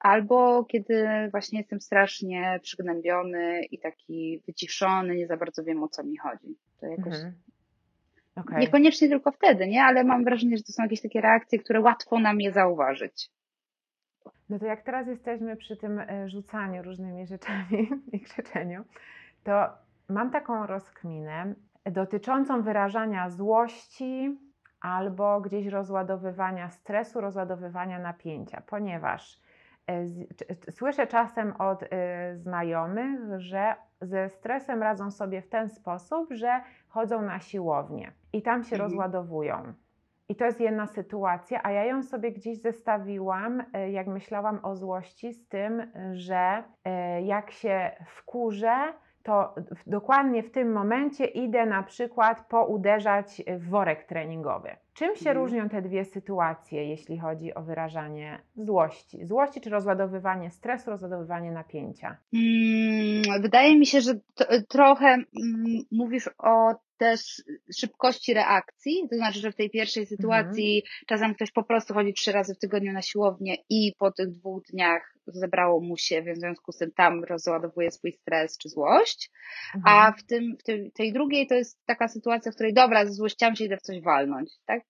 albo 0.00 0.64
kiedy 0.64 1.08
właśnie 1.30 1.58
jestem 1.58 1.80
strasznie 1.80 2.60
przygnębiony 2.62 3.64
i 3.64 3.78
taki 3.78 4.42
wyciszony, 4.46 5.14
nie 5.14 5.26
za 5.26 5.36
bardzo 5.36 5.64
wiem 5.64 5.82
o 5.82 5.88
co 5.88 6.04
mi 6.04 6.16
chodzi. 6.16 6.56
To 6.80 6.86
jakoś 6.86 7.14
Mhm. 7.14 7.32
Okej. 8.36 8.58
niekoniecznie 8.58 9.08
tylko 9.08 9.32
wtedy, 9.32 9.66
nie, 9.66 9.84
ale 9.84 10.04
mam 10.04 10.24
wrażenie, 10.24 10.56
że 10.56 10.62
to 10.62 10.72
są 10.72 10.82
jakieś 10.82 11.02
takie 11.02 11.20
reakcje, 11.20 11.58
które 11.58 11.80
łatwo 11.80 12.18
nam 12.18 12.40
je 12.40 12.52
zauważyć. 12.52 13.30
No 14.48 14.58
to 14.58 14.66
jak 14.66 14.82
teraz 14.82 15.06
jesteśmy 15.06 15.56
przy 15.56 15.76
tym 15.76 15.98
e, 15.98 16.28
rzucaniu 16.28 16.82
różnymi 16.82 17.26
rzeczami 17.26 17.90
i 18.12 18.20
krzyczeniu, 18.20 18.84
to 19.44 19.68
mam 20.08 20.30
taką 20.30 20.66
rozkminę 20.66 21.54
dotyczącą 21.86 22.62
wyrażania 22.62 23.30
złości 23.30 24.38
albo 24.80 25.40
gdzieś 25.40 25.66
rozładowywania 25.66 26.70
stresu, 26.70 27.20
rozładowywania 27.20 27.98
napięcia, 27.98 28.62
ponieważ 28.66 29.40
słyszę 30.70 31.06
czasem 31.06 31.52
od 31.58 31.82
e, 31.82 32.36
znajomych, 32.36 33.20
że 33.36 33.74
ze 34.00 34.28
stresem 34.28 34.82
radzą 34.82 35.10
sobie 35.10 35.42
w 35.42 35.48
ten 35.48 35.68
sposób, 35.70 36.32
że 36.32 36.60
chodzą 36.88 37.22
na 37.22 37.40
siłownię 37.40 38.12
i 38.32 38.42
tam 38.42 38.64
się 38.64 38.76
Mhm. 38.76 38.90
rozładowują. 38.90 39.74
I 40.28 40.36
to 40.36 40.44
jest 40.44 40.60
jedna 40.60 40.86
sytuacja, 40.86 41.60
a 41.62 41.70
ja 41.70 41.84
ją 41.84 42.02
sobie 42.02 42.32
gdzieś 42.32 42.60
zestawiłam, 42.60 43.62
e, 43.72 43.90
jak 43.90 44.06
myślałam 44.06 44.60
o 44.62 44.76
złości, 44.76 45.32
z 45.32 45.48
tym, 45.48 45.92
że 46.12 46.62
e, 46.84 47.22
jak 47.22 47.50
się 47.50 47.90
wkurzę, 48.06 48.92
to 49.22 49.54
w- 49.76 49.88
dokładnie 49.90 50.42
w 50.42 50.50
tym 50.50 50.72
momencie 50.72 51.24
idę 51.24 51.66
na 51.66 51.82
przykład 51.82 52.46
pouderzać 52.48 53.42
w 53.58 53.68
worek 53.68 54.04
treningowy. 54.04 54.68
Czym 54.94 55.16
się 55.16 55.30
Mhm. 55.30 55.36
różnią 55.36 55.68
te 55.68 55.82
dwie 55.82 56.04
sytuacje, 56.04 56.84
jeśli 56.88 57.18
chodzi 57.18 57.54
o 57.54 57.62
wyrażanie 57.62 58.38
złości? 58.56 59.24
Złości 59.26 59.60
czy 59.60 59.70
rozładowywanie 59.70 60.50
stresu, 60.50 60.90
rozładowywanie 60.90 61.52
napięcia? 61.52 62.16
Mm, 62.34 63.42
Wydaje 63.42 63.78
mi 63.78 63.86
się, 63.86 64.00
że 64.00 64.14
t- 64.14 64.62
trochę 64.68 65.06
mm, 65.06 65.24
mówisz 65.92 66.30
o 66.38 66.74
też 67.00 67.42
szybkości 67.76 68.34
reakcji, 68.34 69.06
to 69.10 69.16
znaczy, 69.16 69.38
że 69.38 69.52
w 69.52 69.56
tej 69.56 69.70
pierwszej 69.70 70.06
sytuacji 70.06 70.82
czasem 71.06 71.34
ktoś 71.34 71.50
po 71.50 71.64
prostu 71.64 71.94
chodzi 71.94 72.12
trzy 72.14 72.32
razy 72.32 72.54
w 72.54 72.58
tygodniu 72.58 72.92
na 72.92 73.02
siłownię 73.02 73.56
i 73.70 73.92
po 73.98 74.12
tych 74.12 74.30
dwóch 74.30 74.62
dniach 74.62 75.14
zebrało 75.26 75.80
mu 75.80 75.96
się, 75.96 76.22
w 76.22 76.38
związku 76.38 76.72
z 76.72 76.76
tym 76.76 76.90
tam 76.92 77.24
rozładowuje 77.24 77.90
swój 77.90 78.12
stres 78.12 78.58
czy 78.58 78.68
złość, 78.68 79.30
a 79.84 80.06
Mhm. 80.06 80.14
w 80.14 80.26
tym, 80.26 80.56
w 80.60 80.62
tej, 80.62 80.92
tej 80.92 81.12
drugiej 81.12 81.46
to 81.46 81.54
jest 81.54 81.78
taka 81.86 82.08
sytuacja, 82.08 82.52
w 82.52 82.54
której 82.54 82.74
dobra, 82.74 83.06
ze 83.06 83.12
złościami 83.12 83.56
się 83.56 83.64
idę 83.64 83.76
w 83.76 83.82
coś 83.82 84.00
walnąć, 84.02 84.50
tak? 84.66 84.82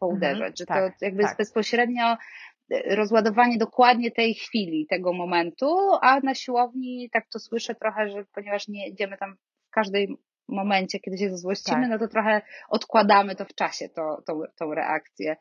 Pouderzać, 0.00 0.32
Mhm, 0.32 0.56
że 0.56 0.66
tak, 0.66 0.98
to 0.98 1.04
jakby 1.04 1.22
tak. 1.22 1.30
jest 1.30 1.38
bezpośrednio 1.38 2.16
e, 2.70 2.96
rozładowanie 2.96 3.58
dokładnie 3.58 4.10
tej 4.10 4.34
chwili, 4.34 4.86
tego 4.90 5.12
momentu, 5.12 5.76
a 6.02 6.20
na 6.20 6.34
siłowni 6.34 7.10
tak 7.12 7.28
to 7.32 7.38
słyszę 7.38 7.74
trochę, 7.74 8.08
że 8.08 8.24
ponieważ 8.34 8.68
nie 8.68 8.88
idziemy 8.88 9.16
tam 9.16 9.36
w 9.66 9.70
każdej 9.70 10.16
momencie, 10.48 11.00
kiedy 11.00 11.18
się 11.18 11.30
zezłościmy, 11.30 11.80
Tak. 11.80 11.90
no 11.90 11.98
to 11.98 12.08
trochę 12.08 12.42
odkładamy 12.68 13.36
to 13.36 13.44
w 13.44 13.54
czasie, 13.54 13.88
to, 13.88 14.22
tą, 14.26 14.42
tą 14.58 14.74
reakcję. 14.74 15.36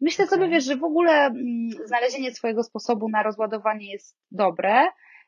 Myślę 0.00 0.26
sobie, 0.26 0.42
Okej. 0.42 0.54
wiesz, 0.54 0.64
że 0.64 0.76
w 0.76 0.84
ogóle 0.84 1.12
mm, 1.12 1.70
znalezienie 1.86 2.34
swojego 2.34 2.62
sposobu 2.62 3.08
na 3.08 3.22
rozładowanie 3.22 3.92
jest 3.92 4.16
dobre. 4.30 4.86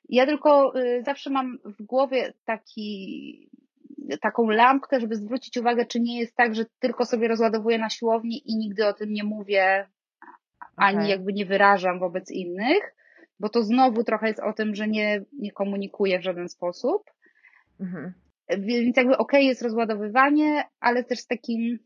Ja 0.09 0.27
tylko 0.27 0.81
y, 0.81 1.03
zawsze 1.03 1.31
mam 1.31 1.59
w 1.64 1.83
głowie 1.83 2.33
taki, 2.45 3.51
taką 4.20 4.51
lampkę, 4.51 5.01
żeby 5.01 5.16
zwrócić 5.16 5.57
uwagę, 5.57 5.87
czy 5.87 6.01
nie 6.01 6.18
jest 6.18 6.37
tak, 6.37 6.55
że 6.55 6.64
tylko 6.79 7.05
sobie 7.05 7.29
rozładowuję 7.29 7.79
na 7.79 7.91
siłowni 7.91 8.51
i 8.51 8.57
nigdy 8.57 8.87
o 8.87 8.93
tym 8.93 9.12
nie 9.12 9.25
mówię, 9.25 9.87
ani 10.77 10.99
Okej. 10.99 11.11
jakby 11.11 11.33
nie 11.33 11.47
wyrażam 11.47 11.99
wobec 11.99 12.31
innych, 12.31 12.95
bo 13.41 13.49
to 13.49 13.62
znowu 13.62 14.05
trochę 14.05 14.27
jest 14.29 14.41
o 14.41 14.53
tym, 14.53 14.75
że 14.75 14.89
nie, 14.89 15.25
nie 15.33 15.53
komunikuję 15.53 16.18
w 16.18 16.25
żaden 16.25 16.49
sposób. 16.49 17.11
Mhm. 17.81 18.12
Więc 18.49 18.97
jakby 18.97 19.16
okej 19.16 19.47
jest 19.47 19.62
rozładowywanie, 19.62 20.64
ale 20.80 21.05
też 21.05 21.18
z 21.18 21.26
takim, 21.26 21.78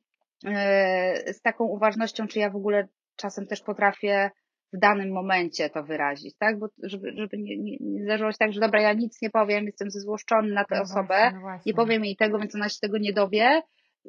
e, 0.46 1.32
z 1.32 1.40
taką 1.42 1.64
uważnością, 1.64 2.26
czy 2.26 2.38
ja 2.38 2.50
w 2.50 2.56
ogóle 2.56 2.88
czasem 3.16 3.46
też 3.46 3.62
potrafię 3.62 4.30
w 4.72 4.78
danym 4.78 5.12
momencie 5.12 5.70
to 5.70 5.84
wyrazić, 5.84 6.34
tak? 6.38 6.59
Bo 6.59 6.68
żeby, 6.82 7.12
żeby 7.16 7.38
nie, 7.38 7.59
nie, 7.59 7.76
nie 7.80 8.02
zdarzyło 8.04 8.32
się 8.32 8.38
tak, 8.38 8.52
że 8.52 8.61
dobra, 8.61 8.80
ja 8.80 8.92
nic 8.92 9.22
nie 9.22 9.30
powiem, 9.30 9.64
jestem 9.64 9.90
zezłoszczony 9.90 10.52
na 10.52 10.64
tę 10.64 10.76
No 10.76 10.82
osobę, 10.82 11.06
właśnie, 11.06 11.32
no 11.34 11.40
właśnie. 11.40 11.62
nie 11.70 11.74
powiem 11.74 12.04
jej 12.04 12.16
tego, 12.16 12.38
więc 12.38 12.54
ona 12.54 12.68
się 12.68 12.78
tego 12.80 12.98
nie 12.98 13.12
dowie, 13.12 13.62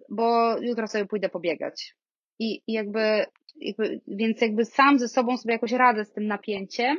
bo 0.10 0.58
jutro 0.62 0.88
sobie 0.88 1.06
pójdę 1.06 1.30
pobiegać. 1.30 1.96
I, 2.40 2.62
i 2.68 2.74
jakby, 2.74 3.26
jakby, 3.56 4.02
więc 4.08 4.42
jakby 4.42 4.66
sam 4.66 5.00
ze 5.00 5.08
sobą 5.08 5.38
sobie 5.38 5.54
jakoś 5.54 5.72
radzę 5.72 6.06
z 6.06 6.12
tym 6.12 6.28
napięciem, 6.28 6.98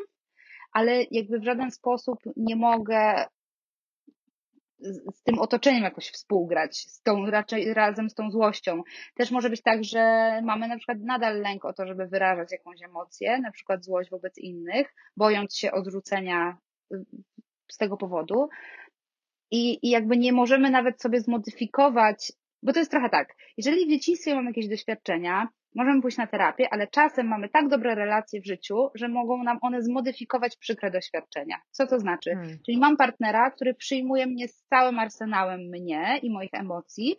ale 0.73 1.03
jakby 1.11 1.39
w 1.39 1.45
żaden 1.45 1.71
sposób 1.71 2.19
nie 2.37 2.57
mogę 2.57 3.25
z, 4.81 5.23
tym 5.23 5.39
otoczeniem 5.39 5.83
jakoś 5.83 6.11
współgrać, 6.11 6.77
z 6.77 7.03
tą 7.03 7.27
raczej 7.27 7.75
razem 7.75 8.11
z 8.11 8.15
tą 8.15 8.31
złością. 8.31 8.83
Też 9.15 9.31
może 9.31 9.51
być 9.51 9.63
tak, 9.63 9.85
że 9.85 10.31
mamy 10.45 10.69
na 10.69 10.77
przykład 10.77 10.99
nadal 11.01 11.41
lęk 11.41 11.65
o 11.65 11.73
to, 11.73 11.87
żeby 11.87 12.07
wyrażać 12.07 12.53
jakąś 12.53 12.83
emocję, 12.83 13.39
na 13.39 13.51
przykład 13.51 13.85
złość 13.85 14.11
wobec 14.11 14.39
innych, 14.39 14.95
bojąc 15.17 15.57
się 15.57 15.73
odrzucenia 15.73 16.59
y, 16.95 17.05
z 17.71 17.77
tego 17.77 17.97
powodu. 17.97 18.49
I, 19.51 19.87
I 19.87 19.91
jakby 19.91 20.17
nie 20.17 20.33
możemy 20.33 20.71
nawet 20.71 21.03
sobie 21.03 21.21
zmodyfikować, 21.21 22.33
bo 22.63 22.73
to 22.73 22.79
jest 22.79 22.91
trochę 22.91 23.09
tak, 23.09 23.37
jeżeli 23.57 23.87
w 23.87 23.91
dzieciństwie 23.91 24.35
mamy 24.35 24.51
jakieś 24.51 24.69
doświadczenia, 24.69 25.49
możemy 25.75 26.03
pójść 26.03 26.19
na 26.19 26.27
terapię, 26.27 26.69
ale 26.71 26.87
czasem 26.87 27.29
mamy 27.29 27.49
tak 27.49 27.69
dobre 27.69 27.95
relacje 27.95 28.41
w 28.41 28.47
życiu, 28.47 28.91
że 28.95 29.09
mogą 29.09 29.43
nam 29.43 29.59
one 29.61 29.83
zmodyfikować 29.83 30.57
przykre 30.57 30.91
doświadczenia. 30.91 31.57
Co 31.71 31.87
to 31.87 32.01
znaczy? 32.01 32.31
Hmm. 32.35 32.59
Czyli 32.67 32.79
mam 32.79 32.97
partnera, 32.97 33.51
który 33.51 33.75
przyjmuje 33.75 34.27
mnie 34.27 34.49
z 34.49 34.65
całym 34.65 34.99
arsenałem 34.99 35.61
mnie 35.61 36.19
i 36.23 36.31
moich 36.31 36.55
emocji. 36.55 37.17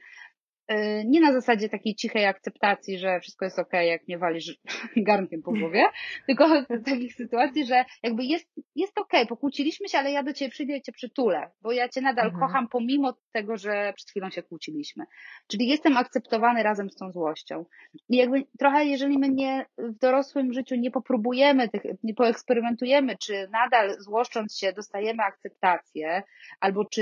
Yy, 0.72 1.06
Nie 1.06 1.22
na 1.22 1.34
zasadzie 1.34 1.70
takiej 1.70 1.96
cichej 1.96 2.26
akceptacji, 2.26 2.98
że 2.98 3.20
wszystko 3.20 3.46
jest 3.46 3.60
okej, 3.60 3.90
jak 3.90 4.08
mnie 4.08 4.18
walisz 4.18 4.58
garnkiem 4.98 5.42
po 5.42 5.52
głowie, 5.52 5.84
tylko 6.28 6.46
takich 6.86 7.14
sytuacji, 7.16 7.66
że 7.66 7.86
jakby 8.04 8.24
jest, 8.24 8.48
jest 8.76 9.00
okej, 9.00 9.28
pokłóciliśmy 9.28 9.88
się, 9.90 9.98
ale 9.98 10.12
ja 10.12 10.24
do 10.24 10.34
ciebie 10.34 10.52
przyjdę 10.52 10.78
i 10.78 10.82
cię 10.82 10.92
przytulę, 10.92 11.52
bo 11.62 11.72
ja 11.72 11.90
cię 11.90 12.02
nadal 12.02 12.26
Mhm. 12.26 12.42
kocham 12.48 12.68
pomimo 12.68 13.14
tego, 13.32 13.58
że 13.58 13.94
przed 13.96 14.10
chwilą 14.10 14.30
się 14.30 14.44
kłóciliśmy. 14.44 15.06
Czyli 15.48 15.68
jestem 15.68 15.98
akceptowany 15.98 16.64
razem 16.64 16.90
z 16.90 16.96
tą 16.96 17.12
złością. 17.12 17.66
I 18.10 18.16
jakby 18.18 18.44
trochę, 18.60 18.86
jeżeli 18.86 19.18
my 19.20 19.30
nie 19.30 19.66
w 19.78 19.98
dorosłym 20.00 20.54
życiu 20.54 20.76
nie 20.76 20.92
popróbujemy 20.92 21.70
tych, 21.70 21.82
nie 22.04 22.14
poeksperymentujemy, 22.14 23.18
czy 23.18 23.48
nadal 23.52 23.96
złoszcząc 24.00 24.58
się 24.58 24.74
dostajemy 24.74 25.24
akceptację, 25.24 26.24
albo 26.60 26.86
czy, 26.86 27.02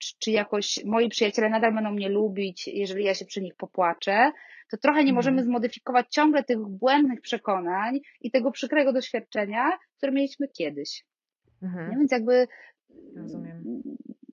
czy, 0.00 0.14
czy 0.18 0.30
jakoś 0.30 0.84
moi 0.84 1.08
przyjaciele 1.08 1.48
nadal 1.48 1.74
będą 1.74 1.90
mnie 1.90 2.08
lubić, 2.08 2.27
jeżeli 2.66 3.04
ja 3.04 3.14
się 3.14 3.24
przy 3.24 3.42
nich 3.42 3.54
popłaczę, 3.56 4.32
to 4.70 4.76
trochę 4.76 4.98
nie 4.98 5.10
Mhm. 5.10 5.14
możemy 5.16 5.44
zmodyfikować 5.44 6.06
ciągle 6.10 6.44
tych 6.44 6.58
błędnych 6.58 7.20
przekonań 7.20 7.98
i 8.20 8.30
tego 8.30 8.50
przykrego 8.50 8.92
doświadczenia, 8.92 9.78
które 9.96 10.12
mieliśmy 10.12 10.48
kiedyś. 10.48 11.04
Mhm. 11.62 11.90
Więc 11.90 12.12
jakby 12.12 12.48
Rozumiem. 13.16 13.82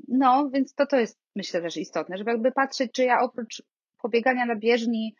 no, 0.07 0.49
więc 0.49 0.73
to 0.75 0.85
to 0.85 0.99
jest 0.99 1.19
myślę 1.35 1.61
też 1.61 1.77
istotne, 1.77 2.17
żeby 2.17 2.31
jakby 2.31 2.51
patrzeć, 2.51 2.91
czy 2.91 3.03
ja 3.03 3.19
oprócz 3.21 3.63
pobiegania 4.01 4.45
na 4.45 4.55
bieżni 4.55 5.15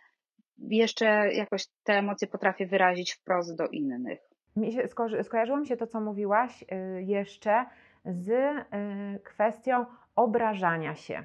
jeszcze 0.57 1.05
jakoś 1.33 1.67
te 1.83 1.93
emocje 1.93 2.27
potrafię 2.27 2.65
wyrazić 2.67 3.13
wprost 3.13 3.55
do 3.57 3.67
innych. 3.67 4.19
Mi 4.55 4.71
się, 4.73 4.87
sko- 4.87 5.23
skojarzyło 5.23 5.57
mi 5.57 5.67
się 5.67 5.77
to, 5.77 5.87
co 5.87 6.01
mówiłaś 6.01 6.63
y, 6.63 7.03
jeszcze 7.03 7.65
z 8.05 8.29
y, 8.29 9.19
kwestią 9.23 9.85
obrażania 10.15 10.95
się. 10.95 11.23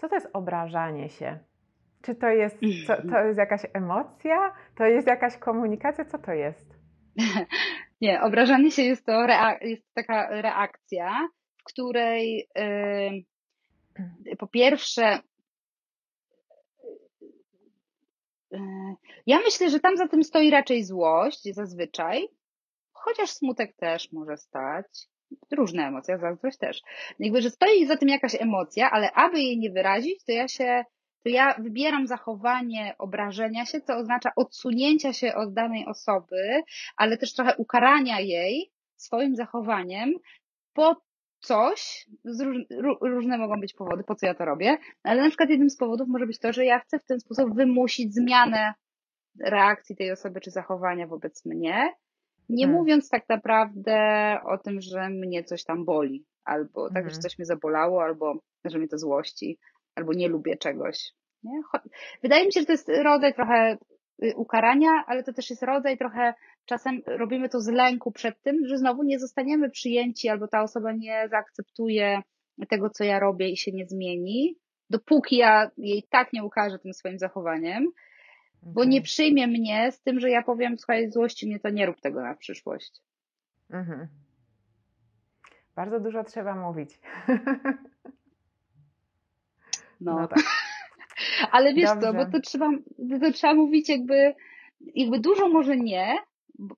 Co 0.00 0.08
to 0.08 0.14
jest 0.14 0.28
obrażanie 0.32 1.08
się? 1.08 1.38
Czy 2.02 2.14
to 2.14 2.28
jest, 2.28 2.56
co, 2.86 2.96
to 2.96 3.18
jest 3.26 3.38
jakaś 3.38 3.60
emocja? 3.72 4.54
To 4.74 4.84
jest 4.84 5.06
jakaś 5.06 5.36
komunikacja? 5.36 6.04
Co 6.04 6.18
to 6.18 6.32
jest? 6.32 6.74
Nie, 8.00 8.22
obrażanie 8.22 8.70
się 8.70 8.82
jest 8.82 9.06
to 9.06 9.26
jest 9.60 9.94
taka 9.94 10.42
reakcja, 10.42 11.28
w 11.58 11.64
której 11.64 12.48
yy, 14.26 14.36
po 14.36 14.46
pierwsze 14.46 15.18
y, 18.54 18.58
ja 19.26 19.38
myślę, 19.38 19.70
że 19.70 19.80
tam 19.80 19.96
za 19.96 20.08
tym 20.08 20.24
stoi 20.24 20.50
raczej 20.50 20.84
złość 20.84 21.54
zazwyczaj, 21.54 22.28
chociaż 22.92 23.30
smutek 23.30 23.76
też 23.76 24.12
może 24.12 24.36
stać. 24.36 25.08
Różne 25.52 25.86
emocje, 25.86 26.18
zazdrość 26.18 26.58
też. 26.58 26.82
Jakby, 27.18 27.42
że 27.42 27.50
stoi 27.50 27.86
za 27.86 27.96
tym 27.96 28.08
jakaś 28.08 28.34
emocja, 28.34 28.90
ale 28.90 29.12
aby 29.12 29.40
jej 29.40 29.58
nie 29.58 29.70
wyrazić, 29.70 30.24
to 30.24 30.32
ja 30.32 30.48
się, 30.48 30.84
to 31.24 31.28
ja 31.28 31.54
wybieram 31.58 32.06
zachowanie 32.06 32.94
obrażenia 32.98 33.66
się, 33.66 33.80
co 33.80 33.96
oznacza 33.96 34.32
odsunięcia 34.36 35.12
się 35.12 35.34
od 35.34 35.54
danej 35.54 35.86
osoby, 35.86 36.62
ale 36.96 37.16
też 37.16 37.34
trochę 37.34 37.56
ukarania 37.56 38.20
jej 38.20 38.72
swoim 38.96 39.36
zachowaniem 39.36 40.14
po 40.72 40.96
coś, 41.40 42.06
róż, 42.70 42.96
różne 43.00 43.38
mogą 43.38 43.60
być 43.60 43.74
powody, 43.74 44.04
po 44.04 44.14
co 44.14 44.26
ja 44.26 44.34
to 44.34 44.44
robię, 44.44 44.78
ale 45.02 45.22
na 45.22 45.28
przykład 45.28 45.50
jednym 45.50 45.70
z 45.70 45.76
powodów 45.76 46.08
może 46.08 46.26
być 46.26 46.38
to, 46.38 46.52
że 46.52 46.64
ja 46.64 46.78
chcę 46.78 46.98
w 46.98 47.04
ten 47.04 47.20
sposób 47.20 47.54
wymusić 47.54 48.14
zmianę 48.14 48.74
reakcji 49.40 49.96
tej 49.96 50.12
osoby 50.12 50.40
czy 50.40 50.50
zachowania 50.50 51.06
wobec 51.06 51.46
mnie, 51.46 51.92
nie 52.50 52.64
hmm. 52.64 52.80
mówiąc 52.80 53.08
tak 53.08 53.28
naprawdę 53.28 53.96
o 54.44 54.58
tym, 54.58 54.80
że 54.80 55.10
mnie 55.10 55.44
coś 55.44 55.64
tam 55.64 55.84
boli, 55.84 56.24
albo 56.44 56.88
tak, 56.88 56.94
hmm. 56.94 57.10
że 57.10 57.20
coś 57.20 57.38
mnie 57.38 57.46
zabolało, 57.46 58.02
albo 58.02 58.34
że 58.64 58.78
mnie 58.78 58.88
to 58.88 58.98
złości, 58.98 59.58
albo 59.94 60.12
nie 60.12 60.28
lubię 60.28 60.56
czegoś. 60.56 61.12
Nie? 61.42 61.60
Wydaje 62.22 62.46
mi 62.46 62.52
się, 62.52 62.60
że 62.60 62.66
to 62.66 62.72
jest 62.72 62.88
rodzaj 62.88 63.34
trochę 63.34 63.78
y, 64.24 64.32
ukarania, 64.36 65.04
ale 65.06 65.22
to 65.22 65.32
też 65.32 65.50
jest 65.50 65.62
rodzaj 65.62 65.98
trochę, 65.98 66.34
czasem 66.64 67.02
robimy 67.06 67.48
to 67.48 67.60
z 67.60 67.68
lęku 67.68 68.12
przed 68.12 68.42
tym, 68.42 68.66
że 68.66 68.78
znowu 68.78 69.02
nie 69.02 69.18
zostaniemy 69.18 69.70
przyjęci, 69.70 70.28
albo 70.28 70.48
ta 70.48 70.62
osoba 70.62 70.92
nie 70.92 71.28
zaakceptuje 71.30 72.22
tego, 72.68 72.90
co 72.90 73.04
ja 73.04 73.20
robię 73.20 73.48
i 73.48 73.56
się 73.56 73.72
nie 73.72 73.86
zmieni, 73.86 74.56
dopóki 74.90 75.36
ja 75.36 75.70
jej 75.76 76.06
tak 76.10 76.32
nie 76.32 76.44
ukażę 76.44 76.78
tym 76.78 76.94
swoim 76.94 77.18
zachowaniem, 77.18 77.86
bo 78.62 78.84
nie 78.84 79.02
przyjmie 79.02 79.46
mnie 79.46 79.92
z 79.92 80.00
tym, 80.00 80.20
że 80.20 80.30
ja 80.30 80.42
powiem, 80.42 80.78
słuchaj, 80.78 81.10
złości 81.10 81.46
mnie 81.46 81.60
to 81.60 81.70
nie 81.70 81.86
rób 81.86 82.00
tego 82.00 82.22
na 82.22 82.34
przyszłość. 82.34 83.00
Mhm. 83.70 84.08
Bardzo 85.74 86.00
dużo 86.00 86.24
trzeba 86.24 86.54
mówić. 86.54 86.98
No, 90.00 90.14
no 90.20 90.28
tak. 90.28 90.38
Ale 91.52 91.74
wiesz 91.74 91.90
Dobrze. 91.90 92.06
co, 92.06 92.14
bo 92.14 92.26
to 92.26 92.40
trzeba, 92.40 92.70
to 93.20 93.32
trzeba 93.32 93.54
mówić 93.54 93.88
jakby, 93.88 94.34
jakby 94.94 95.20
dużo 95.20 95.48
może 95.48 95.76
nie, 95.76 96.16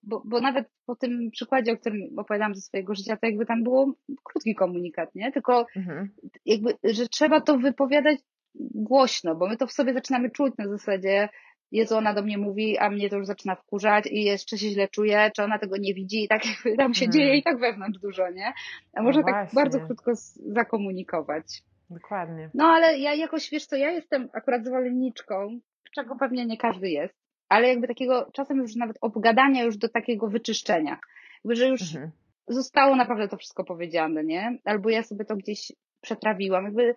bo, 0.02 0.22
bo 0.24 0.40
nawet 0.40 0.68
po 0.86 0.96
tym 0.96 1.30
przykładzie, 1.30 1.72
o 1.72 1.76
którym 1.76 2.18
opowiadałam 2.18 2.54
ze 2.54 2.60
swojego 2.60 2.94
życia, 2.94 3.16
to 3.16 3.26
jakby 3.26 3.46
tam 3.46 3.62
było 3.62 3.94
krótki 4.22 4.54
komunikat, 4.54 5.14
nie? 5.14 5.32
Tylko 5.32 5.66
mhm. 5.76 6.10
jakby, 6.46 6.74
że 6.84 7.08
trzeba 7.08 7.40
to 7.40 7.58
wypowiadać 7.58 8.18
głośno, 8.54 9.34
bo 9.34 9.48
my 9.48 9.56
to 9.56 9.66
w 9.66 9.72
sobie 9.72 9.94
zaczynamy 9.94 10.30
czuć 10.30 10.54
na 10.58 10.68
zasadzie, 10.68 11.28
Jezu, 11.72 11.96
ona 11.96 12.14
do 12.14 12.22
mnie 12.22 12.38
mówi, 12.38 12.78
a 12.78 12.90
mnie 12.90 13.10
to 13.10 13.16
już 13.16 13.26
zaczyna 13.26 13.54
wkurzać 13.54 14.06
i 14.06 14.24
jeszcze 14.24 14.58
się 14.58 14.68
źle 14.68 14.88
czuję, 14.88 15.30
czy 15.36 15.42
ona 15.42 15.58
tego 15.58 15.76
nie 15.76 15.94
widzi 15.94 16.24
i 16.24 16.28
tak 16.28 16.42
tam 16.78 16.94
się 16.94 17.06
hmm. 17.06 17.12
dzieje 17.12 17.36
i 17.36 17.42
tak 17.42 17.58
wewnątrz 17.58 17.98
dużo, 17.98 18.30
nie? 18.30 18.52
A 18.94 19.02
może 19.02 19.20
no 19.20 19.26
tak 19.26 19.54
bardzo 19.54 19.80
krótko 19.80 20.12
zakomunikować. 20.46 21.62
Dokładnie. 21.90 22.50
No 22.54 22.64
ale 22.64 22.98
ja 22.98 23.14
jakoś, 23.14 23.50
wiesz 23.50 23.66
co, 23.66 23.76
ja 23.76 23.90
jestem 23.90 24.28
akurat 24.32 24.64
zwolenniczką, 24.64 25.60
czego 25.94 26.16
pewnie 26.16 26.46
nie 26.46 26.56
każdy 26.56 26.90
jest, 26.90 27.14
ale 27.48 27.68
jakby 27.68 27.88
takiego 27.88 28.30
czasem 28.32 28.58
już 28.58 28.76
nawet 28.76 28.98
obgadania 29.00 29.64
już 29.64 29.76
do 29.76 29.88
takiego 29.88 30.28
wyczyszczenia. 30.28 30.98
Jakby, 31.44 31.56
że 31.56 31.68
już 31.68 31.82
mhm. 31.94 32.10
zostało 32.48 32.96
naprawdę 32.96 33.28
to 33.28 33.36
wszystko 33.36 33.64
powiedziane, 33.64 34.24
nie? 34.24 34.58
Albo 34.64 34.90
ja 34.90 35.02
sobie 35.02 35.24
to 35.24 35.36
gdzieś 35.36 35.72
przetrawiłam. 36.00 36.64
Jakby 36.64 36.94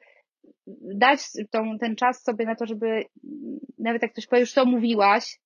dać 0.96 1.20
tą, 1.52 1.78
ten 1.80 1.96
czas 1.96 2.24
sobie 2.24 2.46
na 2.46 2.56
to, 2.56 2.66
żeby 2.66 3.04
nawet 3.80 4.02
jak 4.02 4.12
ktoś 4.12 4.28
powie, 4.28 4.40
już 4.40 4.54
to 4.54 4.66
mówiłaś, 4.66 5.40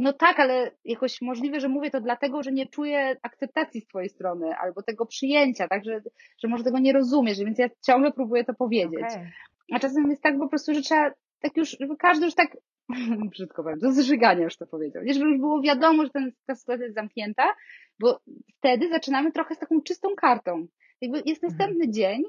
no 0.00 0.12
tak, 0.12 0.40
ale 0.40 0.70
jakoś 0.84 1.22
możliwe, 1.22 1.60
że 1.60 1.68
mówię 1.68 1.90
to 1.90 2.00
dlatego, 2.00 2.42
że 2.42 2.52
nie 2.52 2.66
czuję 2.66 3.16
akceptacji 3.22 3.80
z 3.80 3.86
twojej 3.86 4.08
strony 4.08 4.54
albo 4.56 4.82
tego 4.82 5.06
przyjęcia, 5.06 5.68
tak, 5.68 5.84
że, 5.84 6.00
że 6.42 6.48
może 6.48 6.64
tego 6.64 6.78
nie 6.78 6.92
rozumiesz, 6.92 7.38
więc 7.38 7.58
ja 7.58 7.68
ciągle 7.86 8.12
próbuję 8.12 8.44
to 8.44 8.54
powiedzieć. 8.54 9.04
Okay. 9.10 9.30
A 9.72 9.78
czasem 9.78 10.10
jest 10.10 10.22
tak 10.22 10.38
po 10.38 10.48
prostu, 10.48 10.74
że 10.74 10.80
trzeba 10.80 11.10
tak 11.40 11.56
już, 11.56 11.76
żeby 11.80 11.96
każdy 11.96 12.24
już 12.24 12.34
tak, 12.34 12.56
brzydko 13.32 13.62
powiem, 13.62 13.78
do 13.78 13.92
zżygania 13.92 14.44
już 14.44 14.56
to 14.56 14.66
powiedział, 14.66 15.02
nie, 15.02 15.14
żeby 15.14 15.26
już 15.26 15.38
było 15.38 15.62
wiadomo, 15.62 16.04
że 16.04 16.10
ten, 16.10 16.32
ta 16.46 16.54
sytuacja 16.54 16.84
jest 16.84 16.96
zamknięta, 16.96 17.54
bo 18.00 18.20
wtedy 18.58 18.88
zaczynamy 18.88 19.32
trochę 19.32 19.54
z 19.54 19.58
taką 19.58 19.82
czystą 19.82 20.08
kartą. 20.16 20.66
Jakby 21.00 21.22
jest 21.26 21.44
mhm. 21.44 21.52
następny 21.52 21.90
dzień, 21.90 22.22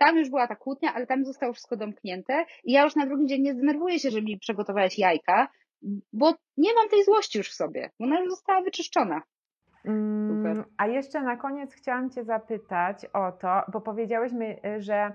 tam 0.00 0.18
już 0.18 0.30
była 0.30 0.46
ta 0.46 0.56
kłótnia, 0.56 0.94
ale 0.94 1.06
tam 1.06 1.24
zostało 1.24 1.52
wszystko 1.52 1.76
domknięte 1.76 2.44
i 2.64 2.72
ja 2.72 2.84
już 2.84 2.96
na 2.96 3.06
drugi 3.06 3.26
dzień 3.26 3.42
nie 3.42 3.54
zdenerwuję 3.54 3.98
się, 3.98 4.10
że 4.10 4.22
mi 4.22 4.38
przygotowałeś 4.38 4.98
jajka, 4.98 5.48
bo 6.12 6.34
nie 6.56 6.74
mam 6.74 6.88
tej 6.88 7.04
złości 7.04 7.38
już 7.38 7.50
w 7.50 7.54
sobie, 7.54 7.90
ona 7.98 8.20
już 8.20 8.30
została 8.30 8.62
wyczyszczona. 8.62 9.22
Mm, 9.84 10.64
a 10.76 10.86
jeszcze 10.86 11.22
na 11.22 11.36
koniec 11.36 11.74
chciałam 11.74 12.10
Cię 12.10 12.24
zapytać 12.24 13.06
o 13.12 13.32
to, 13.32 13.62
bo 13.72 13.80
powiedziałyśmy, 13.80 14.56
y, 14.76 14.82
że 14.82 15.12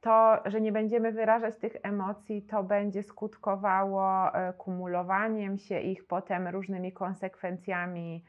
to, 0.00 0.36
że 0.44 0.60
nie 0.60 0.72
będziemy 0.72 1.12
wyrażać 1.12 1.56
tych 1.56 1.76
emocji, 1.82 2.42
to 2.42 2.62
będzie 2.62 3.02
skutkowało 3.02 4.28
y, 4.28 4.32
kumulowaniem 4.58 5.58
się 5.58 5.80
ich 5.80 6.06
potem 6.06 6.48
różnymi 6.48 6.92
konsekwencjami 6.92 8.24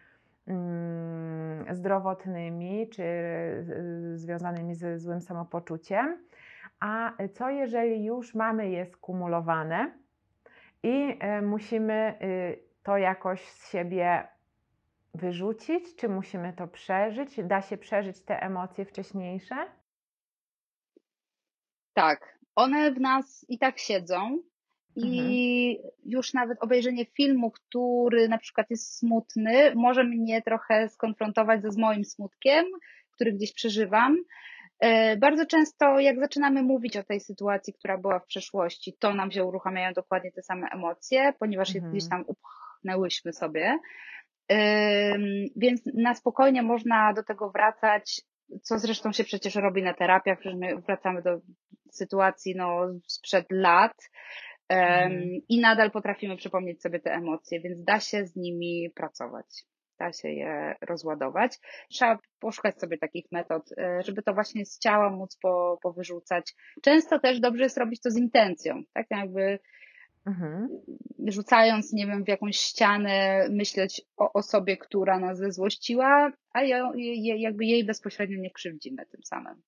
zdrowotnymi 1.72 2.90
czy 2.90 3.04
związanymi 4.16 4.76
ze 4.76 5.00
złym 5.00 5.22
samopoczuciem. 5.22 6.28
A 6.80 7.14
co 7.34 7.50
jeżeli 7.50 8.06
już 8.06 8.36
mamy 8.36 8.70
je 8.70 8.86
skumulowane? 8.86 9.92
i 10.84 11.18
e, 11.20 11.42
musimy 11.42 12.20
y, 12.22 12.64
to 12.84 12.98
jakoś 12.98 13.42
z 13.42 13.72
siebie 13.72 14.28
wyrzucić, 15.14 15.96
czy 15.96 16.10
musimy 16.10 16.54
to 16.54 16.68
przeżyć? 16.68 17.44
Da 17.44 17.62
się 17.62 17.78
przeżyć 17.78 18.22
te 18.22 18.42
emocje 18.42 18.86
wcześniejsze? 18.86 19.56
Tak, 21.94 22.40
one 22.56 22.92
w 22.92 23.00
nas 23.00 23.46
i 23.50 23.60
tak 23.60 23.80
siedzą. 23.80 24.40
I 24.98 25.78
mhm. 25.78 25.94
już 26.06 26.34
nawet 26.34 26.58
obejrzenie 26.62 27.06
filmu, 27.06 27.52
który 27.52 28.28
na 28.28 28.38
przykład 28.38 28.70
jest 28.70 28.98
smutny, 28.98 29.76
może 29.76 30.04
mnie 30.04 30.42
trochę 30.42 30.90
skonfrontować 30.90 31.62
ze 31.62 31.72
z 31.72 31.78
moim 31.78 32.06
smutkiem, 32.06 32.66
który 33.12 33.34
gdzieś 33.34 33.54
przeżywam. 33.54 34.18
E, 34.80 35.18
bardzo 35.18 35.46
często, 35.46 36.00
jak 36.00 36.20
zaczynamy 36.20 36.64
mówić 36.64 36.98
o 36.98 37.04
tej 37.04 37.20
sytuacji, 37.20 37.74
która 37.74 37.98
była 37.98 38.20
w 38.20 38.26
przeszłości, 38.26 38.96
to 39.00 39.14
nam 39.14 39.32
się 39.32 39.44
uruchamiają 39.44 39.94
dokładnie 39.94 40.32
te 40.32 40.42
same 40.42 40.68
emocje, 40.74 41.34
ponieważ 41.40 41.70
mhm. 41.70 41.86
je 41.86 41.92
gdzieś 41.92 42.10
tam 42.10 42.24
upchnęłyśmy 42.28 43.34
sobie. 43.34 43.80
Więc 45.56 45.82
na 45.94 46.14
spokojnie 46.14 46.64
można 46.64 47.14
do 47.14 47.24
tego 47.24 47.50
wracać, 47.50 48.22
co 48.62 48.80
zresztą 48.80 49.12
się 49.12 49.24
przecież 49.24 49.56
robi 49.56 49.84
na 49.84 49.94
terapiach, 49.94 50.42
że 50.42 50.56
my 50.56 50.82
wracamy 50.82 51.22
do 51.22 51.40
sytuacji 51.92 52.54
no, 52.56 52.88
sprzed 53.08 53.46
lat 53.52 53.94
mhm. 54.70 55.42
i 55.50 55.60
nadal 55.62 55.92
potrafimy 55.92 56.38
przypomnieć 56.38 56.82
sobie 56.82 57.00
te 57.00 57.12
emocje, 57.12 57.62
więc 57.62 57.84
da 57.84 58.00
się 58.00 58.26
z 58.26 58.36
nimi 58.36 58.90
pracować 58.96 59.66
da 60.00 60.14
się 60.14 60.30
je 60.30 60.76
rozładować. 60.82 61.60
Trzeba 61.90 62.20
poszukać 62.40 62.80
sobie 62.80 62.98
takich 62.98 63.32
metod, 63.32 63.72
e, 63.78 64.02
żeby 64.06 64.24
to 64.24 64.34
właśnie 64.34 64.66
z 64.66 64.80
ciała 64.80 65.10
móc 65.10 65.38
po, 65.42 65.80
powyrzucać. 65.84 66.56
Często 66.82 67.20
też 67.20 67.40
dobrze 67.40 67.64
jest 67.64 67.78
robić 67.78 68.02
to 68.02 68.12
z 68.12 68.18
intencją, 68.18 68.82
tak 68.94 69.08
jakby 69.10 69.60
mhm. 70.26 70.68
rzucając, 71.28 71.94
nie 71.94 72.08
wiem, 72.08 72.24
w 72.24 72.28
jakąś 72.28 72.58
ścianę, 72.58 73.48
myśleć 73.50 74.02
o 74.18 74.34
osobie, 74.34 74.78
która 74.78 75.20
nas 75.20 75.38
zezłościła, 75.38 76.32
a 76.54 76.64
ją, 76.64 76.94
je, 76.94 77.42
jakby 77.42 77.66
jej 77.66 77.86
bezpośrednio 77.86 78.42
nie 78.42 78.52
krzywdzimy 78.52 79.06
tym 79.06 79.24
samym. 79.24 79.62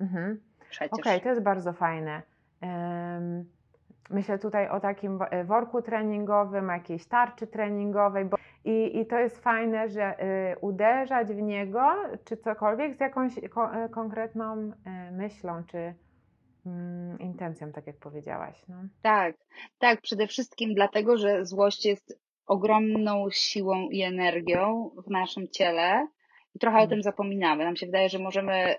Mhm. 0.00 0.40
Okej, 0.76 0.88
okay, 0.90 1.20
to 1.20 1.28
jest 1.28 1.42
bardzo 1.42 1.72
fajne. 1.72 2.22
Um... 2.62 3.59
Myślę 4.10 4.38
tutaj 4.38 4.68
o 4.68 4.80
takim 4.80 5.18
worku 5.44 5.82
treningowym, 5.82 6.68
jakiejś 6.68 7.06
tarczy 7.06 7.46
treningowej, 7.46 8.24
bo 8.24 8.36
i, 8.64 8.98
I 8.98 9.06
to 9.06 9.18
jest 9.18 9.42
fajne, 9.42 9.88
że 9.88 10.24
y, 10.52 10.58
uderzać 10.60 11.28
w 11.28 11.42
niego, 11.42 11.80
czy 12.24 12.36
cokolwiek 12.36 12.96
z 12.96 13.00
jakąś 13.00 13.38
y, 13.38 13.50
konkretną 13.90 14.72
myślą, 15.12 15.64
czy 15.64 15.78
y, 15.78 15.94
intencją, 17.18 17.72
tak 17.72 17.86
jak 17.86 17.96
powiedziałaś. 17.96 18.64
No. 18.68 18.76
Tak, 19.02 19.36
tak, 19.78 20.00
przede 20.00 20.26
wszystkim 20.26 20.74
dlatego, 20.74 21.16
że 21.16 21.44
złość 21.44 21.86
jest 21.86 22.20
ogromną 22.46 23.26
siłą 23.30 23.88
i 23.90 24.02
energią 24.02 24.90
w 25.06 25.10
naszym 25.10 25.48
ciele 25.48 26.08
i 26.54 26.58
trochę 26.58 26.76
hmm. 26.76 26.88
o 26.88 26.90
tym 26.90 27.02
zapominamy. 27.02 27.64
Nam 27.64 27.76
się 27.76 27.86
wydaje, 27.86 28.08
że 28.08 28.18
możemy, 28.18 28.74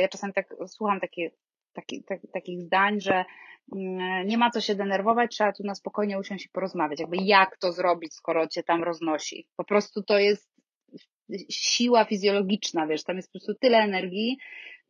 ja 0.00 0.08
czasami 0.08 0.32
tak 0.32 0.54
słucham 0.66 1.00
takie, 1.00 1.30
takie, 1.72 2.02
tak, 2.02 2.20
takich 2.32 2.60
zdań, 2.60 3.00
że 3.00 3.12
Mm, 3.12 3.24
nie 4.26 4.38
ma 4.38 4.50
co 4.50 4.60
się 4.60 4.74
denerwować, 4.74 5.30
trzeba 5.30 5.52
tu 5.52 5.64
na 5.64 5.74
spokojnie 5.74 6.18
usiąść 6.18 6.46
i 6.46 6.48
porozmawiać. 6.48 7.00
Jakby 7.00 7.16
jak 7.16 7.58
to 7.58 7.72
zrobić, 7.72 8.14
skoro 8.14 8.48
cię 8.48 8.62
tam 8.62 8.84
roznosi. 8.84 9.46
Po 9.56 9.64
prostu 9.64 10.02
to 10.02 10.18
jest 10.18 10.50
siła 11.50 12.04
fizjologiczna, 12.04 12.86
wiesz, 12.86 13.04
tam 13.04 13.16
jest 13.16 13.32
po 13.32 13.38
prostu 13.38 13.54
tyle 13.60 13.78
energii, 13.78 14.38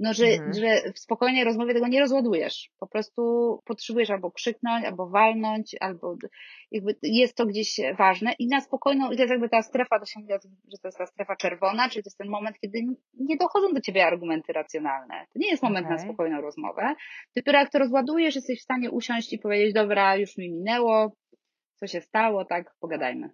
no, 0.01 0.15
że, 0.15 0.27
Mhm. 0.27 0.53
że 0.53 0.93
w 0.93 0.99
spokojnej 0.99 1.45
rozmowie 1.45 1.75
tego 1.75 1.89
nie 1.89 2.01
rozładujesz. 2.01 2.71
Po 2.79 2.87
prostu 2.87 3.23
potrzebujesz 3.65 4.11
albo 4.11 4.31
krzyknąć, 4.31 4.85
albo 4.85 5.09
walnąć, 5.09 5.77
albo 5.81 6.17
jakby 6.71 6.95
jest 7.03 7.37
to 7.37 7.47
gdzieś 7.47 7.81
ważne 7.99 8.33
i 8.39 8.47
na 8.47 8.61
spokojną, 8.61 9.11
i 9.11 9.17
to 9.17 9.23
jest 9.23 9.31
jakby 9.31 9.49
ta 9.49 9.63
strefa, 9.63 9.99
tym, 9.99 10.57
że 10.73 10.79
to 10.83 10.89
jest 10.89 10.99
ta 10.99 11.07
strefa 11.07 11.37
czerwona, 11.37 11.89
czyli 11.89 12.03
to 12.03 12.09
jest 12.09 12.19
ten 12.19 12.29
moment, 12.29 12.59
kiedy 12.61 12.79
nie 13.15 13.37
dochodzą 13.37 13.73
do 13.75 13.81
ciebie 13.81 14.07
argumenty 14.07 14.53
racjonalne. 14.53 15.27
To 15.33 15.39
nie 15.39 15.51
jest 15.51 15.63
moment 15.63 15.89
na 15.89 15.95
Okej. 15.95 16.07
spokojną 16.07 16.41
rozmowę. 16.41 16.95
Dopiero 17.37 17.59
jak 17.59 17.71
to 17.71 17.79
rozładujesz, 17.79 18.35
jesteś 18.35 18.61
w 18.61 18.65
stanie 18.65 18.91
usiąść 18.91 19.33
i 19.33 19.39
powiedzieć, 19.39 19.75
dobra, 19.75 20.17
już 20.17 20.37
mi 20.37 20.51
minęło, 20.51 21.13
co 21.77 21.87
się 21.87 22.01
stało, 22.01 22.45
tak, 22.45 22.75
pogadajmy. 22.81 23.31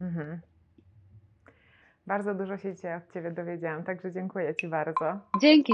Mhm. 0.00 0.40
Bardzo 2.10 2.34
dużo 2.34 2.56
się 2.56 2.74
dzisiaj 2.74 2.96
od 2.96 3.12
Ciebie 3.12 3.30
dowiedziałam, 3.30 3.84
także 3.84 4.12
dziękuję 4.12 4.54
Ci 4.54 4.68
bardzo. 4.68 5.18
Dzięki. 5.40 5.72